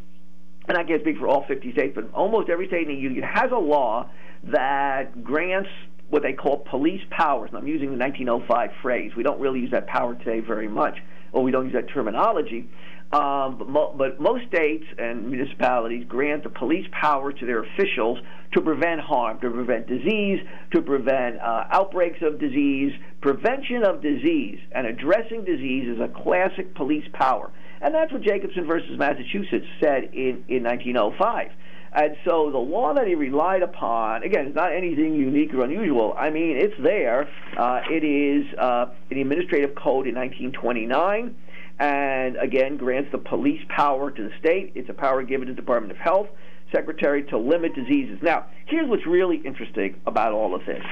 and 0.68 0.78
I 0.78 0.84
can't 0.84 1.02
speak 1.02 1.18
for 1.18 1.28
all 1.28 1.46
50 1.48 1.72
states, 1.72 1.94
but 1.96 2.14
almost 2.14 2.50
every 2.50 2.68
state 2.68 2.84
in 2.84 2.90
the 2.90 3.02
union 3.02 3.24
has 3.24 3.52
a 3.52 3.58
law 3.58 4.10
that 4.44 5.24
grants 5.24 5.70
what 6.10 6.22
they 6.22 6.34
call 6.34 6.60
police 6.70 7.02
powers. 7.10 7.50
And 7.50 7.58
I'm 7.58 7.68
using 7.68 7.90
the 7.90 7.98
1905 7.98 8.70
phrase. 8.84 9.14
We 9.18 9.24
don't 9.24 9.40
really 9.40 9.60
use 9.60 9.72
that 9.72 9.88
power 9.88 10.14
today 10.14 10.42
very 10.42 10.68
much, 10.68 11.00
or 11.32 11.42
we 11.42 11.50
don't 11.50 11.66
use 11.66 11.74
that 11.74 11.90
terminology. 11.90 12.70
Um, 13.12 13.58
but, 13.58 13.70
mo- 13.70 13.96
but, 13.96 14.20
most 14.20 14.48
states 14.48 14.84
and 14.98 15.30
municipalities 15.30 16.06
grant 16.08 16.44
the 16.44 16.50
police 16.50 16.88
power 16.92 17.32
to 17.32 17.46
their 17.46 17.64
officials 17.64 18.18
to 18.54 18.62
prevent 18.62 19.00
harm, 19.00 19.40
to 19.42 19.50
prevent 19.50 19.88
disease, 19.88 20.40
to 20.74 20.82
prevent 20.82 21.40
uh, 21.40 21.66
outbreaks 21.72 22.20
of 22.22 22.40
disease. 22.40 22.92
Prevention 23.22 23.84
of 23.84 24.02
disease 24.02 24.60
and 24.72 24.88
addressing 24.88 25.46
disease 25.46 25.88
is 25.88 26.00
a 26.02 26.08
classic 26.24 26.74
police 26.76 27.06
power. 27.14 27.52
And 27.82 27.94
that's 27.94 28.12
what 28.12 28.22
Jacobson 28.22 28.66
versus 28.66 28.98
Massachusetts 28.98 29.68
said 29.80 30.10
in, 30.14 30.44
in 30.48 30.64
1905. 30.64 31.52
And 31.94 32.18
so 32.26 32.52
the 32.52 32.58
law 32.58 32.94
that 32.94 33.08
he 33.08 33.16
relied 33.16 33.62
upon, 33.62 34.24
again, 34.24 34.48
it's 34.48 34.56
not 34.56 34.74
anything 34.74 35.16
unique 35.16 35.54
or 35.54 35.64
unusual. 35.64 36.14
I 36.18 36.30
mean, 36.30 36.58
it's 36.58 36.74
there. 36.82 37.30
Uh, 37.58 37.82
it 37.90 38.04
is 38.04 38.46
uh, 38.58 38.88
in 39.10 39.16
the 39.16 39.22
Administrative 39.22 39.76
Code 39.76 40.08
in 40.08 40.16
1929 40.16 41.36
and 41.80 42.38
again 42.38 42.78
grants 42.78 43.12
the 43.12 43.18
police 43.18 43.62
power 43.70 44.12
to 44.12 44.24
the 44.24 44.32
state. 44.40 44.72
It's 44.76 44.90
a 44.90 44.94
power 44.94 45.24
given 45.24 45.48
to 45.48 45.54
the 45.54 45.60
Department 45.60 45.92
of 45.92 45.98
Health 45.98 46.28
Secretary 46.72 47.24
to 47.24 47.38
limit 47.38 47.76
diseases. 47.76 48.20
Now, 48.22 48.46
here's 48.68 48.90
what's 48.90 49.06
really 49.06 49.38
interesting 49.38 50.00
about 50.06 50.34
all 50.34 50.56
of 50.56 50.66
this. 50.66 50.84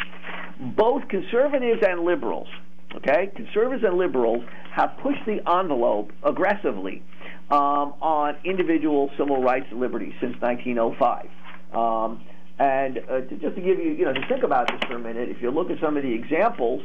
Both 0.75 1.07
conservatives 1.07 1.81
and 1.85 2.01
liberals, 2.01 2.47
okay, 2.95 3.31
conservatives 3.35 3.83
and 3.83 3.97
liberals 3.97 4.43
have 4.71 4.97
pushed 5.01 5.25
the 5.25 5.39
envelope 5.49 6.11
aggressively 6.23 7.01
um, 7.49 7.93
on 8.01 8.35
individual 8.43 9.09
civil 9.17 9.41
rights 9.41 9.65
and 9.71 9.79
liberties 9.79 10.13
since 10.21 10.35
1905. 10.41 11.27
Um, 11.73 12.23
and 12.59 12.99
uh, 12.99 13.21
to, 13.21 13.37
just 13.37 13.55
to 13.55 13.61
give 13.61 13.79
you, 13.79 13.91
you 13.91 14.05
know, 14.05 14.13
to 14.13 14.27
think 14.27 14.43
about 14.43 14.67
this 14.67 14.79
for 14.87 14.95
a 14.95 14.99
minute, 14.99 15.29
if 15.29 15.41
you 15.41 15.49
look 15.49 15.71
at 15.71 15.79
some 15.81 15.97
of 15.97 16.03
the 16.03 16.13
examples 16.13 16.81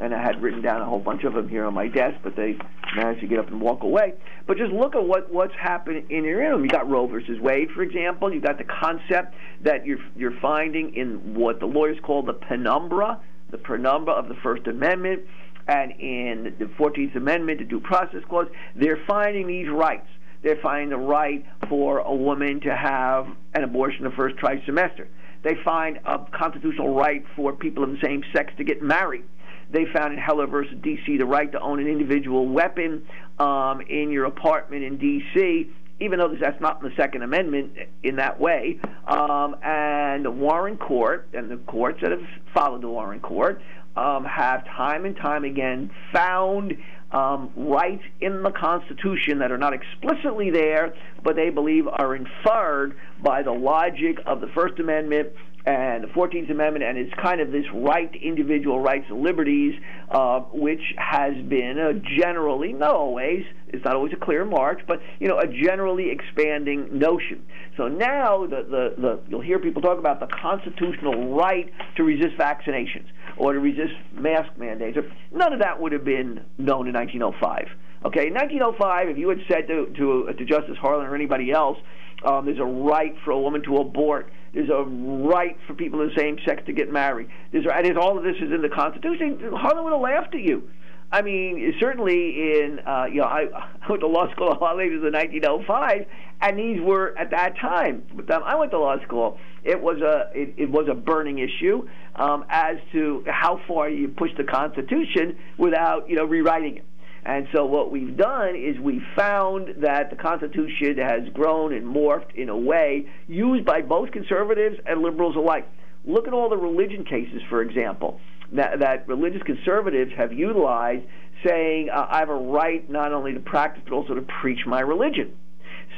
and 0.00 0.14
I 0.14 0.22
had 0.22 0.42
written 0.42 0.62
down 0.62 0.80
a 0.80 0.84
whole 0.84 0.98
bunch 0.98 1.24
of 1.24 1.34
them 1.34 1.48
here 1.48 1.64
on 1.64 1.74
my 1.74 1.88
desk, 1.88 2.16
but 2.22 2.34
they 2.36 2.56
managed 2.96 3.20
to 3.20 3.26
get 3.26 3.38
up 3.38 3.48
and 3.48 3.60
walk 3.60 3.82
away. 3.82 4.14
But 4.46 4.56
just 4.56 4.72
look 4.72 4.94
at 4.94 5.04
what 5.04 5.32
what's 5.32 5.54
happened 5.54 6.10
in 6.10 6.24
Iran. 6.24 6.62
You 6.62 6.68
got 6.68 6.88
Roe 6.88 7.06
versus 7.06 7.38
Wade, 7.40 7.70
for 7.74 7.82
example. 7.82 8.32
You 8.32 8.40
got 8.40 8.58
the 8.58 8.64
concept 8.64 9.34
that 9.62 9.86
you're 9.86 9.98
you're 10.16 10.38
finding 10.40 10.94
in 10.94 11.34
what 11.34 11.60
the 11.60 11.66
lawyers 11.66 11.98
call 12.02 12.22
the 12.22 12.32
penumbra, 12.32 13.20
the 13.50 13.58
penumbra 13.58 14.14
of 14.14 14.28
the 14.28 14.36
First 14.42 14.66
Amendment, 14.66 15.22
and 15.68 15.92
in 15.92 16.54
the 16.58 16.70
Fourteenth 16.76 17.14
Amendment, 17.14 17.58
the 17.58 17.64
Due 17.64 17.80
Process 17.80 18.22
Clause. 18.28 18.48
They're 18.74 19.02
finding 19.06 19.46
these 19.46 19.68
rights. 19.68 20.08
They're 20.42 20.58
finding 20.60 20.88
the 20.88 20.96
right 20.96 21.46
for 21.68 21.98
a 21.98 22.14
woman 22.14 22.60
to 22.62 22.74
have 22.74 23.28
an 23.54 23.62
abortion 23.62 24.04
the 24.04 24.10
first 24.10 24.36
trimester. 24.36 25.06
They 25.44 25.54
find 25.64 25.98
a 26.04 26.18
constitutional 26.32 26.94
right 26.94 27.24
for 27.36 27.52
people 27.52 27.84
of 27.84 27.90
the 27.90 27.98
same 28.02 28.22
sex 28.32 28.52
to 28.58 28.64
get 28.64 28.82
married 28.82 29.24
they 29.72 29.86
found 29.86 30.12
in 30.12 30.18
Heller 30.18 30.46
versus 30.46 30.74
D.C. 30.82 31.16
the 31.16 31.24
right 31.24 31.50
to 31.50 31.60
own 31.60 31.80
an 31.80 31.86
individual 31.86 32.46
weapon 32.46 33.06
um, 33.38 33.80
in 33.82 34.10
your 34.10 34.26
apartment 34.26 34.84
in 34.84 34.98
D.C. 34.98 35.70
Even 36.00 36.18
though 36.18 36.34
that's 36.38 36.60
not 36.60 36.82
in 36.82 36.88
the 36.88 36.94
Second 36.96 37.22
Amendment 37.22 37.74
in 38.02 38.16
that 38.16 38.40
way, 38.40 38.78
um, 39.06 39.56
and 39.62 40.24
the 40.24 40.30
Warren 40.30 40.76
Court 40.76 41.28
and 41.32 41.50
the 41.50 41.56
courts 41.58 42.00
that 42.02 42.10
have 42.10 42.26
followed 42.52 42.82
the 42.82 42.88
Warren 42.88 43.20
Court 43.20 43.62
um, 43.96 44.24
have 44.24 44.64
time 44.66 45.04
and 45.04 45.16
time 45.16 45.44
again 45.44 45.90
found 46.12 46.76
um, 47.12 47.52
rights 47.56 48.02
in 48.20 48.42
the 48.42 48.50
Constitution 48.50 49.38
that 49.38 49.52
are 49.52 49.58
not 49.58 49.74
explicitly 49.74 50.50
there, 50.50 50.94
but 51.22 51.36
they 51.36 51.50
believe 51.50 51.86
are 51.86 52.16
inferred 52.16 52.96
by 53.22 53.42
the 53.42 53.52
logic 53.52 54.18
of 54.26 54.40
the 54.40 54.48
First 54.48 54.78
Amendment 54.80 55.28
and 55.64 56.02
the 56.02 56.08
14th 56.08 56.50
Amendment, 56.50 56.84
and 56.84 56.98
it's 56.98 57.12
kind 57.22 57.40
of 57.40 57.52
this 57.52 57.64
right 57.72 58.10
individual 58.20 58.80
rights 58.80 59.06
and 59.08 59.22
liberties, 59.22 59.74
uh, 60.10 60.40
which 60.52 60.82
has 60.98 61.34
been 61.48 61.78
a 61.78 61.94
generally, 62.18 62.72
not 62.72 62.94
always, 62.94 63.44
it's 63.68 63.84
not 63.84 63.94
always 63.94 64.12
a 64.12 64.24
clear 64.24 64.44
march, 64.44 64.80
but 64.88 65.00
you 65.20 65.28
know, 65.28 65.38
a 65.38 65.46
generally 65.46 66.10
expanding 66.10 66.98
notion. 66.98 67.46
So 67.76 67.86
now, 67.86 68.46
the, 68.46 68.66
the, 68.68 68.94
the 69.00 69.20
you'll 69.28 69.40
hear 69.40 69.60
people 69.60 69.82
talk 69.82 69.98
about 69.98 70.18
the 70.18 70.26
constitutional 70.26 71.34
right 71.34 71.72
to 71.96 72.02
resist 72.02 72.36
vaccinations 72.36 73.06
or 73.36 73.52
to 73.52 73.60
resist 73.60 73.94
mask 74.14 74.50
mandates. 74.58 74.98
None 75.32 75.52
of 75.52 75.60
that 75.60 75.80
would 75.80 75.92
have 75.92 76.04
been 76.04 76.44
known 76.58 76.88
in 76.88 76.94
1905. 76.94 77.68
Okay, 78.04 78.26
in 78.26 78.34
1905, 78.34 79.10
if 79.10 79.16
you 79.16 79.28
had 79.28 79.38
said 79.48 79.68
to 79.68 79.86
to, 79.96 80.32
to 80.36 80.44
Justice 80.44 80.76
Harlan 80.80 81.06
or 81.06 81.14
anybody 81.14 81.52
else, 81.52 81.78
um, 82.24 82.46
there's 82.46 82.58
a 82.58 82.64
right 82.64 83.14
for 83.24 83.30
a 83.30 83.38
woman 83.38 83.62
to 83.62 83.76
abort 83.76 84.30
there's 84.52 84.68
a 84.68 84.82
right 84.82 85.56
for 85.66 85.74
people 85.74 86.02
of 86.02 86.10
the 86.10 86.20
same 86.20 86.38
sex 86.46 86.62
to 86.66 86.72
get 86.72 86.92
married. 86.92 87.28
There's, 87.52 87.64
there's 87.64 87.96
all 87.96 88.18
of 88.18 88.24
this 88.24 88.36
is 88.36 88.52
in 88.52 88.62
the 88.62 88.68
Constitution. 88.68 89.38
Harlan 89.54 89.84
would 89.84 89.92
have 89.92 90.02
laughed 90.02 90.34
at 90.34 90.42
you. 90.42 90.68
I 91.12 91.20
mean, 91.20 91.74
certainly 91.78 92.58
in 92.58 92.80
uh, 92.86 93.04
you 93.04 93.20
know, 93.20 93.24
I, 93.24 93.46
I 93.82 93.88
went 93.88 94.00
to 94.00 94.06
law 94.06 94.30
school 94.32 94.48
a 94.48 94.58
lot 94.58 94.76
later 94.76 94.98
than 94.98 95.12
1905, 95.12 96.06
and 96.40 96.58
these 96.58 96.80
were 96.80 97.16
at 97.18 97.30
that 97.30 97.58
time. 97.58 98.02
But 98.14 98.30
um, 98.30 98.42
I 98.44 98.56
went 98.56 98.70
to 98.72 98.78
law 98.78 98.96
school. 99.02 99.38
It 99.62 99.80
was 99.80 100.00
a 100.00 100.30
it, 100.34 100.54
it 100.56 100.70
was 100.70 100.88
a 100.90 100.94
burning 100.94 101.38
issue 101.38 101.86
um, 102.16 102.44
as 102.48 102.76
to 102.92 103.24
how 103.26 103.60
far 103.68 103.90
you 103.90 104.08
push 104.08 104.30
the 104.36 104.44
Constitution 104.44 105.38
without 105.58 106.08
you 106.08 106.16
know 106.16 106.24
rewriting 106.24 106.78
it. 106.78 106.84
And 107.24 107.46
so 107.54 107.64
what 107.64 107.92
we've 107.92 108.16
done 108.16 108.56
is 108.56 108.78
we 108.80 109.00
found 109.16 109.82
that 109.82 110.10
the 110.10 110.16
Constitution 110.16 110.98
has 110.98 111.28
grown 111.32 111.72
and 111.72 111.86
morphed 111.86 112.34
in 112.34 112.48
a 112.48 112.56
way 112.56 113.06
used 113.28 113.64
by 113.64 113.80
both 113.80 114.10
conservatives 114.10 114.76
and 114.86 115.02
liberals 115.02 115.36
alike. 115.36 115.68
Look 116.04 116.26
at 116.26 116.34
all 116.34 116.48
the 116.50 116.56
religion 116.56 117.04
cases, 117.04 117.40
for 117.48 117.62
example, 117.62 118.20
that, 118.52 118.80
that 118.80 119.06
religious 119.06 119.42
conservatives 119.44 120.10
have 120.16 120.32
utilized, 120.32 121.04
saying, 121.46 121.90
uh, 121.94 122.06
I 122.10 122.18
have 122.18 122.28
a 122.28 122.34
right 122.34 122.88
not 122.90 123.12
only 123.12 123.34
to 123.34 123.40
practice 123.40 123.84
but 123.88 123.94
also 123.94 124.14
to 124.14 124.22
preach 124.40 124.66
my 124.66 124.80
religion. 124.80 125.36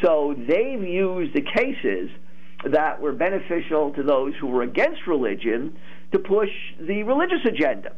So 0.02 0.34
they've 0.36 0.82
used 0.82 1.34
the 1.34 1.40
cases 1.42 2.10
that 2.70 3.00
were 3.00 3.12
beneficial 3.12 3.92
to 3.94 4.02
those 4.02 4.34
who 4.40 4.48
were 4.48 4.62
against 4.62 5.06
religion 5.06 5.76
to 6.12 6.18
push 6.18 6.50
the 6.78 7.02
religious 7.02 7.44
agenda. 7.46 7.92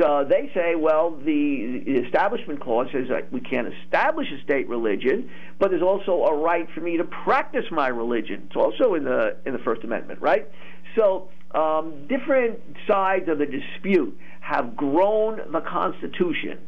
So 0.00 0.24
they 0.26 0.50
say, 0.54 0.76
well, 0.76 1.10
the, 1.10 1.82
the 1.84 1.98
Establishment 2.06 2.60
Clause 2.60 2.86
says 2.92 3.08
that 3.10 3.30
we 3.30 3.40
can't 3.40 3.68
establish 3.84 4.28
a 4.32 4.42
state 4.42 4.66
religion, 4.68 5.30
but 5.58 5.70
there's 5.70 5.82
also 5.82 6.24
a 6.24 6.36
right 6.36 6.66
for 6.74 6.80
me 6.80 6.96
to 6.96 7.04
practice 7.04 7.66
my 7.70 7.88
religion. 7.88 8.44
It's 8.46 8.56
also 8.56 8.94
in 8.94 9.04
the 9.04 9.36
in 9.44 9.52
the 9.52 9.58
First 9.58 9.84
Amendment, 9.84 10.22
right? 10.22 10.48
So 10.96 11.28
um, 11.54 12.06
different 12.08 12.60
sides 12.86 13.28
of 13.28 13.38
the 13.38 13.46
dispute 13.46 14.18
have 14.40 14.74
grown 14.74 15.40
the 15.52 15.60
Constitution 15.60 16.58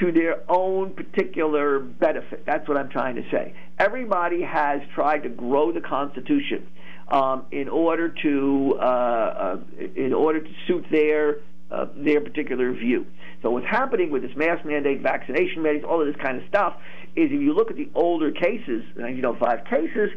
to 0.00 0.10
their 0.10 0.42
own 0.50 0.94
particular 0.94 1.78
benefit. 1.80 2.46
That's 2.46 2.66
what 2.66 2.78
I'm 2.78 2.88
trying 2.88 3.16
to 3.16 3.22
say. 3.30 3.54
Everybody 3.78 4.40
has 4.42 4.80
tried 4.94 5.24
to 5.24 5.28
grow 5.28 5.72
the 5.72 5.82
Constitution 5.82 6.66
um, 7.08 7.44
in 7.50 7.68
order 7.68 8.08
to 8.22 8.78
uh, 8.80 8.84
uh, 8.84 9.56
in 9.94 10.14
order 10.14 10.40
to 10.40 10.50
suit 10.66 10.86
their 10.90 11.36
uh, 11.72 11.86
their 11.96 12.20
particular 12.20 12.72
view. 12.72 13.06
So 13.42 13.50
what's 13.50 13.66
happening 13.66 14.10
with 14.10 14.22
this 14.22 14.36
mask 14.36 14.64
mandate, 14.64 15.00
vaccination 15.00 15.62
mandates, 15.62 15.84
all 15.88 16.00
of 16.00 16.06
this 16.06 16.20
kind 16.22 16.40
of 16.40 16.46
stuff 16.48 16.74
is 17.16 17.30
if 17.32 17.40
you 17.40 17.52
look 17.52 17.70
at 17.70 17.76
the 17.76 17.88
older 17.94 18.30
cases, 18.30 18.84
1905 18.96 19.64
cases, 19.64 20.10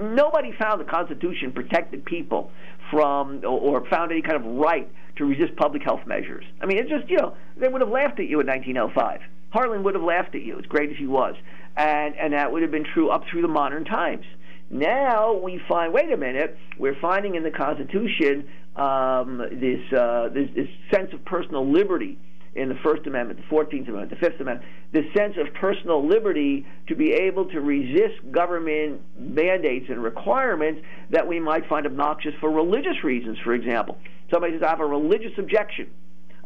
nobody 0.00 0.52
found 0.52 0.80
the 0.80 0.84
Constitution 0.84 1.52
protected 1.52 2.04
people 2.04 2.50
from 2.90 3.42
or 3.44 3.86
found 3.88 4.12
any 4.12 4.22
kind 4.22 4.36
of 4.36 4.44
right 4.44 4.90
to 5.16 5.24
resist 5.24 5.56
public 5.56 5.82
health 5.82 6.06
measures. 6.06 6.44
I 6.60 6.66
mean, 6.66 6.78
it's 6.78 6.90
just, 6.90 7.08
you 7.08 7.18
know, 7.18 7.36
they 7.56 7.68
would 7.68 7.80
have 7.80 7.90
laughed 7.90 8.18
at 8.18 8.26
you 8.26 8.40
in 8.40 8.46
1905. 8.46 9.20
Harlan 9.50 9.84
would 9.84 9.94
have 9.94 10.02
laughed 10.02 10.34
at 10.34 10.42
you, 10.42 10.58
as 10.58 10.66
great 10.66 10.90
as 10.90 10.96
he 10.96 11.06
was. 11.06 11.36
And, 11.76 12.16
and 12.16 12.32
that 12.32 12.50
would 12.50 12.62
have 12.62 12.72
been 12.72 12.84
true 12.84 13.10
up 13.10 13.24
through 13.30 13.42
the 13.42 13.48
modern 13.48 13.84
times. 13.84 14.24
Now 14.70 15.34
we 15.34 15.60
find, 15.68 15.92
wait 15.92 16.12
a 16.12 16.16
minute, 16.16 16.56
we're 16.78 16.98
finding 17.00 17.34
in 17.34 17.42
the 17.42 17.50
Constitution 17.50 18.48
um, 18.76 19.38
this, 19.52 19.92
uh, 19.92 20.28
this, 20.30 20.48
this 20.54 20.68
sense 20.92 21.12
of 21.12 21.24
personal 21.24 21.70
liberty 21.70 22.18
in 22.54 22.68
the 22.68 22.74
First 22.84 23.06
Amendment, 23.06 23.40
the 23.40 23.46
Fourteenth 23.48 23.88
Amendment, 23.88 24.10
the 24.10 24.28
Fifth 24.28 24.40
Amendment, 24.40 24.68
this 24.92 25.04
sense 25.16 25.34
of 25.36 25.52
personal 25.54 26.06
liberty 26.06 26.66
to 26.86 26.94
be 26.94 27.12
able 27.12 27.46
to 27.46 27.60
resist 27.60 28.14
government 28.30 29.00
mandates 29.18 29.86
and 29.88 30.02
requirements 30.02 30.80
that 31.10 31.26
we 31.26 31.40
might 31.40 31.68
find 31.68 31.84
obnoxious 31.86 32.32
for 32.40 32.50
religious 32.50 33.02
reasons, 33.02 33.38
for 33.42 33.54
example. 33.54 33.98
Somebody 34.30 34.54
says, 34.54 34.62
I 34.62 34.70
have 34.70 34.80
a 34.80 34.86
religious 34.86 35.32
objection. 35.36 35.90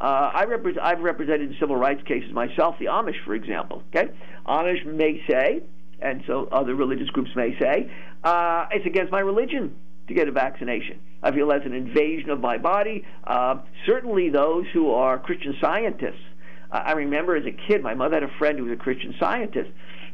Uh, 0.01 0.31
I 0.33 0.45
repre- 0.47 0.79
I've 0.81 1.01
represented 1.01 1.55
civil 1.59 1.77
rights 1.77 2.03
cases 2.07 2.33
myself, 2.33 2.77
the 2.79 2.87
Amish, 2.87 3.23
for 3.25 3.35
example. 3.35 3.83
Okay, 3.95 4.11
Amish 4.47 4.87
may 4.87 5.23
say, 5.29 5.63
and 6.01 6.23
so 6.27 6.49
other 6.53 6.75
religious 6.75 7.09
groups 7.11 7.31
may 7.35 7.59
say, 7.59 7.91
uh, 8.25 8.67
it's 8.71 8.87
against 8.87 9.13
my 9.13 9.21
religion 9.21 9.75
to 10.09 10.15
get 10.15 10.29
a 10.29 10.33
vaccination. 10.33 11.01
I 11.23 11.33
feel 11.33 11.49
that's 11.49 11.67
an 11.67 11.75
invasion 11.75 12.31
of 12.31 12.41
my 12.41 12.59
body. 12.59 13.05
Uh, 13.25 13.57
certainly, 13.87 14.31
those 14.31 14.67
who 14.73 14.93
are 14.93 15.19
Christian 15.19 15.57
scientists. 15.61 16.23
I 16.71 16.93
remember 16.93 17.35
as 17.35 17.47
a 17.47 17.51
kid, 17.51 17.83
my 17.83 17.95
mother 17.95 18.17
had 18.17 18.23
a 18.25 18.39
friend 18.39 18.59
who 18.59 18.65
was 18.67 18.75
a 18.75 18.77
Christian 18.77 19.15
scientist, 19.19 19.71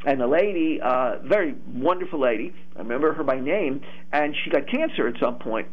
and 0.07 0.21
the 0.21 0.27
lady, 0.27 0.81
uh, 0.81 1.19
very 1.25 1.55
wonderful 1.67 2.21
lady, 2.21 2.55
I 2.77 2.81
remember 2.81 3.13
her 3.13 3.25
by 3.25 3.41
name, 3.41 3.83
and 4.13 4.37
she 4.37 4.51
got 4.51 4.69
cancer 4.69 5.09
at 5.09 5.19
some 5.19 5.39
point. 5.39 5.67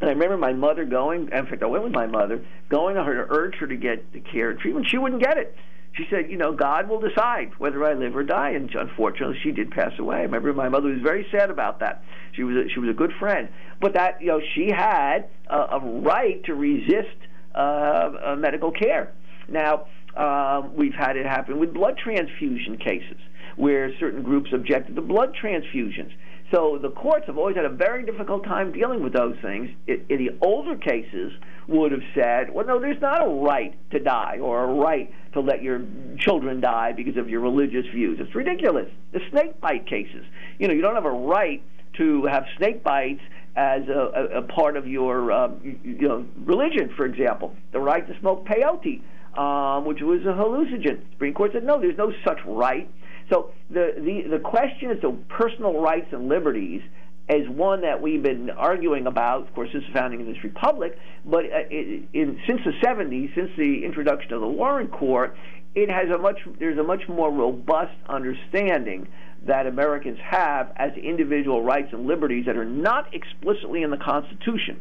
And 0.00 0.08
I 0.08 0.12
remember 0.12 0.38
my 0.38 0.52
mother 0.52 0.84
going, 0.84 1.28
in 1.32 1.46
fact, 1.46 1.62
I 1.62 1.66
went 1.66 1.84
with 1.84 1.92
my 1.92 2.06
mother, 2.06 2.42
going 2.70 2.96
to 2.96 3.04
her 3.04 3.26
to 3.26 3.34
urge 3.34 3.56
her 3.56 3.66
to 3.66 3.76
get 3.76 4.12
the 4.12 4.20
care 4.20 4.50
and 4.50 4.58
treatment. 4.58 4.86
She 4.88 4.98
wouldn't 4.98 5.22
get 5.22 5.36
it 5.36 5.54
she 5.96 6.06
said, 6.10 6.30
you 6.30 6.36
know, 6.36 6.52
God 6.52 6.88
will 6.88 7.00
decide 7.00 7.52
whether 7.58 7.84
I 7.84 7.94
live 7.94 8.14
or 8.16 8.22
die. 8.22 8.50
And 8.50 8.70
unfortunately, 8.74 9.38
she 9.42 9.50
did 9.50 9.70
pass 9.70 9.92
away. 9.98 10.18
I 10.18 10.22
remember 10.22 10.52
my 10.52 10.68
mother 10.68 10.90
was 10.90 11.00
very 11.02 11.26
sad 11.30 11.50
about 11.50 11.80
that. 11.80 12.02
She 12.32 12.42
was 12.42 12.56
a, 12.56 12.68
she 12.68 12.80
was 12.80 12.90
a 12.90 12.92
good 12.92 13.12
friend, 13.18 13.48
but 13.80 13.94
that 13.94 14.20
you 14.20 14.28
know 14.28 14.40
she 14.54 14.70
had 14.70 15.28
a, 15.48 15.56
a 15.56 15.80
right 15.80 16.44
to 16.44 16.54
resist 16.54 17.16
uh, 17.54 17.58
uh, 17.58 18.36
medical 18.36 18.70
care. 18.70 19.12
Now 19.48 19.86
um, 20.16 20.76
we've 20.76 20.94
had 20.94 21.16
it 21.16 21.24
happen 21.24 21.58
with 21.58 21.72
blood 21.72 21.96
transfusion 21.96 22.76
cases 22.76 23.18
where 23.56 23.90
certain 23.98 24.22
groups 24.22 24.50
objected 24.52 24.96
to 24.96 25.02
blood 25.02 25.34
transfusions. 25.42 26.12
So 26.52 26.78
the 26.80 26.90
courts 26.90 27.26
have 27.26 27.38
always 27.38 27.56
had 27.56 27.64
a 27.64 27.70
very 27.70 28.04
difficult 28.04 28.44
time 28.44 28.70
dealing 28.70 29.02
with 29.02 29.12
those 29.12 29.36
things. 29.42 29.70
In, 29.86 30.04
in 30.10 30.18
the 30.18 30.36
older 30.42 30.76
cases, 30.76 31.32
would 31.68 31.92
have 31.92 32.02
said, 32.14 32.52
well, 32.52 32.66
no, 32.66 32.80
there's 32.80 33.00
not 33.00 33.24
a 33.24 33.28
right 33.28 33.76
to 33.90 33.98
die 33.98 34.38
or 34.40 34.64
a 34.64 34.74
right 34.74 35.12
to 35.32 35.40
let 35.40 35.62
your 35.62 35.82
children 36.18 36.60
die 36.60 36.92
because 36.92 37.16
of 37.16 37.28
your 37.28 37.40
religious 37.40 37.86
views. 37.92 38.18
It's 38.20 38.34
ridiculous. 38.34 38.88
The 39.12 39.20
snake 39.30 39.60
bite 39.60 39.86
cases, 39.86 40.24
you 40.58 40.68
know, 40.68 40.74
you 40.74 40.82
don't 40.82 40.94
have 40.94 41.04
a 41.04 41.10
right 41.10 41.62
to 41.98 42.24
have 42.26 42.44
snake 42.56 42.84
bites 42.84 43.22
as 43.56 43.82
a, 43.88 43.92
a, 43.92 44.38
a 44.38 44.42
part 44.42 44.76
of 44.76 44.86
your 44.86 45.32
um, 45.32 45.78
you 45.82 46.06
know 46.08 46.26
religion, 46.44 46.92
for 46.96 47.06
example. 47.06 47.54
The 47.72 47.80
right 47.80 48.06
to 48.06 48.18
smoke 48.20 48.46
peyote, 48.46 49.00
um, 49.38 49.86
which 49.86 50.00
was 50.02 50.20
a 50.22 50.34
hallucinogen. 50.34 51.00
The 51.00 51.10
Supreme 51.12 51.34
Court 51.34 51.52
said 51.52 51.64
no, 51.64 51.80
there's 51.80 51.96
no 51.96 52.12
such 52.24 52.38
right. 52.44 52.90
So 53.30 53.50
the, 53.70 53.94
the, 53.96 54.36
the 54.36 54.38
question 54.38 54.90
as 54.90 55.00
to 55.00 55.12
personal 55.28 55.80
rights 55.80 56.06
and 56.12 56.28
liberties 56.28 56.82
is 57.28 57.48
one 57.48 57.80
that 57.80 58.00
we've 58.00 58.22
been 58.22 58.50
arguing 58.50 59.06
about. 59.06 59.48
Of 59.48 59.54
course, 59.54 59.70
since 59.72 59.84
the 59.86 59.92
founding 59.92 60.20
of 60.20 60.26
this 60.26 60.42
republic, 60.44 60.98
but 61.24 61.44
uh, 61.44 61.68
in, 61.70 62.40
since 62.46 62.60
the 62.64 62.72
70s, 62.84 63.34
since 63.34 63.50
the 63.56 63.84
introduction 63.84 64.32
of 64.32 64.40
the 64.40 64.48
Warren 64.48 64.88
Court, 64.88 65.36
it 65.74 65.90
has 65.90 66.08
a 66.10 66.18
much 66.18 66.38
there's 66.58 66.78
a 66.78 66.82
much 66.82 67.02
more 67.08 67.30
robust 67.30 67.94
understanding 68.08 69.08
that 69.46 69.66
Americans 69.66 70.18
have 70.24 70.72
as 70.76 70.92
individual 70.96 71.62
rights 71.62 71.88
and 71.92 72.06
liberties 72.06 72.46
that 72.46 72.56
are 72.56 72.64
not 72.64 73.12
explicitly 73.14 73.82
in 73.82 73.90
the 73.90 73.96
Constitution, 73.96 74.80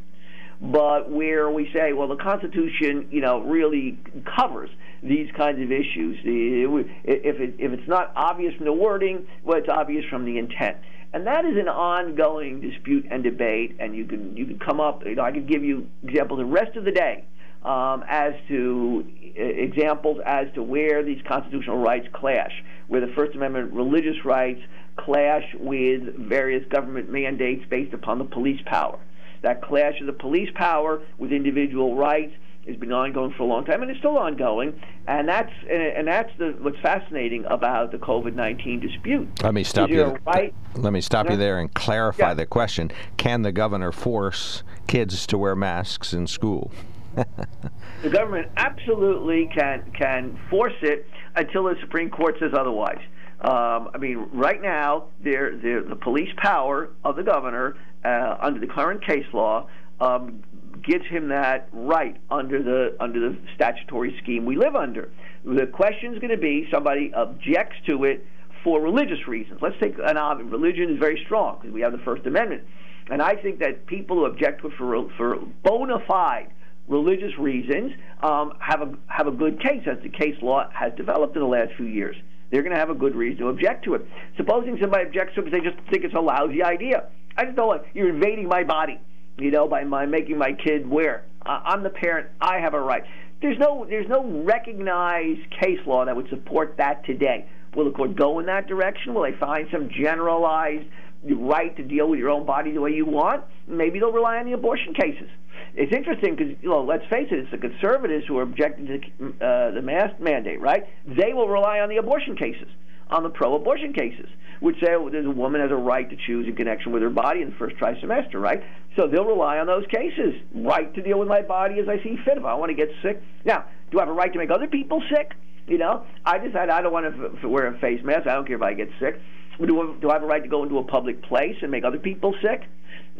but 0.61 1.11
where 1.11 1.49
we 1.49 1.69
say, 1.73 1.93
well, 1.93 2.07
the 2.07 2.15
Constitution, 2.15 3.07
you 3.11 3.21
know, 3.21 3.41
really 3.41 3.99
covers 4.37 4.69
these 5.03 5.29
kinds 5.35 5.61
of 5.61 5.71
issues. 5.71 6.17
If, 6.23 7.39
it, 7.39 7.55
if 7.59 7.73
it's 7.73 7.87
not 7.87 8.11
obvious 8.15 8.55
from 8.55 8.65
the 8.65 8.73
wording, 8.73 9.27
well, 9.43 9.57
it's 9.57 9.69
obvious 9.69 10.05
from 10.09 10.25
the 10.25 10.39
intent 10.39 10.77
and 11.15 11.25
that 11.27 11.45
is 11.45 11.55
an 11.55 11.69
ongoing 11.69 12.59
dispute 12.59 13.05
and 13.09 13.23
debate. 13.23 13.77
And 13.79 13.95
you 13.95 14.03
can 14.03 14.35
you 14.35 14.45
can 14.45 14.59
come 14.59 14.81
up. 14.81 15.05
You 15.05 15.15
know, 15.15 15.23
I 15.23 15.31
could 15.31 15.47
give 15.47 15.63
you 15.63 15.87
examples 16.03 16.39
the 16.39 16.45
rest 16.45 16.75
of 16.75 16.83
the 16.83 16.91
day 16.91 17.23
um, 17.63 18.03
as 18.09 18.33
to 18.49 19.05
uh, 19.39 19.41
examples 19.41 20.19
as 20.25 20.47
to 20.55 20.61
where 20.61 21.03
these 21.03 21.21
constitutional 21.25 21.77
rights 21.77 22.07
clash, 22.11 22.51
where 22.89 22.99
the 22.99 23.13
First 23.15 23.33
Amendment 23.33 23.71
religious 23.71 24.25
rights 24.25 24.59
clash 24.97 25.43
with 25.57 26.01
various 26.17 26.67
government 26.67 27.09
mandates 27.09 27.63
based 27.69 27.93
upon 27.93 28.19
the 28.19 28.25
police 28.25 28.59
power. 28.65 28.99
That 29.41 29.61
clash 29.61 30.01
of 30.01 30.07
the 30.07 30.13
police 30.13 30.49
power 30.53 31.01
with 31.17 31.31
individual 31.31 31.95
rights 31.95 32.33
has 32.67 32.75
been 32.77 32.91
ongoing 32.91 33.33
for 33.33 33.43
a 33.43 33.45
long 33.45 33.65
time, 33.65 33.81
and 33.81 33.91
it's 33.91 33.99
still 33.99 34.17
ongoing. 34.17 34.79
And 35.07 35.27
that's 35.27 35.51
and 35.69 36.07
that's 36.07 36.31
the 36.37 36.55
what's 36.59 36.79
fascinating 36.79 37.45
about 37.45 37.91
the 37.91 37.97
COVID 37.97 38.33
nineteen 38.33 38.79
dispute. 38.79 39.27
Let 39.43 39.53
me 39.53 39.63
stop 39.63 39.89
you. 39.89 40.17
Right? 40.25 40.53
Let 40.75 40.93
me 40.93 41.01
stop 41.01 41.29
you 41.29 41.37
there 41.37 41.59
and 41.59 41.73
clarify 41.73 42.29
yeah. 42.29 42.33
the 42.33 42.45
question: 42.45 42.91
Can 43.17 43.43
the 43.43 43.51
governor 43.51 43.91
force 43.91 44.63
kids 44.87 45.27
to 45.27 45.37
wear 45.37 45.55
masks 45.55 46.13
in 46.13 46.27
school? 46.27 46.71
the 47.15 48.09
government 48.09 48.51
absolutely 48.57 49.49
can 49.55 49.91
can 49.97 50.39
force 50.49 50.73
it 50.81 51.07
until 51.35 51.63
the 51.63 51.75
Supreme 51.81 52.09
Court 52.09 52.35
says 52.39 52.51
otherwise. 52.57 52.99
Um, 53.41 53.89
I 53.93 53.97
mean, 53.99 54.29
right 54.33 54.61
now, 54.61 55.09
they're, 55.21 55.57
they're, 55.57 55.83
the 55.83 55.97
police 55.97 56.29
power 56.37 56.89
of 57.03 57.17
the 57.17 57.21
governor 57.21 57.75
uh, 58.03 58.37
under 58.39 58.59
the 58.59 58.67
current 58.67 59.05
case 59.05 59.25
law 59.33 59.67
um, 59.99 60.41
gives 60.85 61.05
him 61.07 61.29
that 61.29 61.67
right 61.71 62.17
under 62.29 62.61
the 62.61 62.95
under 62.99 63.19
the 63.19 63.37
statutory 63.55 64.17
scheme 64.21 64.45
we 64.45 64.55
live 64.55 64.75
under. 64.75 65.09
The 65.43 65.67
question 65.67 66.13
is 66.13 66.19
going 66.19 66.31
to 66.31 66.37
be 66.37 66.67
somebody 66.71 67.11
objects 67.13 67.77
to 67.87 68.03
it 68.05 68.25
for 68.63 68.81
religious 68.81 69.27
reasons. 69.27 69.59
Let's 69.61 69.75
take 69.79 69.95
an 70.03 70.17
obvious 70.17 70.51
religion 70.51 70.91
is 70.91 70.99
very 70.99 71.21
strong 71.25 71.59
because 71.61 71.73
we 71.73 71.81
have 71.81 71.91
the 71.91 71.99
First 71.99 72.25
Amendment, 72.25 72.63
and 73.09 73.21
I 73.21 73.35
think 73.35 73.59
that 73.59 73.85
people 73.85 74.17
who 74.17 74.25
object 74.25 74.61
to 74.61 74.67
it 74.67 74.73
for 74.77 75.09
for 75.17 75.37
bona 75.63 75.99
fide 76.07 76.51
religious 76.87 77.37
reasons 77.39 77.91
um, 78.21 78.53
have 78.59 78.81
a 78.81 78.93
have 79.07 79.27
a 79.27 79.31
good 79.31 79.61
case 79.61 79.83
as 79.87 79.97
the 80.03 80.09
case 80.09 80.35
law 80.41 80.69
has 80.71 80.93
developed 80.95 81.35
in 81.35 81.41
the 81.41 81.47
last 81.47 81.73
few 81.77 81.87
years. 81.87 82.15
They're 82.51 82.61
going 82.61 82.73
to 82.73 82.79
have 82.79 82.91
a 82.91 82.95
good 82.95 83.15
reason 83.15 83.43
to 83.43 83.49
object 83.49 83.85
to 83.85 83.95
it. 83.95 84.07
Supposing 84.37 84.77
somebody 84.79 85.05
objects 85.05 85.33
to 85.35 85.41
it 85.41 85.45
because 85.45 85.59
they 85.59 85.67
just 85.67 85.89
think 85.89 86.05
it's 86.05 86.13
a 86.13 86.19
lousy 86.19 86.63
idea. 86.63 87.07
I 87.35 87.45
just 87.45 87.55
don't 87.55 87.67
like 87.67 87.85
you're 87.93 88.09
invading 88.09 88.47
my 88.47 88.63
body 88.63 88.99
you 89.37 89.51
know, 89.51 89.67
by 89.67 89.83
my 89.83 90.05
making 90.05 90.37
my 90.37 90.53
kid 90.53 90.89
wear. 90.89 91.23
I'm 91.45 91.83
the 91.83 91.89
parent. 91.89 92.27
I 92.41 92.59
have 92.59 92.73
a 92.73 92.81
right. 92.81 93.03
There's 93.41 93.59
no 93.59 93.85
there's 93.87 94.07
no 94.07 94.25
recognized 94.43 95.41
case 95.61 95.79
law 95.85 96.05
that 96.05 96.15
would 96.15 96.29
support 96.29 96.75
that 96.77 97.05
today. 97.05 97.47
Will 97.75 97.85
the 97.85 97.91
court 97.91 98.15
go 98.15 98.39
in 98.39 98.45
that 98.45 98.67
direction? 98.67 99.13
Will 99.13 99.23
they 99.23 99.37
find 99.37 99.67
some 99.71 99.89
generalized 99.89 100.87
right 101.23 101.75
to 101.75 101.83
deal 101.83 102.07
with 102.07 102.19
your 102.19 102.29
own 102.29 102.45
body 102.45 102.71
the 102.71 102.81
way 102.81 102.91
you 102.91 103.05
want? 103.05 103.43
Maybe 103.67 103.99
they'll 103.99 104.11
rely 104.11 104.37
on 104.37 104.45
the 104.45 104.53
abortion 104.53 104.93
cases. 104.93 105.29
It's 105.75 105.91
interesting 105.91 106.35
because 106.35 106.55
you 106.61 106.69
know, 106.69 106.83
let's 106.83 107.05
face 107.09 107.27
it, 107.31 107.39
it's 107.39 107.51
the 107.51 107.57
conservatives 107.57 108.25
who 108.27 108.37
are 108.37 108.43
objecting 108.43 108.87
to 108.87 109.45
uh, 109.45 109.71
the 109.71 109.81
mask 109.81 110.19
mandate, 110.19 110.61
right? 110.61 110.87
They 111.05 111.33
will 111.33 111.49
rely 111.49 111.79
on 111.79 111.89
the 111.89 111.97
abortion 111.97 112.37
cases, 112.37 112.67
on 113.09 113.23
the 113.23 113.29
pro-abortion 113.29 113.93
cases 113.93 114.27
would 114.61 114.75
say 114.81 114.93
oh, 114.93 115.09
there's 115.09 115.25
a 115.25 115.31
woman 115.31 115.61
has 115.61 115.71
a 115.71 115.75
right 115.75 116.09
to 116.09 116.15
choose 116.15 116.47
in 116.47 116.55
connection 116.55 116.91
with 116.91 117.01
her 117.01 117.09
body 117.09 117.41
in 117.41 117.49
the 117.49 117.55
first 117.55 117.75
trimester, 117.77 118.35
right? 118.35 118.63
So 118.95 119.07
they'll 119.07 119.25
rely 119.25 119.59
on 119.59 119.67
those 119.67 119.85
cases. 119.87 120.33
Right 120.53 120.93
to 120.95 121.01
deal 121.01 121.19
with 121.19 121.27
my 121.27 121.41
body 121.41 121.79
as 121.79 121.87
I 121.89 122.01
see 122.03 122.17
fit. 122.23 122.37
If 122.37 122.45
I 122.45 122.53
want 122.55 122.69
to 122.69 122.75
get 122.75 122.89
sick, 123.03 123.21
now 123.43 123.65
do 123.91 123.99
I 123.99 124.03
have 124.03 124.09
a 124.09 124.13
right 124.13 124.31
to 124.31 124.39
make 124.39 124.51
other 124.51 124.67
people 124.67 125.03
sick? 125.09 125.33
You 125.67 125.77
know, 125.77 126.05
I 126.25 126.37
decide 126.37 126.69
I 126.69 126.81
don't 126.81 126.93
want 126.93 127.13
to 127.13 127.37
f- 127.37 127.43
wear 127.43 127.67
a 127.67 127.77
face 127.79 128.01
mask. 128.03 128.27
I 128.27 128.35
don't 128.35 128.45
care 128.45 128.55
if 128.55 128.61
I 128.61 128.73
get 128.73 128.89
sick. 128.99 129.19
Do, 129.59 129.97
do 129.99 130.09
I 130.09 130.13
have 130.13 130.23
a 130.23 130.27
right 130.27 130.43
to 130.43 130.49
go 130.49 130.63
into 130.63 130.77
a 130.77 130.83
public 130.83 131.23
place 131.23 131.55
and 131.61 131.71
make 131.71 131.83
other 131.83 131.97
people 131.97 132.35
sick? 132.41 132.63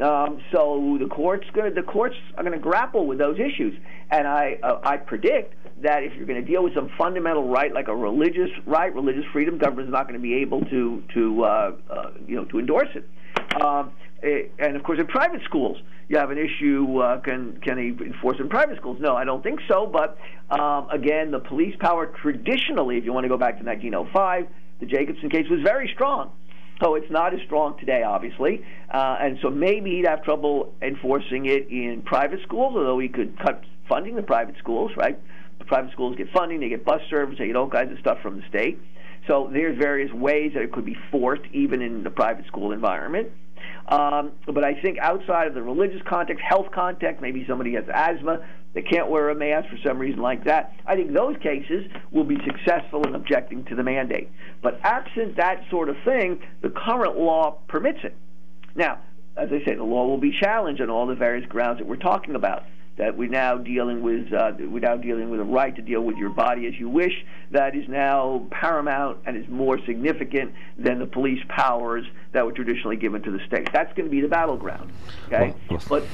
Um, 0.02 0.42
so 0.52 0.98
the 1.00 1.08
courts 1.08 1.46
the 1.54 1.82
courts 1.82 2.16
are 2.38 2.44
going 2.44 2.58
to 2.58 2.62
grapple 2.62 3.08
with 3.08 3.18
those 3.18 3.38
issues, 3.40 3.78
and 4.12 4.28
I 4.28 4.60
uh, 4.62 4.82
I 4.84 4.98
predict 4.98 5.56
that 5.84 6.04
if 6.04 6.14
you're 6.16 6.26
going 6.26 6.44
to 6.44 6.46
deal 6.46 6.64
with 6.64 6.74
some 6.74 6.90
fundamental 6.98 7.48
right 7.48 7.74
like 7.74 7.88
a 7.88 7.96
religious 7.96 8.50
right, 8.66 8.94
religious 8.94 9.24
freedom, 9.32 9.58
government 9.58 9.88
is 9.88 9.94
not 9.94 10.08
going 10.10 10.20
to 10.20 10.22
be 10.22 10.36
able 10.36 10.66
to 10.66 11.02
to 11.14 11.44
uh, 11.44 11.72
uh, 11.90 12.12
you 12.28 12.36
know 12.36 12.44
to 12.46 12.60
endorse 12.60 12.90
it. 12.94 13.10
Um, 13.62 13.92
it, 14.22 14.52
and 14.60 14.76
of 14.76 14.84
course, 14.84 15.00
in 15.00 15.08
private 15.08 15.42
schools, 15.46 15.78
you 16.10 16.18
have 16.18 16.30
an 16.30 16.40
issue. 16.40 17.00
Uh, 17.00 17.22
can 17.22 17.58
can 17.62 17.78
he 17.78 18.06
enforce 18.06 18.38
in 18.42 18.50
private 18.50 18.78
schools? 18.78 18.98
No, 19.00 19.16
I 19.16 19.24
don't 19.24 19.44
think 19.44 19.62
so. 19.70 19.86
But 19.86 20.18
um, 20.50 20.90
again, 20.90 21.32
the 21.32 21.40
police 21.40 21.76
power 21.80 22.08
traditionally, 22.22 22.98
if 22.98 23.06
you 23.06 23.14
want 23.14 23.24
to 23.24 23.30
go 23.30 23.38
back 23.38 23.60
to 23.60 23.64
1905, 23.64 24.48
the 24.82 24.86
Jacobson 24.88 25.30
case 25.30 25.50
was 25.50 25.62
very 25.64 25.90
strong. 25.94 26.32
So 26.82 26.96
it's 26.96 27.10
not 27.10 27.34
as 27.34 27.40
strong 27.46 27.78
today, 27.80 28.04
obviously, 28.04 28.62
uh, 28.94 29.18
and 29.22 29.38
so 29.42 29.50
maybe 29.50 29.92
he'd 29.92 30.08
have 30.08 30.24
trouble 30.24 30.74
enforcing 30.82 31.46
it 31.46 31.70
in 31.70 32.02
private 32.06 32.40
schools, 32.44 32.74
although 32.76 33.00
he 33.00 33.08
could 33.08 33.40
cut 33.40 33.64
funding 33.88 34.16
the 34.16 34.24
private 34.24 34.56
schools, 34.58 34.92
right? 34.98 35.18
The 35.60 35.66
private 35.66 35.92
schools 35.94 36.18
get 36.18 36.28
funding, 36.34 36.60
they 36.60 36.70
get 36.70 36.84
bus 36.84 37.02
service, 37.10 37.38
they 37.40 37.48
get 37.48 37.56
all 37.56 37.70
kinds 37.70 37.94
of 37.94 38.00
stuff 38.00 38.18
from 38.22 38.38
the 38.38 38.44
state. 38.50 38.78
So 39.28 39.50
there's 39.52 39.78
various 39.78 40.12
ways 40.12 40.52
that 40.54 40.64
it 40.64 40.72
could 40.72 40.86
be 40.86 40.98
forced, 41.12 41.44
even 41.54 41.82
in 41.82 42.04
the 42.04 42.10
private 42.10 42.46
school 42.46 42.72
environment. 42.72 43.30
Um, 43.88 44.32
but 44.48 44.64
I 44.64 44.74
think 44.82 44.98
outside 45.00 45.48
of 45.48 45.54
the 45.54 45.62
religious 45.62 46.02
context, 46.08 46.44
health 46.44 46.68
context, 46.74 47.22
maybe 47.22 47.46
somebody 47.48 47.74
has 47.74 47.86
asthma, 47.94 48.44
they 48.74 48.82
can't 48.82 49.10
wear 49.10 49.30
a 49.30 49.36
mask 49.36 49.70
for 49.70 49.78
some 49.86 50.00
reason 50.00 50.22
like 50.22 50.44
that. 50.46 50.74
I 50.86 50.96
think 50.96 51.14
those 51.14 51.38
cases 51.38 51.86
will 52.12 52.24
be 52.24 52.38
successful 52.46 53.04
in 53.08 53.16
objecting 53.16 53.64
to 53.66 53.76
the 53.76 53.84
mandate. 53.84 54.30
But 54.62 54.80
absent 54.84 55.38
that 55.38 55.64
sort 55.70 55.90
of 55.90 55.96
thing, 56.04 56.42
the 56.62 56.70
current 56.70 57.18
law 57.18 57.60
permits 57.68 58.00
it. 58.04 58.16
Now, 58.76 59.00
as 59.38 59.50
I 59.52 59.64
say, 59.66 59.76
the 59.76 59.84
law 59.84 60.08
will 60.08 60.18
be 60.18 60.32
challenged 60.32 60.82
on 60.82 60.90
all 60.90 61.06
the 61.06 61.16
various 61.16 61.46
grounds 61.48 61.80
that 61.80 61.88
we're 61.88 61.96
talking 61.96 62.36
about 62.36 62.64
that 62.98 63.18
we're 63.18 63.30
now 63.30 63.58
dealing 63.58 64.02
with 64.02 64.32
uh, 64.34 64.52
we're 64.60 64.80
now 64.80 64.96
dealing 64.96 65.30
with 65.30 65.40
a 65.40 65.44
right 65.44 65.76
to 65.76 65.82
deal 65.82 66.02
with 66.02 66.16
your 66.18 66.30
body 66.30 66.66
as 66.68 66.74
you 66.80 66.90
wish 66.90 67.14
that 67.52 67.76
is 67.76 67.88
now 67.88 68.46
paramount 68.52 69.18
and 69.26 69.38
is 69.38 69.48
more 69.50 69.80
significant 69.86 70.54
than 70.78 71.00
the 71.00 71.06
police 71.06 71.44
powers 71.50 72.06
that 72.32 72.46
were 72.46 72.52
traditionally 72.52 72.96
given 72.96 73.22
to 73.22 73.32
the 73.32 73.40
state. 73.48 73.70
That's 73.74 73.94
going 73.94 74.06
to 74.06 74.12
be 74.12 74.22
the 74.22 74.28
battleground. 74.28 74.92
Okay, 75.28 75.54
well, 75.70 75.82
but 75.88 76.04
yeah, 76.04 76.10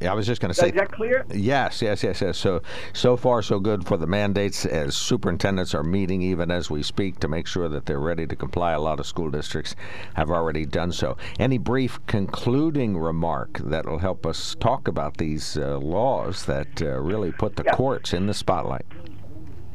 I 0.00 0.14
was 0.14 0.26
just 0.26 0.40
going 0.40 0.52
to 0.52 0.54
say. 0.54 0.68
Is 0.68 0.74
that 0.74 0.92
clear? 0.92 1.24
Yes, 1.32 1.82
yes, 1.82 2.02
yes, 2.02 2.20
yes. 2.20 2.38
So, 2.38 2.62
so 2.92 3.16
far, 3.16 3.42
so 3.42 3.58
good 3.58 3.86
for 3.86 3.96
the 3.96 4.06
mandates. 4.06 4.64
As 4.64 4.96
superintendents 4.96 5.74
are 5.74 5.82
meeting 5.82 6.22
even 6.22 6.50
as 6.50 6.70
we 6.70 6.82
speak 6.82 7.18
to 7.20 7.28
make 7.28 7.46
sure 7.46 7.68
that 7.68 7.86
they're 7.86 7.98
ready 7.98 8.26
to 8.26 8.36
comply. 8.36 8.72
A 8.72 8.80
lot 8.80 9.00
of 9.00 9.06
school 9.06 9.30
districts 9.30 9.74
have 10.14 10.30
already 10.30 10.64
done 10.64 10.92
so. 10.92 11.16
Any 11.38 11.58
brief 11.58 11.98
concluding 12.06 12.96
remark 12.96 13.58
that 13.64 13.86
will 13.86 13.98
help 13.98 14.24
us 14.24 14.56
talk 14.60 14.86
about 14.88 15.16
these 15.16 15.56
uh, 15.56 15.78
laws 15.78 16.44
that 16.46 16.80
uh, 16.80 17.00
really 17.00 17.32
put 17.32 17.56
the 17.56 17.64
yeah. 17.64 17.72
courts 17.72 18.12
in 18.12 18.26
the 18.26 18.34
spotlight? 18.34 18.86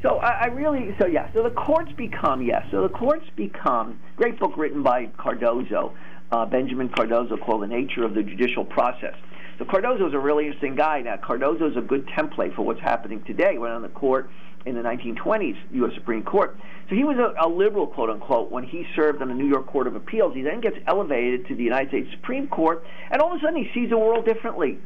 So 0.01 0.17
I, 0.17 0.43
I 0.43 0.45
really, 0.47 0.95
so 0.99 1.07
yeah, 1.07 1.32
so 1.34 1.43
the 1.43 1.51
courts 1.51 1.91
become 1.93 2.41
yes, 2.41 2.65
so 2.71 2.82
the 2.82 2.89
courts 2.89 3.26
become 3.36 3.99
great 4.17 4.38
book 4.39 4.57
written 4.57 4.84
by 4.84 5.07
Cardozo, 5.17 5.93
uh, 6.32 6.45
Benjamin 6.45 6.89
Cardozo, 6.89 7.38
called 7.38 7.63
"The 7.63 7.67
Nature 7.67 8.03
of 8.03 8.13
the 8.13 8.21
Judicial 8.21 8.65
Process." 8.65 9.15
So 9.60 9.66
Cardozo 9.66 10.08
is 10.08 10.14
a 10.14 10.20
really 10.20 10.45
interesting 10.45 10.76
guy. 10.76 11.01
Now, 11.01 11.18
Cardozo 11.18 11.70
is 11.70 11.78
a 11.78 11.82
good 11.82 12.08
template 12.08 12.56
for 12.56 12.64
what's 12.64 12.82
happening 12.82 13.24
today. 13.26 13.58
Went 13.58 13.74
on 13.74 13.82
the 13.82 13.89
court 13.89 14.30
in 14.66 14.76
the 14.76 14.82
1920s, 14.82 15.58
U.S. 15.72 15.91
Supreme 15.95 16.24
Court. 16.24 16.58
So 16.89 16.95
he 16.95 17.04
was 17.04 17.18
a, 17.18 17.45
a 17.45 17.47
liberal, 17.47 17.88
quote 17.88 18.10
unquote, 18.10 18.51
when 18.51 18.64
he 18.64 18.86
served 18.95 19.22
on 19.22 19.28
the 19.28 19.34
New 19.34 19.47
York 19.47 19.68
Court 19.68 19.88
of 19.88 19.95
Appeals. 19.95 20.34
He 20.34 20.41
then 20.41 20.62
gets 20.62 20.78
elevated 20.88 21.47
to 21.47 21.56
the 21.56 21.64
United 21.64 21.89
States 21.89 22.10
Supreme 22.12 22.47
Court, 22.47 22.84
and 23.12 23.22
all 23.22 23.34
of 23.34 23.38
a 23.38 23.41
sudden 23.43 23.64
he 23.64 23.70
sees 23.74 23.89
the 23.89 23.97
world 23.97 24.26
differently. 24.26 24.80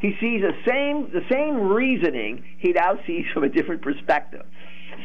He 0.00 0.16
sees 0.20 0.40
the 0.40 0.54
same 0.66 1.10
the 1.12 1.24
same 1.30 1.68
reasoning 1.68 2.44
he 2.58 2.72
now 2.72 2.98
sees 3.06 3.26
from 3.34 3.44
a 3.44 3.48
different 3.48 3.82
perspective. 3.82 4.46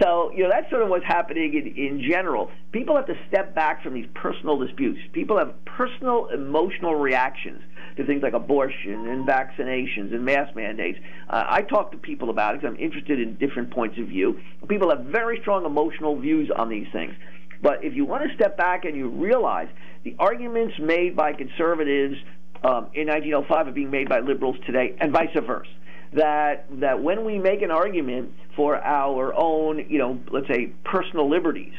So, 0.02 0.32
you 0.34 0.44
know, 0.44 0.50
that's 0.50 0.70
sort 0.70 0.84
of 0.84 0.90
what's 0.90 1.06
happening 1.06 1.54
in, 1.54 1.76
in 1.76 2.02
general. 2.10 2.52
People 2.72 2.96
have 2.96 3.08
to 3.08 3.16
step 3.28 3.56
back 3.56 3.84
from 3.84 3.94
these 3.94 4.08
personal 4.14 4.58
disputes. 4.58 5.00
People 5.12 5.38
have 5.38 5.54
personal 5.66 6.28
emotional 6.28 6.96
reactions 6.96 7.62
to 8.00 8.06
things 8.06 8.24
like 8.24 8.34
abortion 8.34 9.08
and 9.08 9.28
vaccinations 9.28 10.14
and 10.14 10.24
mask 10.24 10.56
mandates. 10.56 11.00
Uh, 11.30 11.43
I 11.47 11.62
talk 11.62 11.91
to 11.91 11.97
people 11.97 12.30
about 12.30 12.56
it 12.56 12.62
because 12.62 12.76
I'm 12.76 12.84
interested 12.84 13.20
in 13.20 13.36
different 13.36 13.72
points 13.72 13.97
of 14.00 14.08
view. 14.08 14.39
People 14.68 14.89
have 14.89 15.06
very 15.06 15.39
strong 15.41 15.66
emotional 15.66 16.20
views 16.20 16.50
on 16.56 16.70
these 16.70 16.88
things. 16.91 17.14
But 17.62 17.84
if 17.84 17.93
you 17.93 18.06
want 18.06 18.28
to 18.28 18.34
step 18.36 18.58
back 18.58 18.86
and 18.86 18.95
you 18.95 19.10
realize 19.10 19.68
the 20.04 20.16
arguments 20.18 20.76
made 20.80 21.16
by 21.16 21.34
conservatives 21.34 22.16
um, 22.64 22.88
in 22.93 23.08
1905 23.08 23.68
are 23.68 23.72
being 23.72 23.91
made 23.91 24.10
by 24.10 24.20
liberals 24.20 24.56
today, 24.66 24.95
and 25.00 25.12
vice 25.12 25.30
versa 25.34 25.70
that 26.14 26.66
that 26.80 27.02
when 27.02 27.24
we 27.24 27.38
make 27.38 27.62
an 27.62 27.72
argument 27.72 28.34
for 28.56 28.76
our 28.78 29.34
own, 29.36 29.86
you 29.89 30.00
know, 30.00 30.20
let's 30.32 30.47
say 30.47 30.72
personal 30.84 31.30
liberties, 31.30 31.74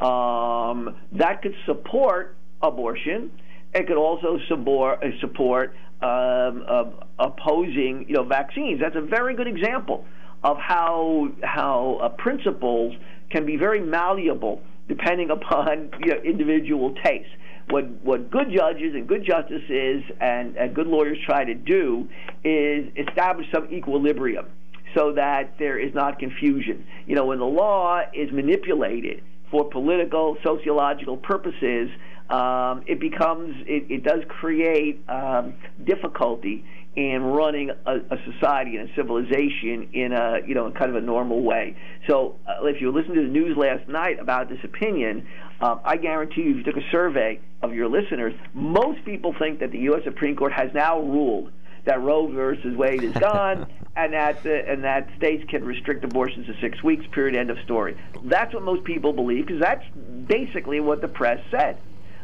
um, 0.00 0.96
that 1.12 1.42
could 1.42 1.54
support 1.66 2.36
abortion. 2.62 3.30
It 3.74 3.86
could 3.86 3.96
also 3.96 4.38
support, 4.48 5.02
uh, 5.02 5.08
support 5.20 5.74
um, 6.02 6.64
uh, 6.68 6.84
opposing, 7.18 8.06
you 8.08 8.14
know, 8.14 8.24
vaccines. 8.24 8.80
That's 8.80 8.96
a 8.96 9.00
very 9.00 9.34
good 9.34 9.46
example 9.46 10.04
of 10.44 10.58
how 10.58 11.28
how 11.42 12.00
uh, 12.02 12.08
principles 12.10 12.94
can 13.30 13.46
be 13.46 13.56
very 13.56 13.80
malleable 13.80 14.60
depending 14.88 15.30
upon 15.30 15.90
you 16.00 16.12
know, 16.12 16.20
individual 16.24 16.94
tastes 17.04 17.30
what 17.68 17.88
what 18.02 18.30
good 18.30 18.50
judges 18.54 18.94
and 18.94 19.06
good 19.06 19.24
justices 19.24 20.02
and, 20.20 20.56
and 20.56 20.74
good 20.74 20.86
lawyers 20.86 21.18
try 21.24 21.44
to 21.44 21.54
do 21.54 22.08
is 22.44 22.86
establish 22.96 23.46
some 23.54 23.72
equilibrium 23.72 24.46
so 24.96 25.12
that 25.14 25.54
there 25.58 25.78
is 25.78 25.94
not 25.94 26.18
confusion. 26.18 26.84
You 27.06 27.14
know, 27.14 27.24
when 27.24 27.38
the 27.38 27.46
law 27.46 28.02
is 28.12 28.30
manipulated 28.30 29.22
for 29.50 29.64
political, 29.64 30.36
sociological 30.44 31.16
purposes, 31.16 31.88
um, 32.32 32.82
it 32.86 32.98
becomes 32.98 33.54
it, 33.66 33.90
it 33.90 34.04
does 34.04 34.22
create 34.28 35.04
um, 35.08 35.54
difficulty 35.84 36.64
in 36.96 37.22
running 37.22 37.70
a, 37.70 37.96
a, 37.96 38.16
society 38.32 38.76
and 38.76 38.90
a 38.90 38.94
civilization 38.94 39.88
in 39.92 40.12
a 40.12 40.38
you 40.46 40.54
know 40.54 40.70
kind 40.70 40.90
of 40.90 40.96
a 40.96 41.00
normal 41.00 41.42
way. 41.42 41.76
So 42.08 42.36
uh, 42.46 42.64
if 42.64 42.80
you 42.80 42.90
listen 42.90 43.14
to 43.14 43.22
the 43.22 43.28
news 43.28 43.56
last 43.56 43.86
night 43.86 44.18
about 44.18 44.48
this 44.48 44.58
opinion, 44.64 45.26
uh, 45.60 45.76
I 45.84 45.96
guarantee 45.96 46.42
you, 46.42 46.50
if 46.52 46.56
you 46.58 46.62
took 46.64 46.76
a 46.76 46.90
survey 46.90 47.38
of 47.62 47.74
your 47.74 47.88
listeners, 47.88 48.34
most 48.54 49.04
people 49.04 49.34
think 49.38 49.60
that 49.60 49.70
the 49.70 49.78
U.S. 49.80 50.02
Supreme 50.04 50.34
Court 50.34 50.52
has 50.52 50.70
now 50.74 51.00
ruled 51.00 51.52
that 51.84 52.00
Roe 52.00 52.28
versus 52.28 52.76
Wade 52.76 53.02
is 53.02 53.12
gone, 53.12 53.66
and 53.96 54.14
that 54.14 54.46
uh, 54.46 54.50
and 54.50 54.84
that 54.84 55.08
states 55.18 55.44
can 55.50 55.64
restrict 55.64 56.02
abortions 56.02 56.46
to 56.46 56.54
six 56.62 56.82
weeks. 56.82 57.04
Period. 57.12 57.36
End 57.36 57.50
of 57.50 57.58
story. 57.64 57.94
That's 58.24 58.54
what 58.54 58.62
most 58.62 58.84
people 58.84 59.12
believe 59.12 59.46
because 59.46 59.60
that's 59.60 59.84
basically 60.26 60.80
what 60.80 61.02
the 61.02 61.08
press 61.08 61.40
said. 61.50 61.76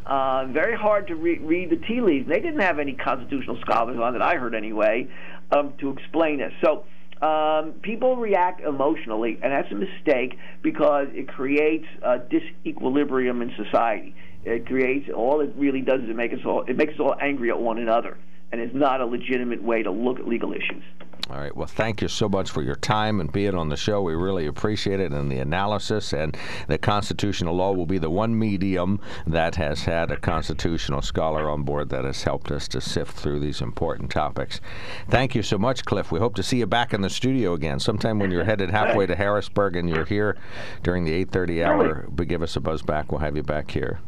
Uh, 0.08 0.46
very 0.46 0.74
hard 0.74 1.06
to 1.06 1.14
re- 1.14 1.38
read 1.38 1.68
the 1.68 1.76
tea 1.76 2.00
leaves. 2.00 2.26
They 2.26 2.40
didn't 2.40 2.60
have 2.60 2.78
any 2.78 2.94
constitutional 2.94 3.60
scholars 3.60 3.98
on 4.02 4.14
that 4.14 4.22
I 4.22 4.36
heard 4.36 4.54
anyway 4.54 5.06
um, 5.52 5.74
to 5.80 5.90
explain 5.90 6.38
this. 6.38 6.52
So 6.64 6.86
um, 7.20 7.72
people 7.82 8.16
react 8.16 8.62
emotionally, 8.62 9.38
and 9.42 9.52
that's 9.52 9.70
a 9.70 9.74
mistake 9.74 10.38
because 10.62 11.08
it 11.12 11.28
creates 11.28 11.84
a 12.02 12.20
disequilibrium 12.20 13.42
in 13.42 13.52
society. 13.62 14.14
It 14.44 14.66
creates 14.66 15.10
all 15.14 15.40
it 15.40 15.52
really 15.56 15.82
does 15.82 16.00
is 16.00 16.08
it 16.08 16.16
makes 16.16 16.34
us 16.34 16.40
all 16.46 16.62
it 16.62 16.76
makes 16.76 16.94
us 16.94 17.00
all 17.00 17.14
angry 17.20 17.50
at 17.50 17.60
one 17.60 17.76
another, 17.76 18.16
and 18.50 18.62
it's 18.62 18.74
not 18.74 19.02
a 19.02 19.06
legitimate 19.06 19.62
way 19.62 19.82
to 19.82 19.90
look 19.90 20.18
at 20.18 20.26
legal 20.26 20.52
issues. 20.52 20.84
All 21.30 21.36
right. 21.36 21.54
Well, 21.54 21.66
thank 21.66 22.00
you 22.00 22.08
so 22.08 22.26
much 22.26 22.50
for 22.50 22.62
your 22.62 22.76
time 22.76 23.20
and 23.20 23.30
being 23.30 23.54
on 23.54 23.68
the 23.68 23.76
show. 23.76 24.00
We 24.00 24.14
really 24.14 24.46
appreciate 24.46 24.98
it 24.98 25.12
and 25.12 25.30
the 25.30 25.40
analysis. 25.40 26.14
And 26.14 26.34
the 26.68 26.78
constitutional 26.78 27.54
law 27.54 27.72
will 27.72 27.84
be 27.84 27.98
the 27.98 28.08
one 28.08 28.38
medium 28.38 28.98
that 29.26 29.54
has 29.56 29.84
had 29.84 30.10
a 30.10 30.16
constitutional 30.16 31.02
scholar 31.02 31.50
on 31.50 31.64
board 31.64 31.90
that 31.90 32.06
has 32.06 32.22
helped 32.22 32.50
us 32.50 32.66
to 32.68 32.80
sift 32.80 33.14
through 33.14 33.40
these 33.40 33.60
important 33.60 34.10
topics. 34.10 34.62
Thank 35.10 35.34
you 35.34 35.42
so 35.42 35.58
much, 35.58 35.84
Cliff. 35.84 36.10
We 36.10 36.18
hope 36.18 36.34
to 36.36 36.42
see 36.42 36.60
you 36.60 36.66
back 36.66 36.94
in 36.94 37.02
the 37.02 37.10
studio 37.10 37.52
again 37.52 37.78
sometime 37.78 38.18
when 38.18 38.30
you're 38.30 38.44
headed 38.48 38.70
halfway 38.70 39.04
to 39.04 39.14
Harrisburg 39.14 39.76
and 39.76 39.90
you're 39.90 40.06
here 40.06 40.38
during 40.82 41.04
the 41.04 41.12
8:30 41.26 41.62
hour. 41.62 42.06
But 42.08 42.28
give 42.28 42.42
us 42.42 42.56
a 42.56 42.60
buzz 42.60 42.80
back. 42.80 43.12
We'll 43.12 43.20
have 43.20 43.36
you 43.36 43.42
back 43.42 43.70
here. 43.70 44.00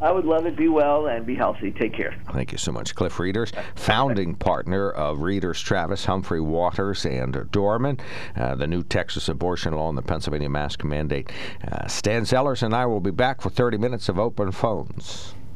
I 0.00 0.10
would 0.12 0.24
love 0.24 0.46
it. 0.46 0.56
Be 0.56 0.68
well 0.68 1.06
and 1.06 1.24
be 1.24 1.34
healthy. 1.34 1.70
Take 1.70 1.94
care. 1.94 2.14
Thank 2.32 2.52
you 2.52 2.58
so 2.58 2.72
much, 2.72 2.94
Cliff 2.94 3.18
Rieders, 3.18 3.52
founding 3.74 4.34
partner 4.34 4.90
of 4.90 5.18
Rieders 5.22 5.60
Travis, 5.60 6.04
Humphrey 6.04 6.40
Waters, 6.40 7.06
and 7.06 7.34
Dohrmann, 7.50 8.00
uh, 8.36 8.54
the 8.56 8.66
new 8.66 8.82
Texas 8.82 9.28
abortion 9.28 9.74
law 9.74 9.88
and 9.88 9.96
the 9.96 10.02
Pennsylvania 10.02 10.50
mask 10.50 10.84
mandate. 10.84 11.30
Uh, 11.70 11.86
Stan 11.86 12.22
Zellers 12.22 12.62
and 12.62 12.74
I 12.74 12.86
will 12.86 13.00
be 13.00 13.10
back 13.10 13.40
for 13.40 13.50
30 13.50 13.78
minutes 13.78 14.08
of 14.08 14.18
open 14.18 14.52
phones. 14.52 15.35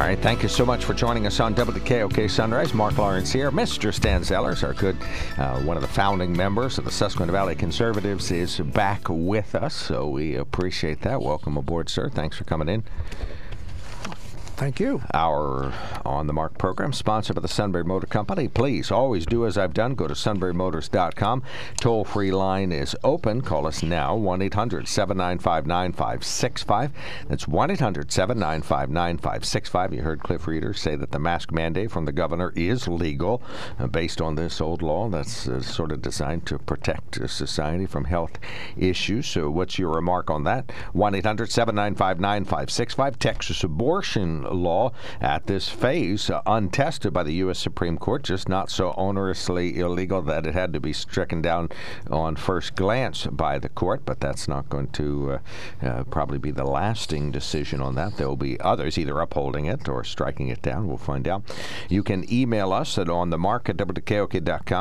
All 0.00 0.06
right, 0.06 0.18
thank 0.18 0.42
you 0.42 0.48
so 0.48 0.64
much 0.64 0.86
for 0.86 0.94
joining 0.94 1.26
us 1.26 1.40
on 1.40 1.54
WKOK 1.54 2.30
Sunrise. 2.30 2.72
Mark 2.72 2.96
Lawrence 2.96 3.30
here. 3.30 3.50
Mr. 3.50 3.92
Stan 3.92 4.22
Zellers, 4.22 4.64
our 4.64 4.72
good, 4.72 4.96
uh, 5.36 5.60
one 5.60 5.76
of 5.76 5.82
the 5.82 5.88
founding 5.88 6.34
members 6.34 6.78
of 6.78 6.86
the 6.86 6.90
Susquehanna 6.90 7.32
Valley 7.32 7.54
Conservatives, 7.54 8.30
is 8.30 8.60
back 8.60 9.02
with 9.10 9.54
us, 9.54 9.74
so 9.74 10.08
we 10.08 10.36
appreciate 10.36 11.02
that. 11.02 11.20
Welcome 11.20 11.58
aboard, 11.58 11.90
sir. 11.90 12.08
Thanks 12.08 12.38
for 12.38 12.44
coming 12.44 12.70
in. 12.70 12.82
Thank 14.60 14.78
you. 14.78 15.00
Our 15.14 15.72
On 16.04 16.26
the 16.26 16.34
Mark 16.34 16.58
program, 16.58 16.92
sponsored 16.92 17.36
by 17.36 17.40
the 17.40 17.48
Sunbury 17.48 17.82
Motor 17.82 18.06
Company. 18.06 18.46
Please 18.46 18.90
always 18.90 19.24
do 19.24 19.46
as 19.46 19.56
I've 19.56 19.72
done. 19.72 19.94
Go 19.94 20.06
to 20.06 20.12
sunburymotors.com. 20.12 21.42
Toll 21.80 22.04
free 22.04 22.30
line 22.30 22.70
is 22.70 22.94
open. 23.02 23.40
Call 23.40 23.66
us 23.66 23.82
now 23.82 24.14
1 24.14 24.42
800 24.42 24.86
795 24.86 25.66
9565. 25.66 26.92
That's 27.28 27.48
1 27.48 27.70
800 27.70 28.12
795 28.12 28.90
9565. 28.90 29.94
You 29.94 30.02
heard 30.02 30.20
Cliff 30.20 30.46
Reeder 30.46 30.74
say 30.74 30.94
that 30.94 31.12
the 31.12 31.18
mask 31.18 31.52
mandate 31.52 31.90
from 31.90 32.04
the 32.04 32.12
governor 32.12 32.52
is 32.54 32.86
legal 32.86 33.40
uh, 33.78 33.86
based 33.86 34.20
on 34.20 34.34
this 34.34 34.60
old 34.60 34.82
law 34.82 35.08
that's 35.08 35.48
uh, 35.48 35.62
sort 35.62 35.90
of 35.90 36.02
designed 36.02 36.44
to 36.44 36.58
protect 36.58 37.18
uh, 37.18 37.26
society 37.26 37.86
from 37.86 38.04
health 38.04 38.38
issues. 38.76 39.26
So, 39.26 39.48
what's 39.48 39.78
your 39.78 39.92
remark 39.92 40.28
on 40.28 40.44
that? 40.44 40.70
1 40.92 41.14
800 41.14 41.50
795 41.50 42.20
9565. 42.20 43.18
Texas 43.18 43.64
abortion 43.64 44.49
law 44.50 44.92
at 45.20 45.46
this 45.46 45.68
phase, 45.68 46.30
uh, 46.30 46.42
untested 46.46 47.12
by 47.12 47.22
the 47.22 47.34
U.S. 47.34 47.58
Supreme 47.58 47.98
Court, 47.98 48.22
just 48.22 48.48
not 48.48 48.70
so 48.70 48.92
onerously 48.92 49.76
illegal 49.76 50.22
that 50.22 50.46
it 50.46 50.54
had 50.54 50.72
to 50.72 50.80
be 50.80 50.92
stricken 50.92 51.42
down 51.42 51.68
on 52.10 52.36
first 52.36 52.74
glance 52.74 53.26
by 53.26 53.58
the 53.58 53.68
court. 53.68 54.02
But 54.04 54.20
that's 54.20 54.48
not 54.48 54.68
going 54.68 54.88
to 54.88 55.40
uh, 55.82 55.86
uh, 55.86 56.04
probably 56.04 56.38
be 56.38 56.50
the 56.50 56.64
lasting 56.64 57.30
decision 57.30 57.80
on 57.80 57.94
that. 57.96 58.16
There 58.16 58.28
will 58.28 58.36
be 58.36 58.60
others 58.60 58.98
either 58.98 59.18
upholding 59.20 59.66
it 59.66 59.88
or 59.88 60.04
striking 60.04 60.48
it 60.48 60.62
down. 60.62 60.88
We'll 60.88 60.96
find 60.96 61.26
out. 61.26 61.42
You 61.88 62.02
can 62.02 62.30
email 62.32 62.72
us 62.72 62.98
at 62.98 63.06
onthemark 63.06 63.68
at 63.68 63.76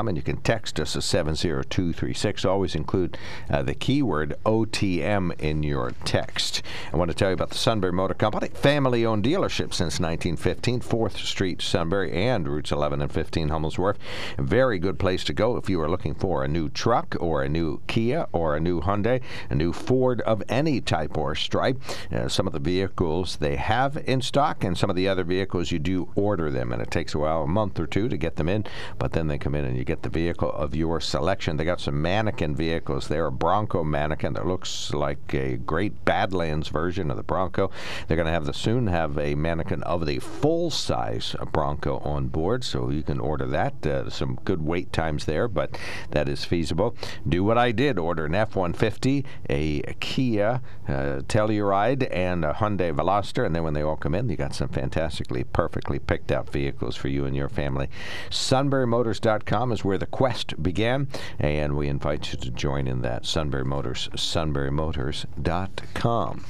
and 0.08 0.18
you 0.18 0.24
can 0.24 0.38
text 0.38 0.80
us 0.80 0.96
at 0.96 1.04
70236. 1.04 2.46
Always 2.46 2.76
include 2.76 3.18
uh, 3.50 3.62
the 3.64 3.74
keyword 3.76 4.36
OTM 4.46 5.40
in 5.40 5.64
your 5.64 5.92
text. 6.06 6.62
I 6.94 6.98
want 6.98 7.10
to 7.12 7.16
tell 7.16 7.30
you 7.30 7.34
about 7.34 7.50
the 7.50 7.58
Sunbury 7.58 7.94
Motor 7.94 8.14
Company, 8.14 8.50
family 8.50 9.06
owned 9.06 9.24
dealership 9.24 9.59
since 9.60 10.00
1915, 10.00 10.80
4th 10.80 11.18
Street, 11.18 11.62
Sunbury, 11.62 12.14
and 12.14 12.48
routes 12.48 12.72
11 12.72 13.02
and 13.02 13.12
15, 13.12 13.50
Hummel's 13.50 13.78
Wharf. 13.78 13.98
A 14.38 14.42
very 14.42 14.80
good 14.80 14.98
place 14.98 15.26
to 15.26 15.34
go 15.34 15.58
if 15.58 15.70
you 15.70 15.82
are 15.82 15.90
looking 15.90 16.16
for 16.16 16.46
a 16.46 16.48
new 16.48 16.70
truck 16.70 17.18
or 17.20 17.44
a 17.44 17.50
new 17.50 17.82
Kia 17.88 18.28
or 18.32 18.56
a 18.56 18.60
new 18.62 18.80
Hyundai, 18.80 19.22
a 19.50 19.56
new 19.56 19.74
Ford 19.74 20.22
of 20.22 20.42
any 20.48 20.80
type 20.80 21.18
or 21.18 21.36
stripe. 21.36 21.78
Uh, 22.10 22.30
some 22.30 22.48
of 22.48 22.54
the 22.54 22.60
vehicles 22.60 23.36
they 23.36 23.58
have 23.58 23.98
in 24.08 24.22
stock, 24.22 24.64
and 24.64 24.78
some 24.78 24.90
of 24.90 24.96
the 24.96 25.10
other 25.10 25.26
vehicles 25.26 25.72
you 25.72 25.80
do 25.80 26.10
order 26.16 26.50
them, 26.50 26.72
and 26.72 26.82
it 26.82 26.90
takes 26.90 27.14
a 27.14 27.20
while, 27.20 27.44
a 27.44 27.48
month 27.48 27.78
or 27.80 27.86
two 27.86 28.08
to 28.08 28.16
get 28.16 28.38
them 28.38 28.48
in, 28.48 28.64
but 28.98 29.12
then 29.12 29.28
they 29.28 29.38
come 29.38 29.56
in 29.56 29.66
and 29.66 29.76
you 29.76 29.84
get 29.84 30.04
the 30.04 30.10
vehicle 30.10 30.54
of 30.54 30.74
your 30.74 31.02
selection. 31.02 31.58
They 31.58 31.66
got 31.66 31.82
some 31.82 32.02
mannequin 32.02 32.56
vehicles 32.56 33.10
there, 33.10 33.26
a 33.26 33.32
Bronco 33.32 33.84
mannequin 33.84 34.34
that 34.34 34.48
looks 34.48 34.94
like 34.94 35.34
a 35.34 35.58
great 35.58 36.06
Badlands 36.06 36.70
version 36.70 37.12
of 37.12 37.18
the 37.18 37.24
Bronco. 37.24 37.72
They're 38.08 38.16
going 38.16 38.26
to 38.26 38.32
have 38.32 38.46
the 38.46 38.54
soon 38.54 38.88
have 38.88 39.18
a 39.18 39.36
mannequin 39.36 39.49
of 39.50 40.06
the 40.06 40.20
full 40.20 40.70
size 40.70 41.36
Bronco 41.52 41.98
on 42.00 42.28
board, 42.28 42.64
so 42.64 42.90
you 42.90 43.04
can 43.04 43.20
order 43.20 43.46
that. 43.48 43.86
Uh, 43.86 44.10
some 44.10 44.40
good 44.46 44.62
wait 44.62 44.94
times 44.94 45.26
there, 45.26 45.48
but 45.48 45.78
that 46.12 46.30
is 46.30 46.46
feasible. 46.46 46.96
Do 47.28 47.44
what 47.44 47.58
I 47.58 47.72
did 47.72 47.98
order 47.98 48.26
an 48.26 48.36
F 48.36 48.56
150, 48.56 49.26
a 49.50 49.82
Kia 50.00 50.62
uh, 50.88 51.22
Telluride, 51.28 52.08
and 52.12 52.46
a 52.46 52.54
Hyundai 52.54 52.94
Veloster, 52.94 53.46
and 53.46 53.56
then 53.56 53.64
when 53.64 53.74
they 53.74 53.82
all 53.82 53.96
come 53.96 54.16
in, 54.16 54.30
you 54.30 54.36
got 54.36 54.54
some 54.54 54.70
fantastically, 54.70 55.44
perfectly 55.44 56.00
picked 56.00 56.32
out 56.32 56.52
vehicles 56.52 56.96
for 56.96 57.08
you 57.08 57.26
and 57.26 57.36
your 57.36 57.50
family. 57.50 57.90
SunburyMotors.com 58.30 59.72
is 59.72 59.84
where 59.84 59.98
the 59.98 60.06
quest 60.06 60.62
began, 60.62 61.08
and 61.40 61.76
we 61.76 61.88
invite 61.88 62.32
you 62.32 62.38
to 62.40 62.52
join 62.52 62.88
in 62.88 63.02
that. 63.02 63.26
Sunbury 63.26 63.66
Motors, 63.66 64.10
SunburyMotors.com. 64.14 66.46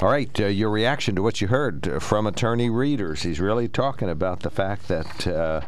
All 0.00 0.08
right, 0.08 0.40
uh, 0.40 0.46
your 0.46 0.70
reaction 0.70 1.14
to 1.16 1.22
what 1.22 1.40
you 1.40 1.48
heard 1.48 2.02
from 2.02 2.21
attorney 2.26 2.70
Rieders. 2.70 3.22
He's 3.22 3.40
really 3.40 3.68
talking 3.68 4.08
about 4.08 4.40
the 4.40 4.50
fact 4.50 4.88
that 4.88 5.26
uh, 5.26 5.60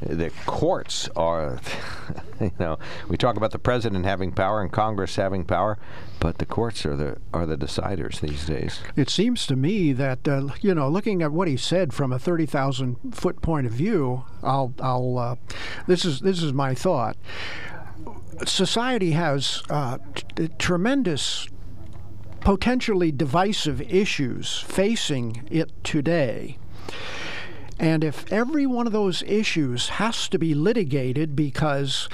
the 0.00 0.30
courts 0.46 1.08
are, 1.16 1.58
you 2.40 2.52
know, 2.58 2.78
we 3.08 3.16
talk 3.16 3.36
about 3.36 3.52
the 3.52 3.58
president 3.58 4.04
having 4.04 4.32
power 4.32 4.60
and 4.60 4.70
Congress 4.72 5.16
having 5.16 5.44
power, 5.44 5.78
but 6.20 6.38
the 6.38 6.46
courts 6.46 6.84
are 6.86 6.96
the 6.96 7.18
are 7.32 7.46
the 7.46 7.56
deciders 7.56 8.20
these 8.20 8.46
days. 8.46 8.80
It 8.96 9.10
seems 9.10 9.46
to 9.46 9.56
me 9.56 9.92
that 9.92 10.26
uh, 10.26 10.48
you 10.60 10.74
know, 10.74 10.88
looking 10.88 11.22
at 11.22 11.32
what 11.32 11.48
he 11.48 11.56
said 11.56 11.92
from 11.92 12.12
a 12.12 12.18
thirty 12.18 12.46
thousand 12.46 12.96
foot 13.12 13.40
point 13.42 13.66
of 13.66 13.72
view, 13.72 14.24
I'll 14.42 14.74
I'll 14.80 15.18
uh, 15.18 15.36
this 15.86 16.04
is 16.04 16.20
this 16.20 16.42
is 16.42 16.52
my 16.52 16.74
thought. 16.74 17.16
Society 18.44 19.12
has 19.12 19.62
uh, 19.70 19.98
t- 20.14 20.48
tremendous 20.58 21.46
potentially 22.44 23.10
divisive 23.10 23.80
issues 23.80 24.58
facing 24.58 25.48
it 25.50 25.72
today. 25.82 26.58
And 27.80 28.04
if 28.04 28.30
every 28.32 28.66
one 28.66 28.86
of 28.86 28.92
those 28.92 29.22
issues 29.22 29.88
has 29.88 30.28
to 30.28 30.38
be 30.38 30.54
litigated 30.54 31.34
because 31.34 32.08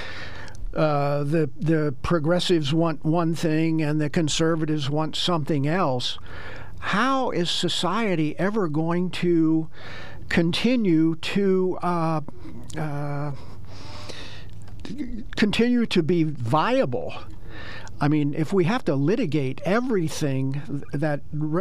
uh, 0.72 1.24
the 1.24 1.51
the 1.59 1.95
progressives 2.03 2.72
want 2.72 3.05
one 3.05 3.35
thing 3.35 3.83
and 3.83 4.01
the 4.01 4.09
conservatives 4.09 4.89
want 4.89 5.16
something 5.16 5.66
else, 5.66 6.18
how 6.78 7.31
is 7.31 7.51
society 7.51 8.39
ever 8.39 8.68
going 8.68 9.11
to 9.11 9.68
continue 10.28 11.16
to 11.16 11.76
uh, 11.83 12.20
uh, 12.78 13.33
continue 15.37 15.87
to 15.87 16.03
be 16.05 16.22
viable? 16.22 17.14
I 18.01 18.09
mean, 18.09 18.34
if 18.34 18.53
we 18.53 18.64
have 18.64 18.84
to 18.86 18.94
litigate 18.94 19.61
everything 19.64 20.84
that, 20.92 21.20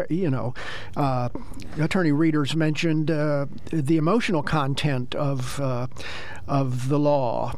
you 0.09 0.29
know, 0.29 0.53
uh, 0.95 1.29
Attorney 1.79 2.11
Rieders 2.11 2.55
mentioned 2.55 3.11
uh, 3.11 3.47
the 3.71 3.97
emotional 3.97 4.41
content 4.41 5.15
of, 5.15 5.59
uh, 5.59 5.87
of 6.47 6.89
the 6.89 6.99
law. 6.99 7.53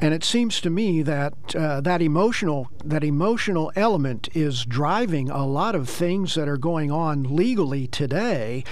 And 0.00 0.12
it 0.12 0.24
seems 0.24 0.60
to 0.60 0.70
me 0.70 1.02
that 1.02 1.54
uh, 1.54 1.80
that 1.82 2.02
emotional 2.02 2.68
that 2.84 3.04
emotional 3.04 3.70
element 3.76 4.28
is 4.34 4.64
driving 4.64 5.30
a 5.30 5.46
lot 5.46 5.76
of 5.76 5.88
things 5.88 6.34
that 6.34 6.48
are 6.48 6.56
going 6.56 6.90
on 6.90 7.22
legally 7.36 7.86
today. 7.86 8.64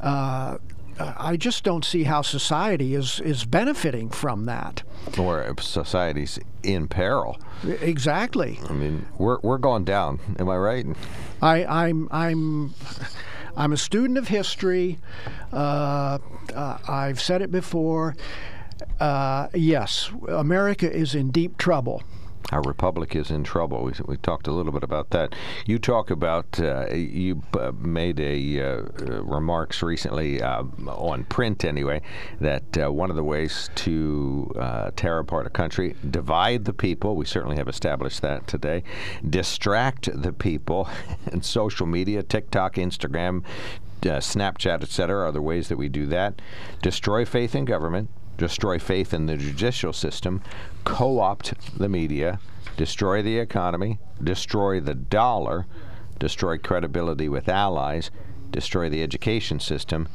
Uh, 0.00 0.58
I 1.00 1.36
just 1.36 1.64
don't 1.64 1.84
see 1.84 2.04
how 2.04 2.22
society 2.22 2.94
is, 2.94 3.20
is 3.20 3.44
benefiting 3.44 4.10
from 4.10 4.46
that. 4.46 4.82
Or 5.18 5.54
society's 5.60 6.38
in 6.62 6.88
peril. 6.88 7.38
Exactly. 7.64 8.58
I 8.68 8.72
mean, 8.72 9.06
we're 9.16 9.38
we're 9.42 9.58
going 9.58 9.84
down. 9.84 10.20
Am 10.38 10.48
I 10.48 10.56
right? 10.56 10.86
I, 11.40 11.64
I'm 11.64 12.08
I'm 12.10 12.74
I'm 13.56 13.72
a 13.72 13.76
student 13.76 14.18
of 14.18 14.28
history. 14.28 14.98
Uh, 15.52 16.18
uh, 16.54 16.78
I've 16.88 17.20
said 17.20 17.42
it 17.42 17.50
before. 17.50 18.16
Uh, 19.00 19.48
yes, 19.54 20.10
America 20.28 20.90
is 20.90 21.14
in 21.14 21.30
deep 21.30 21.58
trouble 21.58 22.02
our 22.50 22.62
republic 22.62 23.14
is 23.14 23.30
in 23.30 23.44
trouble. 23.44 23.82
We, 23.82 23.92
we 24.06 24.16
talked 24.16 24.46
a 24.46 24.52
little 24.52 24.72
bit 24.72 24.82
about 24.82 25.10
that. 25.10 25.34
You 25.66 25.78
talk 25.78 26.10
about 26.10 26.58
uh, 26.58 26.88
you 26.94 27.42
uh, 27.52 27.72
made 27.72 28.18
a 28.20 28.60
uh, 28.60 28.82
remarks 29.22 29.82
recently 29.82 30.40
uh, 30.42 30.62
on 30.86 31.24
print 31.24 31.64
anyway 31.64 32.00
that 32.40 32.78
uh, 32.78 32.90
one 32.90 33.10
of 33.10 33.16
the 33.16 33.24
ways 33.24 33.68
to 33.76 34.50
uh, 34.58 34.90
tear 34.96 35.18
apart 35.18 35.46
a 35.46 35.50
country, 35.50 35.94
divide 36.10 36.64
the 36.64 36.72
people. 36.72 37.16
We 37.16 37.26
certainly 37.26 37.56
have 37.56 37.68
established 37.68 38.22
that 38.22 38.46
today. 38.46 38.82
Distract 39.28 40.08
the 40.22 40.32
people, 40.32 40.88
and 41.26 41.44
social 41.44 41.86
media, 41.86 42.22
TikTok, 42.22 42.76
Instagram, 42.76 43.42
Snapchat, 44.00 44.82
etc., 44.82 45.26
are 45.26 45.32
the 45.32 45.42
ways 45.42 45.68
that 45.68 45.76
we 45.76 45.88
do 45.88 46.06
that. 46.06 46.40
Destroy 46.80 47.24
faith 47.24 47.54
in 47.54 47.64
government 47.64 48.08
destroy 48.38 48.78
faith 48.78 49.12
in 49.12 49.26
the 49.26 49.36
judicial 49.36 49.92
system, 49.92 50.40
co 50.84 51.20
opt 51.20 51.52
the 51.78 51.88
media, 51.88 52.40
destroy 52.76 53.20
the 53.20 53.38
economy, 53.38 53.98
destroy 54.22 54.80
the 54.80 54.94
dollar, 54.94 55.66
destroy 56.18 56.56
credibility 56.56 57.28
with 57.28 57.48
allies, 57.48 58.10
destroy 58.50 58.88
the 58.88 59.02
education 59.02 59.60
system, 59.60 60.08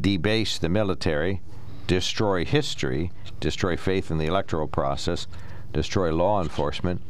debase 0.00 0.58
the 0.58 0.68
military, 0.68 1.42
destroy 1.86 2.44
history, 2.44 3.12
destroy 3.40 3.76
faith 3.76 4.10
in 4.10 4.18
the 4.18 4.26
electoral 4.26 4.68
process, 4.68 5.26
destroy 5.72 6.12
law 6.12 6.40
enforcement, 6.40 7.02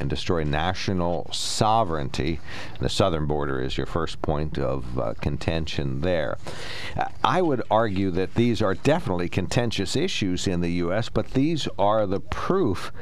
and 0.00 0.08
destroy 0.08 0.44
national 0.44 1.28
sovereignty. 1.32 2.40
The 2.80 2.88
southern 2.88 3.26
border 3.26 3.60
is 3.60 3.76
your 3.76 3.86
first 3.86 4.20
point 4.22 4.58
of 4.58 4.98
uh, 4.98 5.14
contention 5.20 6.00
there. 6.00 6.38
I 7.22 7.42
would 7.42 7.62
argue 7.70 8.10
that 8.12 8.34
these 8.34 8.62
are 8.62 8.74
definitely 8.74 9.28
contentious 9.28 9.96
issues 9.96 10.46
in 10.46 10.60
the 10.60 10.72
U.S., 10.72 11.08
but 11.08 11.32
these 11.32 11.68
are 11.78 12.06
the 12.06 12.20
proof, 12.20 12.92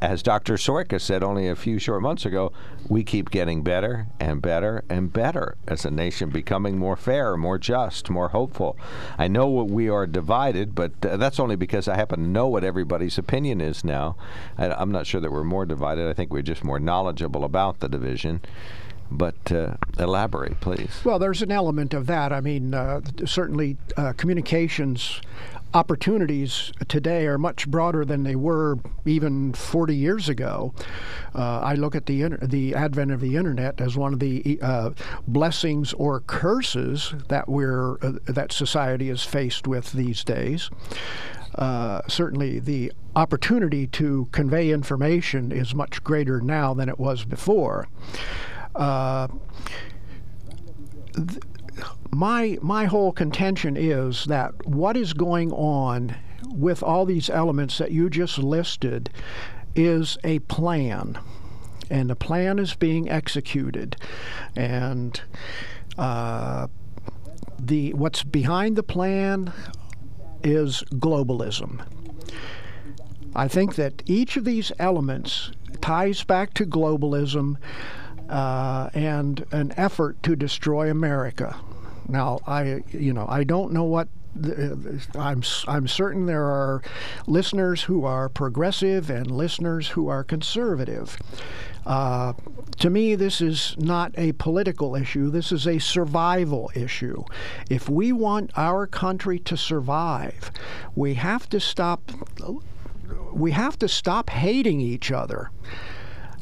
as 0.00 0.22
Dr. 0.22 0.56
Soroka 0.56 0.98
said 0.98 1.22
only 1.22 1.48
a 1.48 1.56
few 1.56 1.78
short 1.78 2.02
months 2.02 2.24
ago, 2.24 2.52
we 2.88 3.04
keep 3.04 3.30
getting 3.30 3.62
better 3.62 4.06
and 4.18 4.40
better 4.40 4.84
and 4.88 5.12
better 5.12 5.56
as 5.66 5.84
a 5.84 5.90
nation, 5.90 6.30
becoming 6.30 6.78
more 6.78 6.96
fair, 6.96 7.36
more 7.36 7.58
just, 7.58 8.10
more 8.10 8.28
hopeful. 8.28 8.76
I 9.18 9.28
know 9.28 9.48
we 9.48 9.88
are 9.88 10.06
divided, 10.06 10.74
but 10.74 10.92
uh, 11.04 11.16
that's 11.16 11.40
only 11.40 11.56
because 11.56 11.88
I 11.88 11.96
happen 11.96 12.20
to 12.20 12.28
know 12.28 12.48
what 12.48 12.64
everybody's 12.64 13.18
opinion 13.18 13.60
is 13.60 13.84
now. 13.84 14.16
I, 14.56 14.80
am 14.80 14.90
not 14.90 15.06
sure 15.06 15.20
that 15.20 15.32
we're 15.32 15.44
more 15.44 15.66
divided. 15.66 16.08
I 16.08 16.12
think 16.12 16.32
we're 16.32 16.42
just 16.42 16.64
more 16.64 16.78
knowledgeable 16.78 17.44
about 17.44 17.80
the 17.80 17.88
division. 17.88 18.40
But 19.10 19.50
uh, 19.50 19.76
elaborate, 19.98 20.60
please. 20.60 21.00
Well, 21.02 21.18
there's 21.18 21.40
an 21.40 21.50
element 21.50 21.94
of 21.94 22.06
that. 22.06 22.30
I 22.30 22.42
mean, 22.42 22.74
uh, 22.74 23.00
certainly 23.24 23.78
uh, 23.96 24.12
communications 24.12 25.22
opportunities 25.74 26.72
today 26.88 27.26
are 27.26 27.38
much 27.38 27.68
broader 27.68 28.04
than 28.04 28.22
they 28.22 28.36
were 28.36 28.78
even 29.04 29.52
40 29.52 29.94
years 29.94 30.28
ago. 30.28 30.72
Uh, 31.34 31.60
I 31.60 31.74
look 31.74 31.94
at 31.94 32.06
the 32.06 32.22
inter- 32.22 32.46
the 32.46 32.74
advent 32.74 33.10
of 33.10 33.20
the 33.20 33.36
internet 33.36 33.80
as 33.80 33.96
one 33.96 34.14
of 34.14 34.20
the 34.20 34.58
uh, 34.62 34.90
blessings 35.26 35.92
or 35.94 36.20
curses 36.20 37.14
that 37.28 37.48
we're 37.48 37.96
uh, 38.02 38.12
that 38.26 38.52
society 38.52 39.10
is 39.10 39.22
faced 39.24 39.66
with 39.66 39.92
these 39.92 40.24
days. 40.24 40.70
Uh, 41.54 42.02
certainly, 42.08 42.60
the 42.60 42.92
opportunity 43.16 43.86
to 43.88 44.28
convey 44.32 44.70
information 44.70 45.50
is 45.50 45.74
much 45.74 46.02
greater 46.04 46.40
now 46.40 46.72
than 46.72 46.88
it 46.88 46.98
was 46.98 47.24
before. 47.24 47.88
Uh, 48.74 49.26
th- 51.14 51.42
my 52.10 52.58
my 52.62 52.86
whole 52.86 53.12
contention 53.12 53.76
is 53.76 54.24
that 54.26 54.66
what 54.66 54.96
is 54.96 55.12
going 55.12 55.52
on 55.52 56.16
with 56.50 56.82
all 56.82 57.04
these 57.04 57.28
elements 57.30 57.78
that 57.78 57.92
you 57.92 58.08
just 58.10 58.38
listed 58.38 59.10
is 59.74 60.18
a 60.24 60.38
plan, 60.40 61.18
and 61.90 62.10
the 62.10 62.16
plan 62.16 62.58
is 62.58 62.74
being 62.74 63.08
executed, 63.08 63.96
and 64.56 65.20
uh, 65.96 66.66
the 67.58 67.92
what's 67.94 68.24
behind 68.24 68.76
the 68.76 68.82
plan 68.82 69.52
is 70.42 70.82
globalism. 70.94 71.84
I 73.34 73.46
think 73.46 73.74
that 73.76 74.02
each 74.06 74.36
of 74.36 74.44
these 74.44 74.72
elements 74.78 75.52
ties 75.80 76.24
back 76.24 76.54
to 76.54 76.66
globalism 76.66 77.56
uh, 78.28 78.90
and 78.94 79.44
an 79.52 79.72
effort 79.76 80.22
to 80.22 80.34
destroy 80.34 80.90
America. 80.90 81.56
Now, 82.08 82.40
I 82.46 82.82
you 82.90 83.12
know 83.12 83.26
I 83.28 83.44
don't 83.44 83.72
know 83.72 83.84
what 83.84 84.08
I'm 85.14 85.42
I'm 85.66 85.88
certain 85.88 86.26
there 86.26 86.44
are 86.44 86.82
listeners 87.26 87.82
who 87.82 88.04
are 88.04 88.28
progressive 88.28 89.10
and 89.10 89.30
listeners 89.30 89.88
who 89.88 90.08
are 90.08 90.24
conservative. 90.24 91.18
Uh, 91.86 92.34
to 92.78 92.90
me, 92.90 93.14
this 93.14 93.40
is 93.40 93.74
not 93.78 94.12
a 94.16 94.32
political 94.32 94.94
issue. 94.94 95.30
This 95.30 95.52
is 95.52 95.66
a 95.66 95.78
survival 95.78 96.70
issue. 96.74 97.24
If 97.70 97.88
we 97.88 98.12
want 98.12 98.50
our 98.56 98.86
country 98.86 99.38
to 99.40 99.56
survive, 99.56 100.50
we 100.94 101.14
have 101.14 101.48
to 101.50 101.60
stop. 101.60 102.10
We 103.32 103.52
have 103.52 103.78
to 103.78 103.88
stop 103.88 104.30
hating 104.30 104.80
each 104.80 105.10
other 105.10 105.50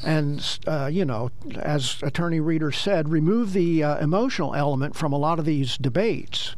and 0.03 0.59
uh, 0.67 0.89
you 0.91 1.05
know, 1.05 1.31
as 1.59 1.97
Attorney 2.03 2.39
Reeder 2.39 2.71
said, 2.71 3.09
remove 3.09 3.53
the 3.53 3.83
uh, 3.83 3.97
emotional 3.97 4.53
element 4.53 4.95
from 4.95 5.13
a 5.13 5.17
lot 5.17 5.39
of 5.39 5.45
these 5.45 5.77
debates. 5.77 6.55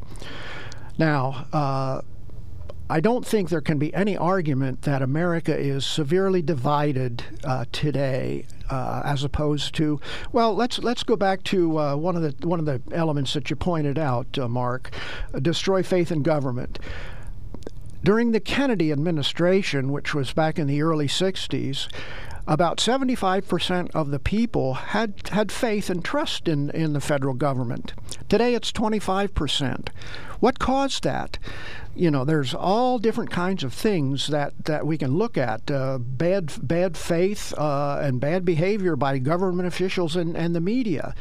Now, 0.98 1.48
uh, 1.54 2.02
I 2.90 3.00
don't 3.00 3.26
think 3.26 3.50
there 3.50 3.62
can 3.62 3.78
be 3.78 3.94
any 3.94 4.18
argument 4.18 4.82
that 4.82 5.02
America 5.02 5.56
is 5.56 5.86
severely 5.86 6.42
divided 6.42 7.24
uh, 7.44 7.66
today, 7.72 8.46
uh, 8.70 9.04
as 9.06 9.24
opposed 9.24 9.76
to 9.76 10.02
well, 10.32 10.56
let's 10.56 10.80
let's 10.80 11.04
go 11.04 11.16
back 11.16 11.44
to 11.46 11.80
uh, 11.80 11.96
one 11.96 12.16
of 12.16 12.24
the 12.24 12.48
one 12.48 12.60
of 12.60 12.66
the 12.66 12.82
elements 12.92 13.34
that 13.34 13.50
you 13.50 13.56
pointed 13.56 14.00
out, 14.00 14.38
Mark, 14.50 14.92
destroy 15.42 15.84
faith 15.84 16.12
in 16.12 16.24
government. 16.24 16.80
During 18.04 18.32
the 18.32 18.40
Kennedy 18.40 18.92
administration, 18.94 19.92
which 19.92 20.16
was 20.16 20.32
back 20.32 20.58
in 20.58 20.68
the 20.68 20.82
early 20.82 21.08
60s, 21.08 21.90
about 22.50 22.80
75% 22.80 23.92
of 23.94 24.10
the 24.10 24.18
people 24.18 24.74
had, 24.74 25.30
had 25.32 25.52
faith 25.52 25.88
and 25.88 26.04
trust 26.04 26.48
in, 26.48 26.72
in 26.72 26.94
the 26.94 27.00
federal 27.00 27.36
government. 27.36 27.94
Today 28.28 28.56
it's 28.56 28.72
25%. 28.72 29.90
What 30.40 30.58
caused 30.58 31.04
that? 31.04 31.38
You 31.96 32.10
know, 32.10 32.26
there's 32.26 32.56
all 32.56 32.98
different 32.98 33.30
kinds 33.30 33.64
of 33.64 33.72
things 33.72 34.28
that, 34.28 34.66
that 34.66 34.88
we 34.88 34.98
can 34.98 35.12
look 35.12 35.38
at 35.38 35.70
uh, 35.70 36.00
bad, 36.00 36.52
bad 36.64 36.98
faith 36.98 37.54
uh, 37.56 38.00
and 38.02 38.20
bad 38.20 38.46
behavior 38.46 38.96
by 38.96 39.20
government 39.20 39.68
officials 39.68 40.16
and, 40.16 40.36
and 40.36 40.56
the 40.56 40.62
media. 40.62 41.14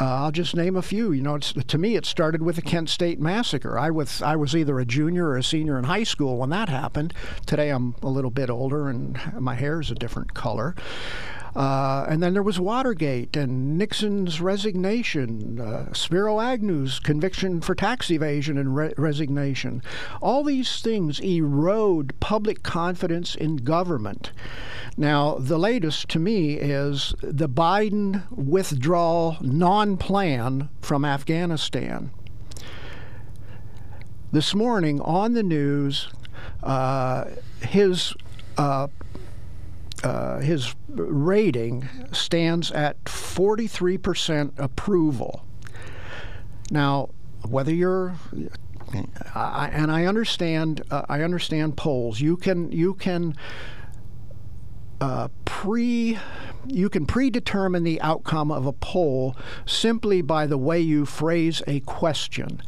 Uh, 0.00 0.24
I'll 0.24 0.32
just 0.32 0.56
name 0.56 0.74
a 0.76 0.82
few. 0.82 1.12
You 1.12 1.22
know, 1.22 1.38
to 1.38 1.78
me, 1.78 1.94
it 1.94 2.04
started 2.04 2.42
with 2.42 2.56
the 2.56 2.62
Kent 2.62 2.88
State 2.88 3.20
massacre. 3.20 3.78
I 3.78 3.90
was 3.90 4.20
I 4.22 4.34
was 4.34 4.56
either 4.56 4.80
a 4.80 4.84
junior 4.84 5.28
or 5.28 5.36
a 5.36 5.42
senior 5.42 5.78
in 5.78 5.84
high 5.84 6.02
school 6.02 6.38
when 6.38 6.50
that 6.50 6.68
happened. 6.68 7.14
Today, 7.46 7.70
I'm 7.70 7.94
a 8.02 8.08
little 8.08 8.32
bit 8.32 8.50
older 8.50 8.88
and 8.88 9.20
my 9.38 9.54
hair 9.54 9.80
is 9.80 9.90
a 9.90 9.94
different 9.94 10.34
color. 10.34 10.74
Uh, 11.54 12.04
and 12.08 12.22
then 12.22 12.32
there 12.32 12.42
was 12.42 12.58
Watergate 12.58 13.36
and 13.36 13.78
Nixon's 13.78 14.40
resignation, 14.40 15.60
uh, 15.60 15.92
Spiro 15.92 16.40
Agnew's 16.40 16.98
conviction 16.98 17.60
for 17.60 17.76
tax 17.76 18.10
evasion 18.10 18.58
and 18.58 18.74
re- 18.74 18.92
resignation. 18.96 19.80
All 20.20 20.42
these 20.42 20.80
things 20.80 21.20
erode 21.20 22.18
public 22.18 22.64
confidence 22.64 23.36
in 23.36 23.56
government. 23.58 24.32
Now, 24.96 25.36
the 25.38 25.58
latest 25.58 26.08
to 26.10 26.18
me 26.18 26.54
is 26.54 27.14
the 27.20 27.48
Biden 27.48 28.22
withdrawal 28.30 29.36
non 29.40 29.96
plan 29.96 30.68
from 30.80 31.04
Afghanistan. 31.04 32.10
This 34.32 34.54
morning 34.54 35.00
on 35.00 35.34
the 35.34 35.44
news, 35.44 36.08
uh, 36.64 37.26
his 37.60 38.14
uh, 38.58 38.88
uh, 40.04 40.38
his 40.40 40.74
rating 40.88 41.88
stands 42.12 42.70
at 42.72 43.02
43% 43.04 44.52
approval. 44.58 45.44
Now, 46.70 47.10
whether 47.48 47.72
you're 47.72 48.14
I, 49.34 49.70
and 49.72 49.90
I 49.90 50.04
understand 50.04 50.82
uh, 50.90 51.02
I 51.08 51.22
understand 51.22 51.76
polls. 51.76 52.20
You 52.20 52.36
can 52.36 52.70
you 52.70 52.94
can 52.94 53.34
uh, 55.00 55.28
pre 55.44 56.18
you 56.66 56.88
can 56.88 57.06
predetermine 57.06 57.82
the 57.82 58.00
outcome 58.00 58.50
of 58.50 58.66
a 58.66 58.72
poll 58.72 59.36
simply 59.66 60.22
by 60.22 60.46
the 60.46 60.58
way 60.58 60.80
you 60.80 61.06
phrase 61.06 61.62
a 61.66 61.80
question. 61.80 62.62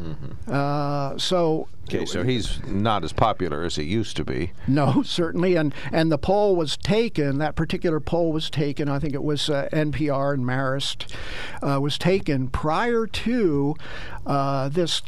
Mm-hmm. 0.00 0.52
Uh, 0.52 1.18
so 1.18 1.68
okay, 1.88 2.06
so 2.06 2.24
he's 2.24 2.64
not 2.66 3.04
as 3.04 3.12
popular 3.12 3.62
as 3.62 3.76
he 3.76 3.84
used 3.84 4.16
to 4.16 4.24
be. 4.24 4.52
No, 4.66 5.02
certainly, 5.04 5.56
and 5.56 5.74
and 5.92 6.10
the 6.10 6.18
poll 6.18 6.56
was 6.56 6.76
taken. 6.76 7.38
That 7.38 7.54
particular 7.54 8.00
poll 8.00 8.32
was 8.32 8.50
taken. 8.50 8.88
I 8.88 8.98
think 8.98 9.14
it 9.14 9.22
was 9.22 9.50
uh, 9.50 9.68
NPR 9.72 10.34
and 10.34 10.44
Marist 10.44 11.14
uh, 11.62 11.80
was 11.80 11.98
taken 11.98 12.48
prior 12.48 13.06
to 13.06 13.76
uh, 14.26 14.68
this 14.68 15.02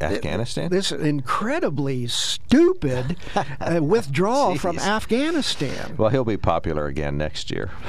Afghanistan? 0.00 0.70
This 0.70 0.92
incredibly 0.92 2.06
stupid 2.06 3.16
uh, 3.34 3.80
withdrawal 3.82 4.56
from 4.58 4.78
Afghanistan. 4.78 5.94
Well, 5.96 6.10
he'll 6.10 6.24
be 6.24 6.36
popular 6.36 6.86
again 6.86 7.16
next 7.16 7.50
year. 7.50 7.70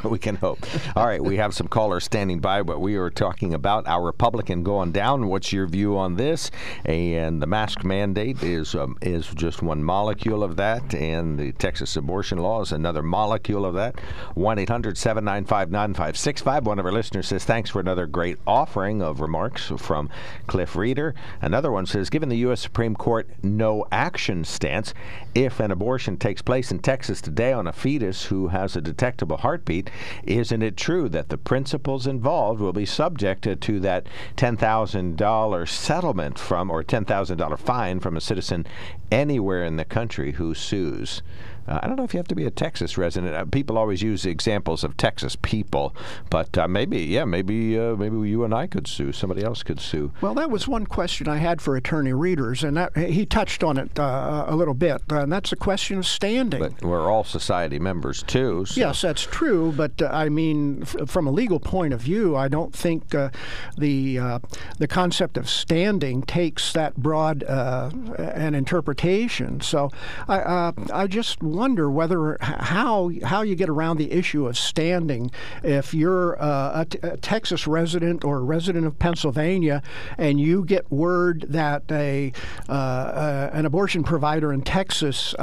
we 0.04 0.18
can 0.18 0.36
hope. 0.36 0.58
All 0.96 1.06
right, 1.06 1.22
we 1.22 1.36
have 1.36 1.54
some 1.54 1.68
callers 1.68 2.04
standing 2.04 2.40
by, 2.40 2.62
but 2.62 2.80
we 2.80 2.96
are 2.96 3.10
talking 3.10 3.54
about 3.54 3.86
our 3.86 4.02
Republican 4.02 4.62
going 4.62 4.92
down. 4.92 5.28
What's 5.28 5.52
your 5.52 5.66
view 5.66 5.96
on 5.96 6.16
this? 6.16 6.50
And 6.84 7.42
the 7.42 7.46
mask 7.46 7.84
mandate 7.84 8.42
is 8.42 8.74
um, 8.74 8.96
is 9.02 9.26
just 9.28 9.62
one 9.62 9.82
molecule 9.82 10.42
of 10.42 10.56
that, 10.56 10.94
and 10.94 11.38
the 11.38 11.52
Texas 11.52 11.96
abortion 11.96 12.38
law 12.38 12.60
is 12.60 12.72
another 12.72 13.02
molecule 13.02 13.64
of 13.64 13.74
that. 13.74 13.98
1 14.34 14.58
800 14.58 14.96
795 14.96 15.70
9565. 15.70 16.66
One 16.66 16.78
of 16.78 16.86
our 16.86 16.92
listeners 16.92 17.28
says, 17.28 17.44
Thanks 17.44 17.70
for 17.70 17.80
another 17.80 18.06
great 18.06 18.38
offering 18.46 19.02
of 19.02 19.20
remarks 19.20 19.72
from 19.76 20.08
Cliff 20.46 20.76
Reeder. 20.76 21.14
Another 21.40 21.70
one 21.70 21.86
says, 21.86 22.10
Given 22.10 22.28
the 22.28 22.38
U.S. 22.38 22.60
Supreme 22.60 22.94
Court 22.94 23.28
no 23.42 23.86
action 23.90 24.44
stance, 24.44 24.94
if 25.34 25.60
an 25.60 25.70
abortion 25.70 26.16
takes 26.16 26.42
place 26.42 26.70
in 26.70 26.78
Texas 26.78 27.20
today 27.20 27.52
on 27.52 27.66
a 27.66 27.72
fetus 27.72 28.26
who 28.26 28.48
has 28.48 28.76
a 28.76 28.80
detectable 28.80 29.38
heartbeat, 29.38 29.87
isn't 30.24 30.62
it 30.62 30.76
true 30.76 31.08
that 31.08 31.28
the 31.28 31.38
principals 31.38 32.06
involved 32.06 32.60
will 32.60 32.72
be 32.72 32.86
subject 32.86 33.42
to 33.60 33.80
that 33.80 34.06
$10,000 34.36 35.68
settlement 35.68 36.38
from 36.38 36.70
or 36.70 36.82
$10,000 36.82 37.58
fine 37.58 38.00
from 38.00 38.16
a 38.16 38.20
citizen 38.20 38.66
anywhere 39.10 39.64
in 39.64 39.76
the 39.76 39.84
country 39.84 40.32
who 40.32 40.54
sues? 40.54 41.22
Uh, 41.68 41.80
I 41.82 41.86
don't 41.86 41.96
know 41.96 42.04
if 42.04 42.14
you 42.14 42.18
have 42.18 42.28
to 42.28 42.34
be 42.34 42.46
a 42.46 42.50
Texas 42.50 42.96
resident. 42.96 43.34
Uh, 43.34 43.44
people 43.44 43.76
always 43.76 44.02
use 44.02 44.24
examples 44.24 44.84
of 44.84 44.96
Texas 44.96 45.36
people, 45.36 45.94
but 46.30 46.56
uh, 46.56 46.66
maybe, 46.66 47.00
yeah, 47.00 47.24
maybe, 47.24 47.78
uh, 47.78 47.94
maybe 47.96 48.16
you 48.28 48.44
and 48.44 48.54
I 48.54 48.66
could 48.66 48.86
sue. 48.86 49.12
Somebody 49.12 49.44
else 49.44 49.62
could 49.62 49.80
sue. 49.80 50.12
Well, 50.20 50.34
that 50.34 50.50
was 50.50 50.66
one 50.66 50.86
question 50.86 51.28
I 51.28 51.36
had 51.36 51.60
for 51.60 51.76
attorney 51.76 52.12
Rieders, 52.12 52.64
and 52.64 52.76
that, 52.76 52.96
he 52.96 53.26
touched 53.26 53.62
on 53.62 53.76
it 53.76 53.98
uh, 53.98 54.44
a 54.46 54.56
little 54.56 54.74
bit, 54.74 55.02
and 55.10 55.30
that's 55.30 55.52
a 55.52 55.56
question 55.56 55.98
of 55.98 56.06
standing. 56.06 56.60
But 56.60 56.82
we're 56.82 57.10
all 57.10 57.24
society 57.24 57.78
members 57.78 58.22
too. 58.22 58.64
So. 58.66 58.80
Yes, 58.80 59.02
that's 59.02 59.22
true. 59.22 59.72
But 59.76 60.00
uh, 60.00 60.08
I 60.12 60.28
mean, 60.28 60.82
f- 60.82 61.08
from 61.08 61.26
a 61.26 61.30
legal 61.30 61.60
point 61.60 61.92
of 61.92 62.00
view, 62.00 62.34
I 62.36 62.48
don't 62.48 62.74
think 62.74 63.10
the 63.10 63.30
the 63.76 64.88
concept 64.88 65.36
of 65.36 65.48
standing 65.48 66.22
takes 66.22 66.72
that 66.72 66.96
broad 66.96 67.42
an 67.42 68.54
interpretation. 68.54 69.60
So 69.60 69.90
I 70.28 70.72
I 70.92 71.06
just 71.06 71.42
wonder 71.58 71.90
whether 71.90 72.36
how 72.40 73.10
how 73.24 73.42
you 73.42 73.56
get 73.56 73.68
around 73.68 73.96
the 73.96 74.12
issue 74.12 74.46
of 74.46 74.56
standing. 74.56 75.28
If 75.64 75.92
you're 75.92 76.40
uh, 76.40 76.82
a, 76.82 76.84
t- 76.84 76.98
a 77.02 77.16
Texas 77.16 77.66
resident 77.66 78.24
or 78.24 78.38
a 78.38 78.42
resident 78.42 78.86
of 78.86 78.96
Pennsylvania 79.00 79.82
and 80.18 80.40
you 80.40 80.64
get 80.64 80.88
word 80.92 81.46
that 81.48 81.82
a 81.90 82.32
uh, 82.68 82.72
uh, 82.72 83.50
an 83.52 83.66
abortion 83.66 84.04
provider 84.04 84.52
in 84.52 84.62
Texas 84.62 85.34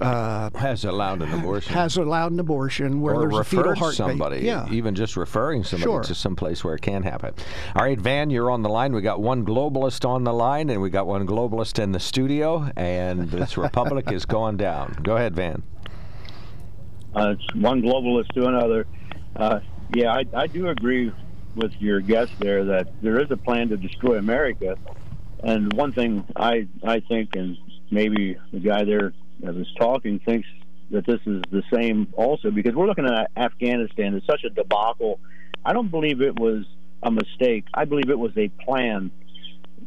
uh, 0.00 0.50
has 0.54 0.84
allowed 0.84 1.22
an 1.22 1.32
abortion. 1.32 1.72
Has 1.74 1.96
allowed 1.96 2.32
an 2.32 2.40
abortion 2.40 3.00
where 3.00 3.14
or 3.14 3.20
there's 3.20 3.38
a 3.40 3.44
fetal 3.44 3.74
heartbeat. 3.74 3.96
somebody. 3.96 4.40
Yeah. 4.40 4.68
Even 4.70 4.94
just 4.94 5.16
referring 5.16 5.64
somebody 5.64 5.90
sure. 5.90 6.02
to 6.02 6.14
some 6.14 6.36
place 6.36 6.64
where 6.64 6.74
it 6.74 6.82
can 6.82 7.02
happen. 7.02 7.34
All 7.74 7.82
right, 7.82 8.00
Van, 8.00 8.30
you're 8.30 8.50
on 8.50 8.62
the 8.62 8.68
line. 8.68 8.92
We 8.92 9.02
got 9.02 9.20
one 9.20 9.44
globalist 9.44 10.08
on 10.08 10.24
the 10.24 10.32
line, 10.32 10.70
and 10.70 10.80
we 10.80 10.90
got 10.90 11.06
one 11.06 11.26
globalist 11.26 11.78
in 11.82 11.92
the 11.92 12.00
studio, 12.00 12.70
and 12.76 13.30
this 13.30 13.56
republic 13.56 14.10
is 14.10 14.24
going 14.24 14.56
down. 14.56 14.96
Go 15.02 15.16
ahead, 15.16 15.34
Van. 15.34 15.62
Uh, 17.14 17.34
it's 17.38 17.54
one 17.54 17.82
globalist 17.82 18.28
to 18.34 18.46
another. 18.46 18.86
Uh, 19.36 19.60
yeah, 19.94 20.12
I, 20.12 20.24
I 20.34 20.46
do 20.46 20.68
agree 20.68 21.12
with 21.54 21.72
your 21.78 22.00
guest 22.00 22.32
there 22.38 22.64
that 22.64 22.88
there 23.02 23.20
is 23.20 23.30
a 23.30 23.36
plan 23.36 23.68
to 23.68 23.76
destroy 23.76 24.16
America. 24.16 24.76
And 25.42 25.72
one 25.74 25.92
thing 25.92 26.24
I 26.36 26.68
I 26.82 27.00
think, 27.00 27.36
and 27.36 27.58
maybe 27.90 28.36
the 28.52 28.60
guy 28.60 28.84
there 28.84 29.12
as 29.42 29.56
is 29.56 29.66
talking 29.78 30.18
thinks 30.20 30.48
that 30.90 31.06
this 31.06 31.20
is 31.26 31.42
the 31.50 31.62
same 31.72 32.08
also 32.12 32.50
because 32.50 32.74
we're 32.74 32.86
looking 32.86 33.06
at 33.06 33.30
Afghanistan. 33.36 34.14
It's 34.14 34.26
such 34.26 34.44
a 34.44 34.50
debacle. 34.50 35.18
I 35.64 35.72
don't 35.72 35.90
believe 35.90 36.20
it 36.20 36.38
was 36.38 36.64
a 37.02 37.10
mistake. 37.10 37.64
I 37.74 37.84
believe 37.84 38.10
it 38.10 38.18
was 38.18 38.32
a 38.36 38.48
plan. 38.64 39.10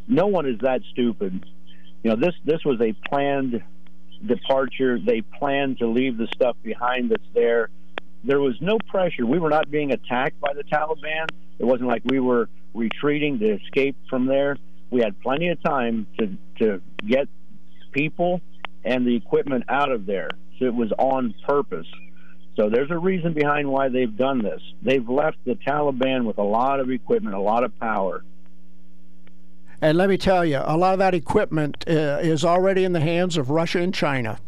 No 0.07 0.27
one 0.27 0.45
is 0.45 0.59
that 0.61 0.81
stupid. 0.91 1.45
You 2.03 2.11
know, 2.11 2.17
this 2.17 2.35
this 2.43 2.63
was 2.65 2.79
a 2.81 2.93
planned 3.07 3.63
departure. 4.25 4.99
They 4.99 5.21
planned 5.21 5.79
to 5.79 5.87
leave 5.87 6.17
the 6.17 6.27
stuff 6.33 6.57
behind 6.63 7.11
that's 7.11 7.23
there. 7.33 7.69
There 8.23 8.39
was 8.39 8.55
no 8.59 8.77
pressure. 8.89 9.25
We 9.25 9.39
were 9.39 9.49
not 9.49 9.69
being 9.69 9.91
attacked 9.91 10.39
by 10.39 10.53
the 10.53 10.63
Taliban. 10.63 11.27
It 11.59 11.65
wasn't 11.65 11.87
like 11.87 12.01
we 12.05 12.19
were 12.19 12.49
retreating 12.73 13.39
to 13.39 13.55
escape 13.55 13.95
from 14.09 14.25
there. 14.25 14.57
We 14.89 15.01
had 15.01 15.19
plenty 15.21 15.49
of 15.49 15.61
time 15.63 16.07
to 16.19 16.35
to 16.59 16.81
get 17.07 17.27
people 17.91 18.41
and 18.85 19.05
the 19.05 19.15
equipment 19.15 19.65
out 19.67 19.91
of 19.91 20.05
there. 20.05 20.29
So 20.59 20.65
it 20.65 20.73
was 20.73 20.91
on 20.97 21.33
purpose. 21.45 21.87
So 22.55 22.69
there's 22.69 22.91
a 22.91 22.97
reason 22.97 23.33
behind 23.33 23.69
why 23.69 23.89
they've 23.89 24.15
done 24.15 24.41
this. 24.41 24.61
They've 24.81 25.07
left 25.07 25.37
the 25.45 25.55
Taliban 25.55 26.23
with 26.23 26.37
a 26.37 26.43
lot 26.43 26.79
of 26.79 26.89
equipment, 26.89 27.35
a 27.35 27.41
lot 27.41 27.63
of 27.65 27.77
power. 27.79 28.23
And 29.81 29.97
let 29.97 30.07
me 30.07 30.17
tell 30.17 30.45
you, 30.45 30.61
a 30.63 30.77
lot 30.77 30.93
of 30.93 30.99
that 30.99 31.13
equipment 31.13 31.83
uh, 31.87 32.19
is 32.21 32.45
already 32.45 32.85
in 32.85 32.93
the 32.93 33.01
hands 33.01 33.35
of 33.35 33.49
Russia 33.49 33.79
and 33.79 33.93
China. 33.93 34.39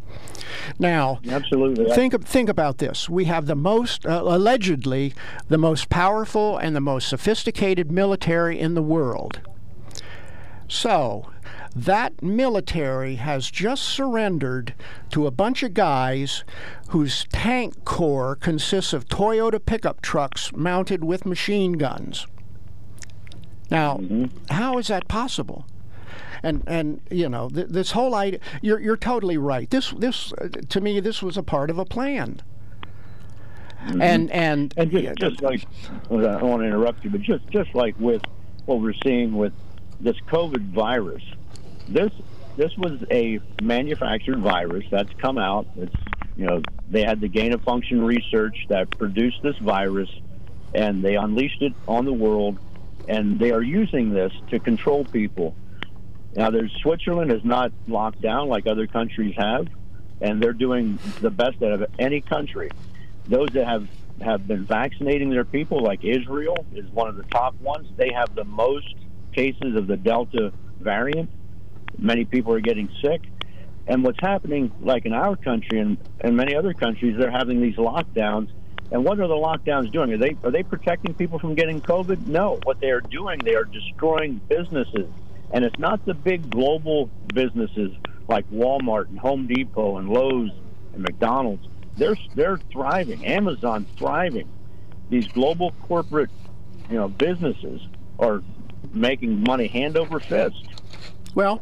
Now, 0.80 1.20
absolutely. 1.30 1.86
Think 1.94 2.26
think 2.26 2.48
about 2.50 2.78
this. 2.78 3.10
We 3.10 3.26
have 3.26 3.46
the 3.46 3.56
most 3.56 4.06
uh, 4.06 4.24
allegedly 4.26 5.14
the 5.50 5.58
most 5.58 5.90
powerful 5.90 6.58
and 6.58 6.76
the 6.76 6.82
most 6.82 7.10
sophisticated 7.10 7.92
military 7.92 8.58
in 8.58 8.74
the 8.74 8.82
world. 8.82 9.42
So, 10.70 11.30
that 11.78 12.24
military 12.24 13.16
has 13.16 13.52
just 13.52 13.84
surrendered 13.84 14.74
to 15.12 15.28
a 15.28 15.32
bunch 15.32 15.62
of 15.62 15.76
guys 15.76 16.44
whose 16.90 17.26
tank 17.32 17.86
corps 17.86 18.36
consists 18.36 18.94
of 18.94 19.06
Toyota 19.06 19.64
pickup 19.64 20.02
trucks 20.02 20.52
mounted 20.56 21.04
with 21.04 21.26
machine 21.26 21.74
guns. 21.74 22.26
Now, 23.70 23.98
mm-hmm. 23.98 24.26
how 24.52 24.78
is 24.80 24.88
that 24.88 25.08
possible? 25.08 25.68
And 26.42 26.64
and 26.68 27.02
you 27.12 27.30
know 27.30 27.50
th- 27.50 27.68
this 27.68 27.92
whole 27.92 28.16
idea. 28.16 28.40
You're 28.62 28.80
you're 28.80 28.98
totally 28.98 29.38
right. 29.38 29.70
This 29.70 29.92
this 29.92 30.34
uh, 30.34 30.48
to 30.70 30.82
me 30.82 31.00
this 31.00 31.22
was 31.22 31.38
a 31.38 31.44
part 31.44 31.70
of 31.70 31.78
a 31.78 31.86
plan. 31.86 32.42
Mm-hmm. 33.86 34.02
And 34.02 34.32
and 34.32 34.74
and 34.78 34.92
just, 34.92 35.18
just 35.18 35.42
like 35.42 35.66
I 36.06 36.16
don't 36.16 36.42
want 36.42 36.62
to 36.62 36.68
interrupt 36.68 37.04
you, 37.04 37.10
but 37.10 37.22
just 37.22 37.48
just 37.50 37.76
like 37.76 38.00
with 38.00 38.22
what 38.66 38.82
we're 38.82 38.94
seeing 39.04 39.36
with 39.36 39.54
this 40.00 40.18
COVID 40.28 40.72
virus, 40.72 41.24
this 41.88 42.12
this 42.56 42.76
was 42.76 43.04
a 43.12 43.40
manufactured 43.62 44.40
virus 44.40 44.86
that's 44.90 45.14
come 45.22 45.38
out. 45.38 45.68
It's 45.78 45.96
you 46.36 46.46
know 46.46 46.62
they 46.90 47.04
had 47.04 47.22
the 47.22 47.28
gain 47.28 47.54
of 47.54 47.62
function 47.64 48.04
research 48.04 48.66
that 48.70 48.90
produced 48.98 49.42
this 49.44 49.58
virus, 49.58 50.10
and 50.74 51.04
they 51.04 51.16
unleashed 51.16 51.62
it 51.62 51.74
on 51.88 52.06
the 52.06 52.14
world, 52.14 52.58
and 53.08 53.40
they 53.40 53.52
are 53.52 53.62
using 53.62 54.12
this 54.12 54.34
to 54.50 54.60
control 54.60 55.06
people. 55.06 55.56
Now, 56.36 56.50
there's 56.50 56.72
Switzerland 56.82 57.32
is 57.32 57.44
not 57.44 57.72
locked 57.88 58.22
down 58.22 58.48
like 58.48 58.68
other 58.68 58.86
countries 58.86 59.34
have, 59.38 59.68
and 60.22 60.42
they're 60.42 60.54
doing 60.54 61.00
the 61.22 61.32
best 61.32 61.62
out 61.64 61.72
of 61.72 61.86
any 61.98 62.22
country. 62.22 62.70
Those 63.28 63.50
that 63.54 63.66
have 63.66 63.88
have 64.22 64.48
been 64.48 64.66
vaccinating 64.66 65.30
their 65.30 65.46
people, 65.46 65.84
like 65.84 66.04
Israel, 66.04 66.66
is 66.74 66.90
one 66.90 67.08
of 67.08 67.18
the 67.18 67.24
top 67.24 67.60
ones. 67.62 67.88
They 67.98 68.12
have 68.14 68.34
the 68.34 68.46
most 68.46 68.96
cases 69.32 69.76
of 69.76 69.86
the 69.86 69.98
Delta 69.98 70.52
variant 70.80 71.30
Many 71.98 72.26
people 72.26 72.54
are 72.54 72.60
getting 72.60 72.90
sick. 73.02 73.22
And 73.88 74.04
what's 74.04 74.20
happening, 74.20 74.72
like 74.82 75.06
in 75.06 75.14
our 75.14 75.36
country 75.36 75.80
and, 75.80 75.98
and 76.22 76.36
many 76.36 76.56
other 76.56 76.74
countries, 76.74 77.16
they're 77.18 77.32
having 77.32 77.62
these 77.62 77.76
lockdowns. 77.76 78.50
And 78.92 79.04
what 79.04 79.20
are 79.20 79.28
the 79.28 79.34
lockdowns 79.34 79.92
doing? 79.92 80.14
Are 80.14 80.18
they 80.18 80.36
are 80.44 80.52
they 80.52 80.64
protecting 80.64 81.14
people 81.14 81.40
from 81.40 81.56
getting 81.56 81.82
COVID? 81.82 82.28
No. 82.28 82.60
What 82.64 82.80
they 82.80 82.90
are 82.90 83.02
doing, 83.02 83.40
they 83.40 83.56
are 83.56 83.66
destroying 83.66 84.40
businesses. 84.50 85.08
And 85.52 85.64
it's 85.64 85.78
not 85.80 86.06
the 86.06 86.14
big 86.14 86.50
global 86.50 87.10
businesses 87.34 87.92
like 88.28 88.50
Walmart 88.50 89.08
and 89.10 89.20
Home 89.20 89.48
Depot 89.48 89.98
and 89.98 90.10
Lowe's 90.10 90.52
and 90.94 91.02
McDonald's. 91.02 91.68
They're 91.98 92.18
they're 92.36 92.58
thriving. 92.72 93.26
Amazon's 93.26 93.88
thriving. 93.98 94.50
These 95.10 95.28
global 95.30 95.74
corporate, 95.84 96.30
you 96.90 96.98
know, 96.98 97.08
businesses 97.08 97.82
are 98.20 98.42
making 98.94 99.44
money 99.44 99.68
hand 99.68 99.98
over 99.98 100.20
fist. 100.20 100.64
Well, 101.38 101.62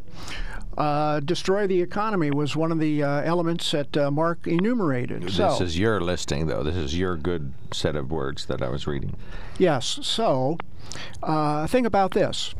uh, 0.77 1.19
destroy 1.19 1.67
the 1.67 1.81
economy 1.81 2.31
was 2.31 2.55
one 2.55 2.71
of 2.71 2.79
the 2.79 3.03
uh, 3.03 3.23
elements 3.23 3.69
that 3.71 3.97
uh, 3.97 4.09
Mark 4.09 4.47
enumerated. 4.47 5.23
This 5.23 5.35
so, 5.35 5.61
is 5.61 5.77
your 5.77 5.99
listing, 5.99 6.47
though. 6.47 6.63
This 6.63 6.77
is 6.77 6.97
your 6.97 7.17
good 7.17 7.51
set 7.73 7.97
of 7.97 8.09
words 8.09 8.45
that 8.45 8.61
I 8.61 8.69
was 8.69 8.87
reading. 8.87 9.17
Yes. 9.57 9.99
So, 10.01 10.57
uh, 11.21 11.67
think 11.67 11.85
about 11.85 12.11
this 12.11 12.55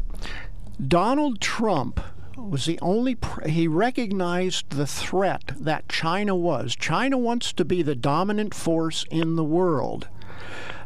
Donald 0.85 1.39
Trump 1.39 2.01
was 2.35 2.65
the 2.65 2.77
only 2.81 3.15
pr- 3.15 3.47
he 3.47 3.65
recognized 3.65 4.71
the 4.71 4.85
threat 4.85 5.53
that 5.57 5.87
China 5.87 6.35
was. 6.35 6.75
China 6.75 7.17
wants 7.17 7.53
to 7.53 7.63
be 7.63 7.81
the 7.81 7.95
dominant 7.95 8.53
force 8.53 9.05
in 9.09 9.37
the 9.37 9.43
world. 9.45 10.09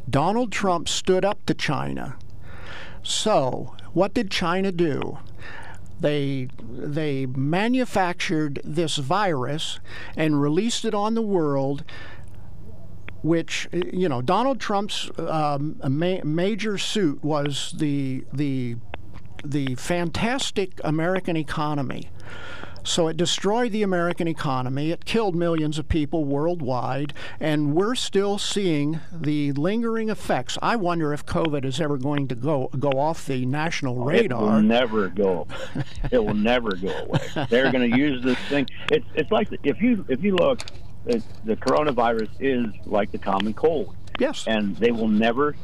Donald 0.07 0.51
Trump 0.51 0.87
stood 0.87 1.25
up 1.25 1.43
to 1.47 1.55
China. 1.55 2.17
So, 3.01 3.75
what 3.93 4.13
did 4.13 4.29
China 4.29 4.71
do? 4.71 5.17
They 5.99 6.47
they 6.61 7.25
manufactured 7.25 8.61
this 8.63 8.97
virus 8.97 9.79
and 10.15 10.41
released 10.41 10.85
it 10.85 10.93
on 10.93 11.15
the 11.15 11.21
world 11.21 11.83
which 13.21 13.67
you 13.73 14.07
know 14.07 14.21
Donald 14.21 14.59
Trump's 14.59 15.09
um, 15.17 15.79
ma- 15.87 16.23
major 16.23 16.77
suit 16.77 17.23
was 17.23 17.73
the 17.77 18.23
the 18.31 18.77
the 19.43 19.75
fantastic 19.75 20.79
American 20.83 21.35
economy. 21.37 22.09
So 22.89 23.07
it 23.07 23.17
destroyed 23.17 23.71
the 23.71 23.83
American 23.83 24.27
economy. 24.27 24.89
It 24.89 25.05
killed 25.05 25.35
millions 25.35 25.77
of 25.77 25.87
people 25.87 26.25
worldwide, 26.25 27.13
and 27.39 27.75
we're 27.75 27.93
still 27.93 28.39
seeing 28.39 28.99
the 29.11 29.51
lingering 29.51 30.09
effects. 30.09 30.57
I 30.59 30.75
wonder 30.75 31.13
if 31.13 31.23
COVID 31.23 31.65
is 31.65 31.79
ever 31.79 31.97
going 31.97 32.27
to 32.29 32.35
go 32.35 32.67
go 32.79 32.89
off 32.89 33.27
the 33.27 33.45
national 33.45 34.03
radar. 34.03 34.41
It 34.41 34.43
will 34.43 34.61
never 34.63 35.07
go. 35.09 35.45
it 36.11 36.17
will 36.17 36.33
never 36.33 36.75
go 36.77 36.89
away. 36.89 37.19
They're 37.51 37.71
going 37.71 37.91
to 37.91 37.95
use 37.95 38.23
this 38.23 38.39
thing. 38.49 38.67
It's 38.91 39.05
it's 39.13 39.29
like 39.29 39.49
if 39.63 39.79
you 39.79 40.03
if 40.09 40.23
you 40.23 40.35
look, 40.35 40.61
the, 41.05 41.23
the 41.45 41.57
coronavirus 41.57 42.29
is 42.39 42.65
like 42.87 43.11
the 43.11 43.19
common 43.19 43.53
cold. 43.53 43.95
Yes. 44.17 44.45
And 44.47 44.75
they 44.77 44.89
will 44.89 45.07
never. 45.07 45.55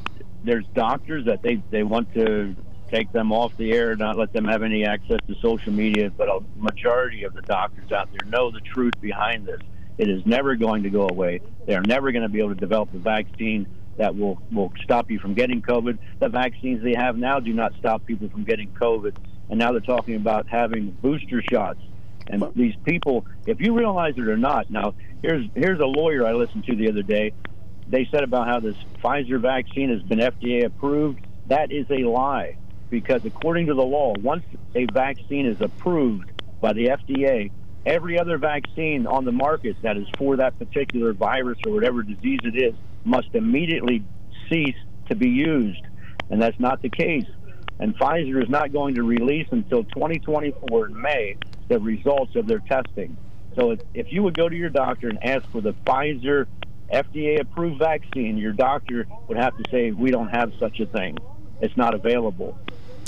There's 0.43 0.65
doctors 0.75 1.25
that 1.25 1.41
they 1.41 1.55
they 1.71 1.81
want 1.81 2.13
to 2.13 2.55
take 2.89 3.11
them 3.11 3.31
off 3.31 3.55
the 3.57 3.71
air, 3.71 3.95
not 3.95 4.17
let 4.17 4.33
them 4.33 4.45
have 4.45 4.63
any 4.63 4.85
access 4.85 5.19
to 5.27 5.35
social 5.41 5.71
media. 5.71 6.11
But 6.15 6.29
a 6.29 6.39
majority 6.55 7.23
of 7.23 7.33
the 7.33 7.41
doctors 7.41 7.91
out 7.91 8.09
there 8.11 8.29
know 8.29 8.51
the 8.51 8.61
truth 8.61 8.93
behind 9.01 9.45
this. 9.45 9.59
It 9.97 10.09
is 10.09 10.25
never 10.25 10.55
going 10.55 10.83
to 10.83 10.89
go 10.89 11.07
away. 11.07 11.41
They 11.65 11.75
are 11.75 11.81
never 11.81 12.11
going 12.11 12.23
to 12.23 12.29
be 12.29 12.39
able 12.39 12.49
to 12.49 12.59
develop 12.59 12.93
a 12.93 12.97
vaccine 12.97 13.67
that 13.97 14.15
will, 14.15 14.41
will 14.51 14.73
stop 14.83 15.09
you 15.09 15.19
from 15.19 15.33
getting 15.33 15.61
COVID. 15.61 15.97
The 16.19 16.27
vaccines 16.27 16.83
they 16.83 16.95
have 16.95 17.17
now 17.17 17.39
do 17.39 17.53
not 17.53 17.73
stop 17.79 18.05
people 18.05 18.29
from 18.29 18.43
getting 18.43 18.69
COVID. 18.71 19.15
And 19.49 19.59
now 19.59 19.71
they're 19.71 19.79
talking 19.79 20.15
about 20.15 20.47
having 20.49 20.91
booster 21.01 21.41
shots. 21.41 21.79
And 22.27 22.43
these 22.55 22.75
people, 22.83 23.25
if 23.45 23.61
you 23.61 23.73
realize 23.73 24.15
it 24.17 24.27
or 24.27 24.37
not, 24.37 24.69
now 24.69 24.95
here's 25.21 25.47
here's 25.53 25.79
a 25.79 25.85
lawyer 25.85 26.25
I 26.25 26.33
listened 26.33 26.65
to 26.65 26.75
the 26.75 26.89
other 26.89 27.03
day. 27.03 27.33
They 27.87 28.07
said 28.11 28.23
about 28.23 28.47
how 28.47 28.59
this 28.59 28.75
Pfizer 29.03 29.39
vaccine 29.39 29.91
has 29.91 30.01
been 30.01 30.17
FDA 30.17 30.65
approved. 30.65 31.19
That 31.47 31.71
is 31.71 31.85
a 31.91 31.99
lie 31.99 32.57
because 32.89 33.21
according 33.25 33.67
to 33.67 33.73
the 33.73 33.83
law, 33.83 34.13
once 34.19 34.43
a 34.75 34.85
vaccine 34.93 35.45
is 35.45 35.57
approved 35.61 36.29
by 36.61 36.73
the 36.73 36.87
FDA, 36.87 37.51
every 37.85 38.19
other 38.19 38.37
vaccine 38.37 39.07
on 39.07 39.25
the 39.25 39.31
market 39.31 39.75
that 39.83 39.97
is 39.97 40.07
for 40.17 40.37
that 40.37 40.57
particular 40.57 41.13
virus 41.13 41.57
or 41.65 41.73
whatever 41.73 42.03
disease 42.03 42.39
it 42.43 42.55
is 42.55 42.73
must 43.03 43.29
immediately 43.33 44.03
cease 44.49 44.75
to 45.09 45.15
be 45.15 45.29
used. 45.29 45.81
And 46.29 46.41
that's 46.41 46.59
not 46.59 46.81
the 46.81 46.89
case. 46.89 47.25
And 47.79 47.97
Pfizer 47.97 48.41
is 48.41 48.49
not 48.49 48.71
going 48.71 48.95
to 48.95 49.03
release 49.03 49.47
until 49.51 49.83
2024 49.83 50.87
in 50.87 51.01
May 51.01 51.35
the 51.67 51.79
results 51.79 52.35
of 52.35 52.47
their 52.47 52.59
testing. 52.59 53.17
So 53.55 53.71
if, 53.71 53.79
if 53.93 54.07
you 54.11 54.23
would 54.23 54.35
go 54.35 54.47
to 54.49 54.55
your 54.55 54.69
doctor 54.69 55.09
and 55.09 55.19
ask 55.23 55.49
for 55.51 55.61
the 55.61 55.73
Pfizer 55.85 56.47
FDA 56.91 57.39
approved 57.39 57.79
vaccine, 57.79 58.37
your 58.37 58.53
doctor 58.53 59.07
would 59.27 59.37
have 59.37 59.55
to 59.57 59.63
say, 59.71 59.91
We 59.91 60.11
don't 60.11 60.29
have 60.29 60.51
such 60.59 60.79
a 60.79 60.85
thing. 60.85 61.17
It's 61.61 61.75
not 61.77 61.93
available. 61.93 62.57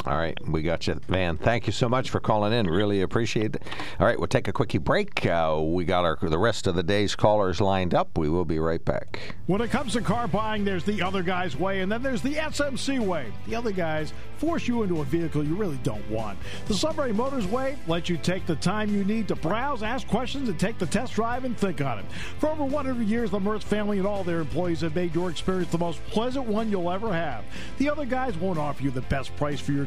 All 0.07 0.17
right, 0.17 0.38
we 0.47 0.61
got 0.61 0.88
you, 0.88 0.93
Van. 1.09 1.35
Thank 1.35 1.67
you 1.67 1.73
so 1.73 1.89
much 1.89 2.09
for 2.09 2.21
calling 2.21 2.53
in. 2.53 2.65
Really 2.65 3.01
appreciate 3.01 3.57
it. 3.57 3.63
All 3.99 4.05
right, 4.05 4.17
we'll 4.17 4.27
take 4.27 4.47
a 4.47 4.53
quickie 4.53 4.77
break. 4.77 5.25
Uh, 5.25 5.61
we 5.61 5.84
got 5.84 6.05
our 6.05 6.17
the 6.21 6.38
rest 6.38 6.65
of 6.65 6.75
the 6.75 6.84
day's 6.84 7.13
callers 7.13 7.59
lined 7.59 7.93
up. 7.93 8.17
We 8.17 8.29
will 8.29 8.45
be 8.45 8.57
right 8.57 8.84
back. 8.84 9.35
When 9.47 9.59
it 9.59 9.69
comes 9.69 9.93
to 9.93 10.01
car 10.01 10.29
buying, 10.29 10.63
there's 10.63 10.85
the 10.85 11.01
other 11.01 11.23
guy's 11.23 11.57
way, 11.57 11.81
and 11.81 11.91
then 11.91 12.01
there's 12.01 12.21
the 12.21 12.35
SMC 12.35 12.99
way. 12.99 13.34
The 13.47 13.55
other 13.55 13.71
guys 13.71 14.13
force 14.38 14.65
you 14.65 14.84
into 14.84 15.01
a 15.01 15.03
vehicle 15.03 15.43
you 15.43 15.55
really 15.55 15.79
don't 15.84 16.09
want. 16.09 16.39
The 16.67 16.73
Sunbury 16.73 17.11
Motors 17.11 17.45
way 17.45 17.77
lets 17.85 18.07
you 18.07 18.15
take 18.15 18.45
the 18.45 18.55
time 18.55 18.93
you 18.93 19.03
need 19.03 19.27
to 19.27 19.35
browse, 19.35 19.84
ask 19.84 20.07
questions, 20.07 20.47
and 20.47 20.57
take 20.57 20.77
the 20.77 20.85
test 20.85 21.15
drive 21.15 21.43
and 21.43 21.57
think 21.57 21.81
on 21.81 21.99
it. 21.99 22.05
For 22.39 22.47
over 22.47 22.63
100 22.63 23.05
years, 23.07 23.31
the 23.31 23.39
Mertz 23.39 23.63
family 23.63 23.97
and 23.97 24.07
all 24.07 24.23
their 24.23 24.39
employees 24.39 24.81
have 24.81 24.95
made 24.95 25.13
your 25.13 25.29
experience 25.29 25.71
the 25.71 25.77
most 25.77 26.01
pleasant 26.07 26.45
one 26.45 26.71
you'll 26.71 26.91
ever 26.91 27.11
have. 27.11 27.43
The 27.77 27.89
other 27.89 28.05
guys 28.05 28.38
won't 28.38 28.59
offer 28.59 28.84
you 28.84 28.91
the 28.91 29.01
best 29.01 29.35
price 29.35 29.59
for 29.59 29.73
your 29.73 29.85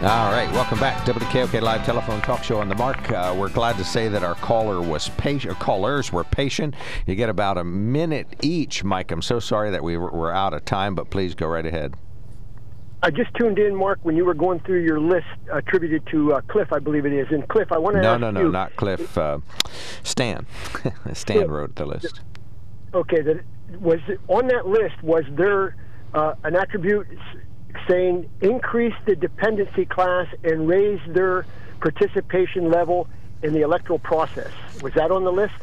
All 0.00 0.30
right, 0.30 0.48
welcome 0.52 0.78
back. 0.78 1.04
WKOK 1.06 1.60
Live 1.60 1.84
Telephone 1.84 2.20
Talk 2.20 2.44
Show 2.44 2.60
on 2.60 2.68
the 2.68 2.76
Mark. 2.76 3.10
Uh, 3.10 3.34
we're 3.36 3.48
glad 3.48 3.76
to 3.78 3.84
say 3.84 4.06
that 4.06 4.22
our 4.22 4.36
caller 4.36 4.80
was 4.80 5.08
patient. 5.16 5.58
Callers 5.58 6.12
were 6.12 6.22
patient. 6.22 6.76
You 7.06 7.16
get 7.16 7.28
about 7.28 7.58
a 7.58 7.64
minute 7.64 8.28
each, 8.40 8.84
Mike. 8.84 9.10
I'm 9.10 9.22
so 9.22 9.40
sorry 9.40 9.72
that 9.72 9.82
we 9.82 9.96
were, 9.96 10.12
were 10.12 10.32
out 10.32 10.54
of 10.54 10.64
time, 10.64 10.94
but 10.94 11.10
please 11.10 11.34
go 11.34 11.48
right 11.48 11.66
ahead. 11.66 11.94
I 13.02 13.10
just 13.10 13.34
tuned 13.34 13.58
in, 13.58 13.74
Mark, 13.74 13.98
when 14.04 14.14
you 14.14 14.24
were 14.24 14.34
going 14.34 14.60
through 14.60 14.84
your 14.84 15.00
list 15.00 15.26
attributed 15.52 16.06
to 16.12 16.34
uh, 16.34 16.42
Cliff, 16.42 16.72
I 16.72 16.78
believe 16.78 17.04
it 17.04 17.12
is. 17.12 17.26
And 17.32 17.48
Cliff, 17.48 17.72
I 17.72 17.78
want 17.78 17.96
to 17.96 18.02
no, 18.02 18.12
ask 18.12 18.20
no, 18.20 18.30
no, 18.30 18.42
you, 18.42 18.52
not 18.52 18.76
Cliff. 18.76 19.18
Uh, 19.18 19.40
Stan. 20.04 20.46
Stan 21.12 21.50
wrote 21.50 21.74
the 21.74 21.86
list. 21.86 22.20
Okay, 22.94 23.20
that 23.22 23.42
was 23.80 23.98
on 24.28 24.46
that 24.46 24.64
list. 24.68 25.02
Was 25.02 25.24
there 25.32 25.74
uh, 26.14 26.34
an 26.44 26.54
attribute 26.54 27.08
saying 27.88 28.28
increase 28.40 28.94
the 29.06 29.16
dependency 29.16 29.84
class 29.84 30.26
and 30.44 30.68
raise 30.68 31.00
their 31.08 31.46
participation 31.80 32.70
level 32.70 33.08
in 33.42 33.52
the 33.52 33.60
electoral 33.60 33.98
process? 33.98 34.50
Was 34.82 34.94
that 34.94 35.10
on 35.10 35.24
the 35.24 35.32
list? 35.32 35.54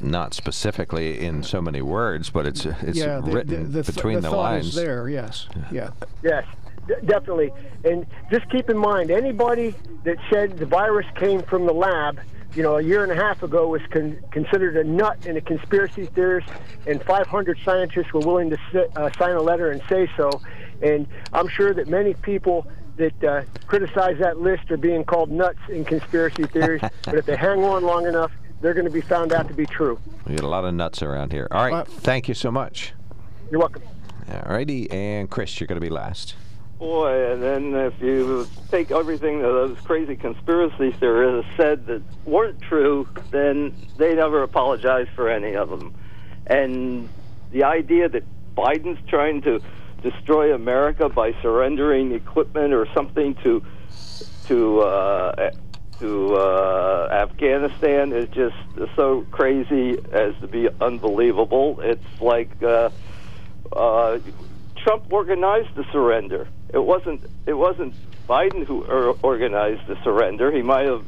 Not 0.00 0.34
specifically 0.34 1.18
in 1.20 1.42
so 1.42 1.62
many 1.62 1.80
words, 1.80 2.28
but 2.28 2.46
it's 2.46 2.66
it's 2.66 2.98
yeah, 2.98 3.20
the, 3.20 3.30
written 3.30 3.72
the, 3.72 3.82
the, 3.82 3.92
between 3.92 4.16
the, 4.20 4.28
the, 4.28 4.36
lines. 4.36 4.68
is 4.68 4.74
there. 4.74 5.08
Yes. 5.08 5.48
Yeah. 5.72 5.90
Yes, 6.22 6.44
d- 6.86 6.94
definitely. 7.06 7.50
And 7.84 8.06
just 8.30 8.48
keep 8.50 8.68
in 8.68 8.76
mind, 8.76 9.10
anybody 9.10 9.74
that 10.04 10.18
said 10.30 10.58
the 10.58 10.66
virus 10.66 11.06
came 11.14 11.40
from 11.42 11.64
the 11.64 11.72
lab, 11.72 12.20
you 12.54 12.62
know, 12.62 12.76
a 12.76 12.82
year 12.82 13.02
and 13.02 13.12
a 13.12 13.14
half 13.14 13.42
ago 13.42 13.68
was 13.68 13.80
con- 13.90 14.18
considered 14.30 14.76
a 14.76 14.84
nut 14.84 15.24
and 15.26 15.38
a 15.38 15.40
conspiracy 15.40 16.06
theorist, 16.06 16.48
and 16.86 17.02
500 17.02 17.58
scientists 17.64 18.12
were 18.12 18.20
willing 18.20 18.50
to 18.50 18.58
si- 18.72 18.84
uh, 18.96 19.10
sign 19.18 19.34
a 19.34 19.42
letter 19.42 19.70
and 19.70 19.82
say 19.88 20.10
so. 20.16 20.30
And 20.82 21.06
I'm 21.32 21.48
sure 21.48 21.72
that 21.74 21.88
many 21.88 22.14
people 22.14 22.66
that 22.96 23.24
uh, 23.24 23.42
criticize 23.66 24.18
that 24.18 24.40
list 24.40 24.70
are 24.70 24.76
being 24.76 25.04
called 25.04 25.30
nuts 25.30 25.58
and 25.68 25.86
conspiracy 25.86 26.44
theories. 26.44 26.80
but 27.04 27.14
if 27.14 27.26
they 27.26 27.36
hang 27.36 27.62
on 27.62 27.84
long 27.84 28.06
enough, 28.06 28.32
they're 28.60 28.74
going 28.74 28.86
to 28.86 28.92
be 28.92 29.02
found 29.02 29.32
out 29.32 29.48
to 29.48 29.54
be 29.54 29.66
true. 29.66 29.98
We 30.26 30.34
get 30.34 30.44
a 30.44 30.48
lot 30.48 30.64
of 30.64 30.74
nuts 30.74 31.02
around 31.02 31.32
here. 31.32 31.46
All 31.50 31.62
right, 31.62 31.74
Uh, 31.74 31.84
thank 31.84 32.28
you 32.28 32.34
so 32.34 32.50
much. 32.50 32.92
You're 33.50 33.60
welcome. 33.60 33.82
All 34.32 34.54
righty, 34.54 34.90
and 34.90 35.30
Chris, 35.30 35.60
you're 35.60 35.66
going 35.68 35.80
to 35.80 35.86
be 35.86 35.90
last. 35.90 36.34
Boy, 36.78 37.32
and 37.32 37.42
then 37.42 37.74
if 37.74 37.94
you 38.02 38.46
take 38.70 38.90
everything 38.90 39.40
that 39.40 39.48
those 39.48 39.78
crazy 39.84 40.14
conspiracy 40.16 40.92
theorists 40.92 41.50
said 41.56 41.86
that 41.86 42.02
weren't 42.26 42.60
true, 42.60 43.08
then 43.30 43.74
they 43.96 44.14
never 44.14 44.42
apologized 44.42 45.10
for 45.10 45.30
any 45.30 45.54
of 45.54 45.70
them. 45.70 45.94
And 46.46 47.08
the 47.52 47.64
idea 47.64 48.08
that 48.10 48.24
Biden's 48.54 48.98
trying 49.08 49.40
to 49.42 49.60
destroy 50.10 50.54
America 50.54 51.08
by 51.08 51.34
surrendering 51.42 52.12
equipment 52.12 52.72
or 52.72 52.86
something 52.94 53.34
to 53.42 53.62
to 54.46 54.80
uh, 54.80 55.50
to 55.98 56.36
uh, 56.36 57.08
Afghanistan 57.10 58.12
is 58.12 58.28
just 58.28 58.56
so 58.94 59.26
crazy 59.30 59.98
as 60.12 60.34
to 60.40 60.46
be 60.46 60.68
unbelievable. 60.80 61.78
It's 61.80 62.20
like 62.20 62.50
uh, 62.62 62.90
uh, 63.74 64.18
Trump 64.76 65.04
organized 65.10 65.74
the 65.74 65.84
surrender. 65.90 66.46
It 66.72 66.84
wasn't 66.84 67.24
it 67.46 67.54
wasn't 67.54 67.94
Biden 68.28 68.64
who 68.64 68.84
or- 68.84 69.16
organized 69.22 69.86
the 69.88 69.96
surrender. 70.04 70.52
He 70.52 70.62
might 70.62 70.86
have 70.86 71.04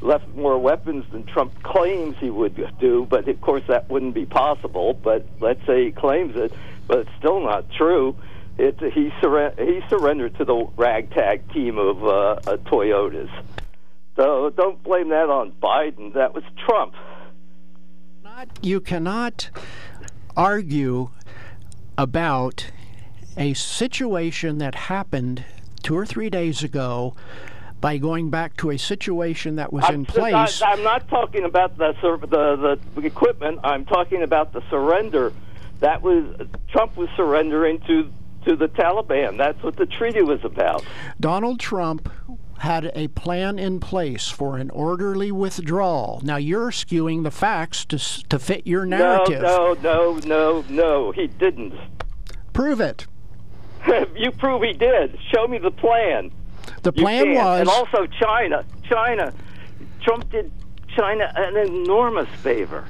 left 0.00 0.26
more 0.34 0.58
weapons 0.58 1.04
than 1.12 1.24
Trump 1.24 1.62
claims 1.62 2.16
he 2.18 2.30
would 2.30 2.56
do, 2.80 3.06
but 3.08 3.28
of 3.28 3.40
course 3.40 3.62
that 3.68 3.88
wouldn't 3.88 4.14
be 4.14 4.26
possible. 4.26 4.94
But 4.94 5.28
let's 5.40 5.64
say 5.66 5.84
he 5.86 5.92
claims 5.92 6.34
it, 6.36 6.52
but 6.88 6.98
it's 6.98 7.10
still 7.18 7.40
not 7.40 7.70
true. 7.70 8.16
It 8.58 8.78
he 8.92 9.10
surre- 9.22 9.58
he 9.58 9.80
surrendered 9.88 10.36
to 10.36 10.44
the 10.44 10.68
ragtag 10.76 11.50
team 11.52 11.78
of 11.78 12.04
uh, 12.04 12.08
uh, 12.10 12.56
Toyotas. 12.58 13.30
So 14.16 14.50
don't 14.50 14.82
blame 14.82 15.08
that 15.08 15.30
on 15.30 15.52
Biden. 15.52 16.14
That 16.14 16.34
was 16.34 16.44
Trump. 16.66 16.94
You 18.60 18.80
cannot 18.80 19.50
argue 20.36 21.10
about 21.96 22.70
a 23.36 23.54
situation 23.54 24.58
that 24.58 24.74
happened 24.74 25.44
two 25.82 25.96
or 25.96 26.04
three 26.04 26.28
days 26.28 26.62
ago 26.62 27.14
by 27.80 27.98
going 27.98 28.30
back 28.30 28.56
to 28.58 28.70
a 28.70 28.78
situation 28.78 29.56
that 29.56 29.72
was 29.72 29.84
I'm, 29.86 29.94
in 29.94 30.04
place. 30.06 30.62
I, 30.62 30.72
am 30.72 30.82
not 30.82 31.08
talking 31.08 31.44
about 31.44 31.76
the, 31.78 31.92
the 32.00 32.78
the 32.94 33.06
equipment. 33.06 33.60
I'm 33.64 33.84
talking 33.84 34.22
about 34.22 34.52
the 34.52 34.62
surrender. 34.70 35.32
That 35.80 36.00
was 36.02 36.24
Trump 36.70 36.96
was 36.96 37.08
surrendering 37.16 37.80
to 37.80 38.12
to 38.44 38.56
the 38.56 38.68
Taliban. 38.68 39.36
That's 39.36 39.62
what 39.62 39.76
the 39.76 39.86
treaty 39.86 40.22
was 40.22 40.44
about. 40.44 40.84
Donald 41.20 41.60
Trump 41.60 42.10
had 42.58 42.92
a 42.94 43.08
plan 43.08 43.58
in 43.58 43.80
place 43.80 44.28
for 44.28 44.56
an 44.56 44.70
orderly 44.70 45.32
withdrawal. 45.32 46.20
Now 46.22 46.36
you're 46.36 46.70
skewing 46.70 47.24
the 47.24 47.30
facts 47.30 47.84
to 47.86 47.98
to 48.28 48.38
fit 48.38 48.66
your 48.66 48.86
narrative. 48.86 49.42
No, 49.42 49.74
no, 49.74 50.20
no, 50.20 50.20
no, 50.24 50.64
no. 50.68 51.12
He 51.12 51.26
didn't. 51.26 51.74
Prove 52.52 52.80
it. 52.80 53.06
you 54.16 54.30
prove 54.30 54.62
he 54.62 54.72
did. 54.72 55.18
Show 55.34 55.48
me 55.48 55.58
the 55.58 55.70
plan. 55.70 56.30
The 56.82 56.92
plan 56.92 57.34
was, 57.34 57.60
and 57.60 57.68
also 57.68 58.06
China. 58.06 58.64
China. 58.88 59.32
Trump 60.02 60.30
did 60.30 60.52
China 60.96 61.32
an 61.34 61.56
enormous 61.56 62.28
favor 62.42 62.84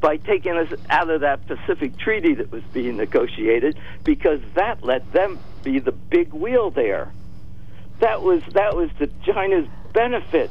by 0.00 0.16
taking 0.16 0.56
us 0.56 0.72
out 0.88 1.10
of 1.10 1.20
that 1.20 1.46
Pacific 1.46 1.96
Treaty 1.98 2.34
that 2.34 2.50
was 2.50 2.62
being 2.72 2.96
negotiated 2.96 3.78
because 4.04 4.40
that 4.54 4.82
let 4.82 5.12
them 5.12 5.38
be 5.62 5.78
the 5.78 5.92
big 5.92 6.32
wheel 6.32 6.70
there. 6.70 7.12
That 8.00 8.22
was 8.22 8.42
that 8.52 8.74
was 8.74 8.90
to 8.98 9.08
China's 9.24 9.68
benefit. 9.92 10.50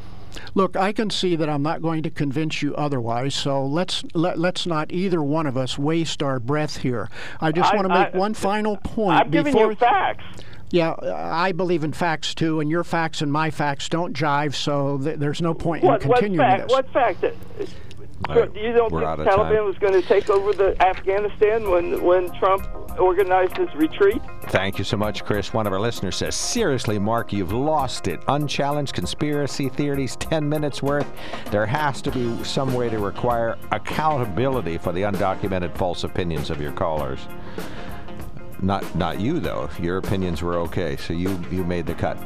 Look, 0.53 0.75
I 0.75 0.91
can 0.91 1.09
see 1.09 1.35
that 1.35 1.49
I'm 1.49 1.63
not 1.63 1.81
going 1.81 2.03
to 2.03 2.11
convince 2.11 2.61
you 2.61 2.75
otherwise, 2.75 3.33
so 3.33 3.65
let's 3.65 4.03
let, 4.13 4.37
let's 4.37 4.67
not 4.67 4.91
either 4.91 5.23
one 5.23 5.47
of 5.47 5.57
us 5.57 5.77
waste 5.77 6.21
our 6.21 6.39
breath 6.39 6.77
here. 6.77 7.09
I 7.41 7.51
just 7.51 7.73
I, 7.73 7.75
want 7.75 7.87
to 7.87 7.93
make 7.93 8.15
I, 8.15 8.17
one 8.17 8.35
final 8.35 8.77
point. 8.77 9.19
I'm 9.19 9.31
giving 9.31 9.57
you 9.57 9.75
facts. 9.75 10.23
Yeah, 10.71 10.93
I 11.01 11.51
believe 11.51 11.83
in 11.83 11.93
facts 11.93 12.35
too, 12.35 12.59
and 12.59 12.69
your 12.69 12.83
facts 12.83 13.23
and 13.23 13.31
my 13.31 13.49
facts 13.49 13.89
don't 13.89 14.15
jive, 14.15 14.53
so 14.53 14.99
th- 14.99 15.17
there's 15.17 15.41
no 15.41 15.55
point 15.55 15.83
what, 15.83 16.03
in 16.03 16.11
continuing 16.11 16.69
what 16.69 16.87
fact, 16.91 17.21
this. 17.21 17.31
What 17.31 17.73
fact? 17.73 17.79
Right, 18.27 18.53
you 18.55 18.73
don't 18.73 18.89
think 18.89 19.01
Taliban 19.03 19.55
time. 19.55 19.65
was 19.65 19.77
going 19.77 19.93
to 19.93 20.01
take 20.01 20.29
over 20.29 20.53
the 20.53 20.75
Afghanistan 20.85 21.69
when 21.71 22.03
when 22.03 22.31
Trump 22.37 22.67
organized 22.99 23.57
his 23.57 23.73
retreat? 23.75 24.21
Thank 24.47 24.77
you 24.77 24.83
so 24.83 24.97
much, 24.97 25.23
Chris. 25.23 25.53
One 25.53 25.65
of 25.65 25.73
our 25.73 25.79
listeners 25.79 26.17
says, 26.17 26.35
Seriously, 26.35 26.99
Mark, 26.99 27.31
you've 27.31 27.53
lost 27.53 28.07
it. 28.07 28.19
Unchallenged 28.27 28.93
conspiracy 28.93 29.69
theories, 29.69 30.15
10 30.17 30.47
minutes 30.47 30.83
worth. 30.83 31.07
There 31.51 31.65
has 31.65 32.01
to 32.01 32.11
be 32.11 32.43
some 32.43 32.73
way 32.73 32.89
to 32.89 32.99
require 32.99 33.57
accountability 33.71 34.77
for 34.77 34.91
the 34.91 35.01
undocumented 35.03 35.75
false 35.77 36.03
opinions 36.03 36.49
of 36.49 36.59
your 36.61 36.73
callers. 36.73 37.19
Not 38.61 38.95
not 38.95 39.21
you 39.21 39.39
though. 39.39 39.69
Your 39.79 39.97
opinions 39.97 40.41
were 40.41 40.57
okay, 40.59 40.97
so 40.97 41.13
you 41.13 41.39
you 41.49 41.63
made 41.63 41.85
the 41.85 41.93
cut. 41.93 42.17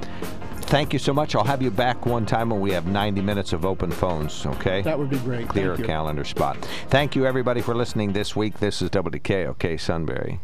Thank 0.74 0.92
you 0.92 0.98
so 0.98 1.14
much. 1.14 1.36
I'll 1.36 1.44
have 1.44 1.62
you 1.62 1.70
back 1.70 2.08
one 2.08 2.26
time 2.26 2.50
when 2.50 2.60
we 2.60 2.72
have 2.72 2.88
90 2.88 3.22
minutes 3.22 3.54
of 3.54 3.64
open 3.64 3.92
phones, 3.92 4.44
okay? 4.44 4.82
That 4.82 4.98
would 4.98 5.12
be 5.12 5.20
great. 5.20 5.48
Clear 5.48 5.68
Thank 5.76 5.78
a 5.78 5.82
you. 5.84 5.88
calendar 5.88 6.24
spot. 6.24 6.58
Thank 6.88 7.16
you 7.16 7.28
everybody 7.28 7.62
for 7.62 7.76
listening 7.76 8.14
this 8.14 8.36
week. 8.36 8.58
This 8.58 8.82
is 8.82 8.90
WDK, 8.90 9.46
okay, 9.50 9.78
Sunbury. 9.78 10.40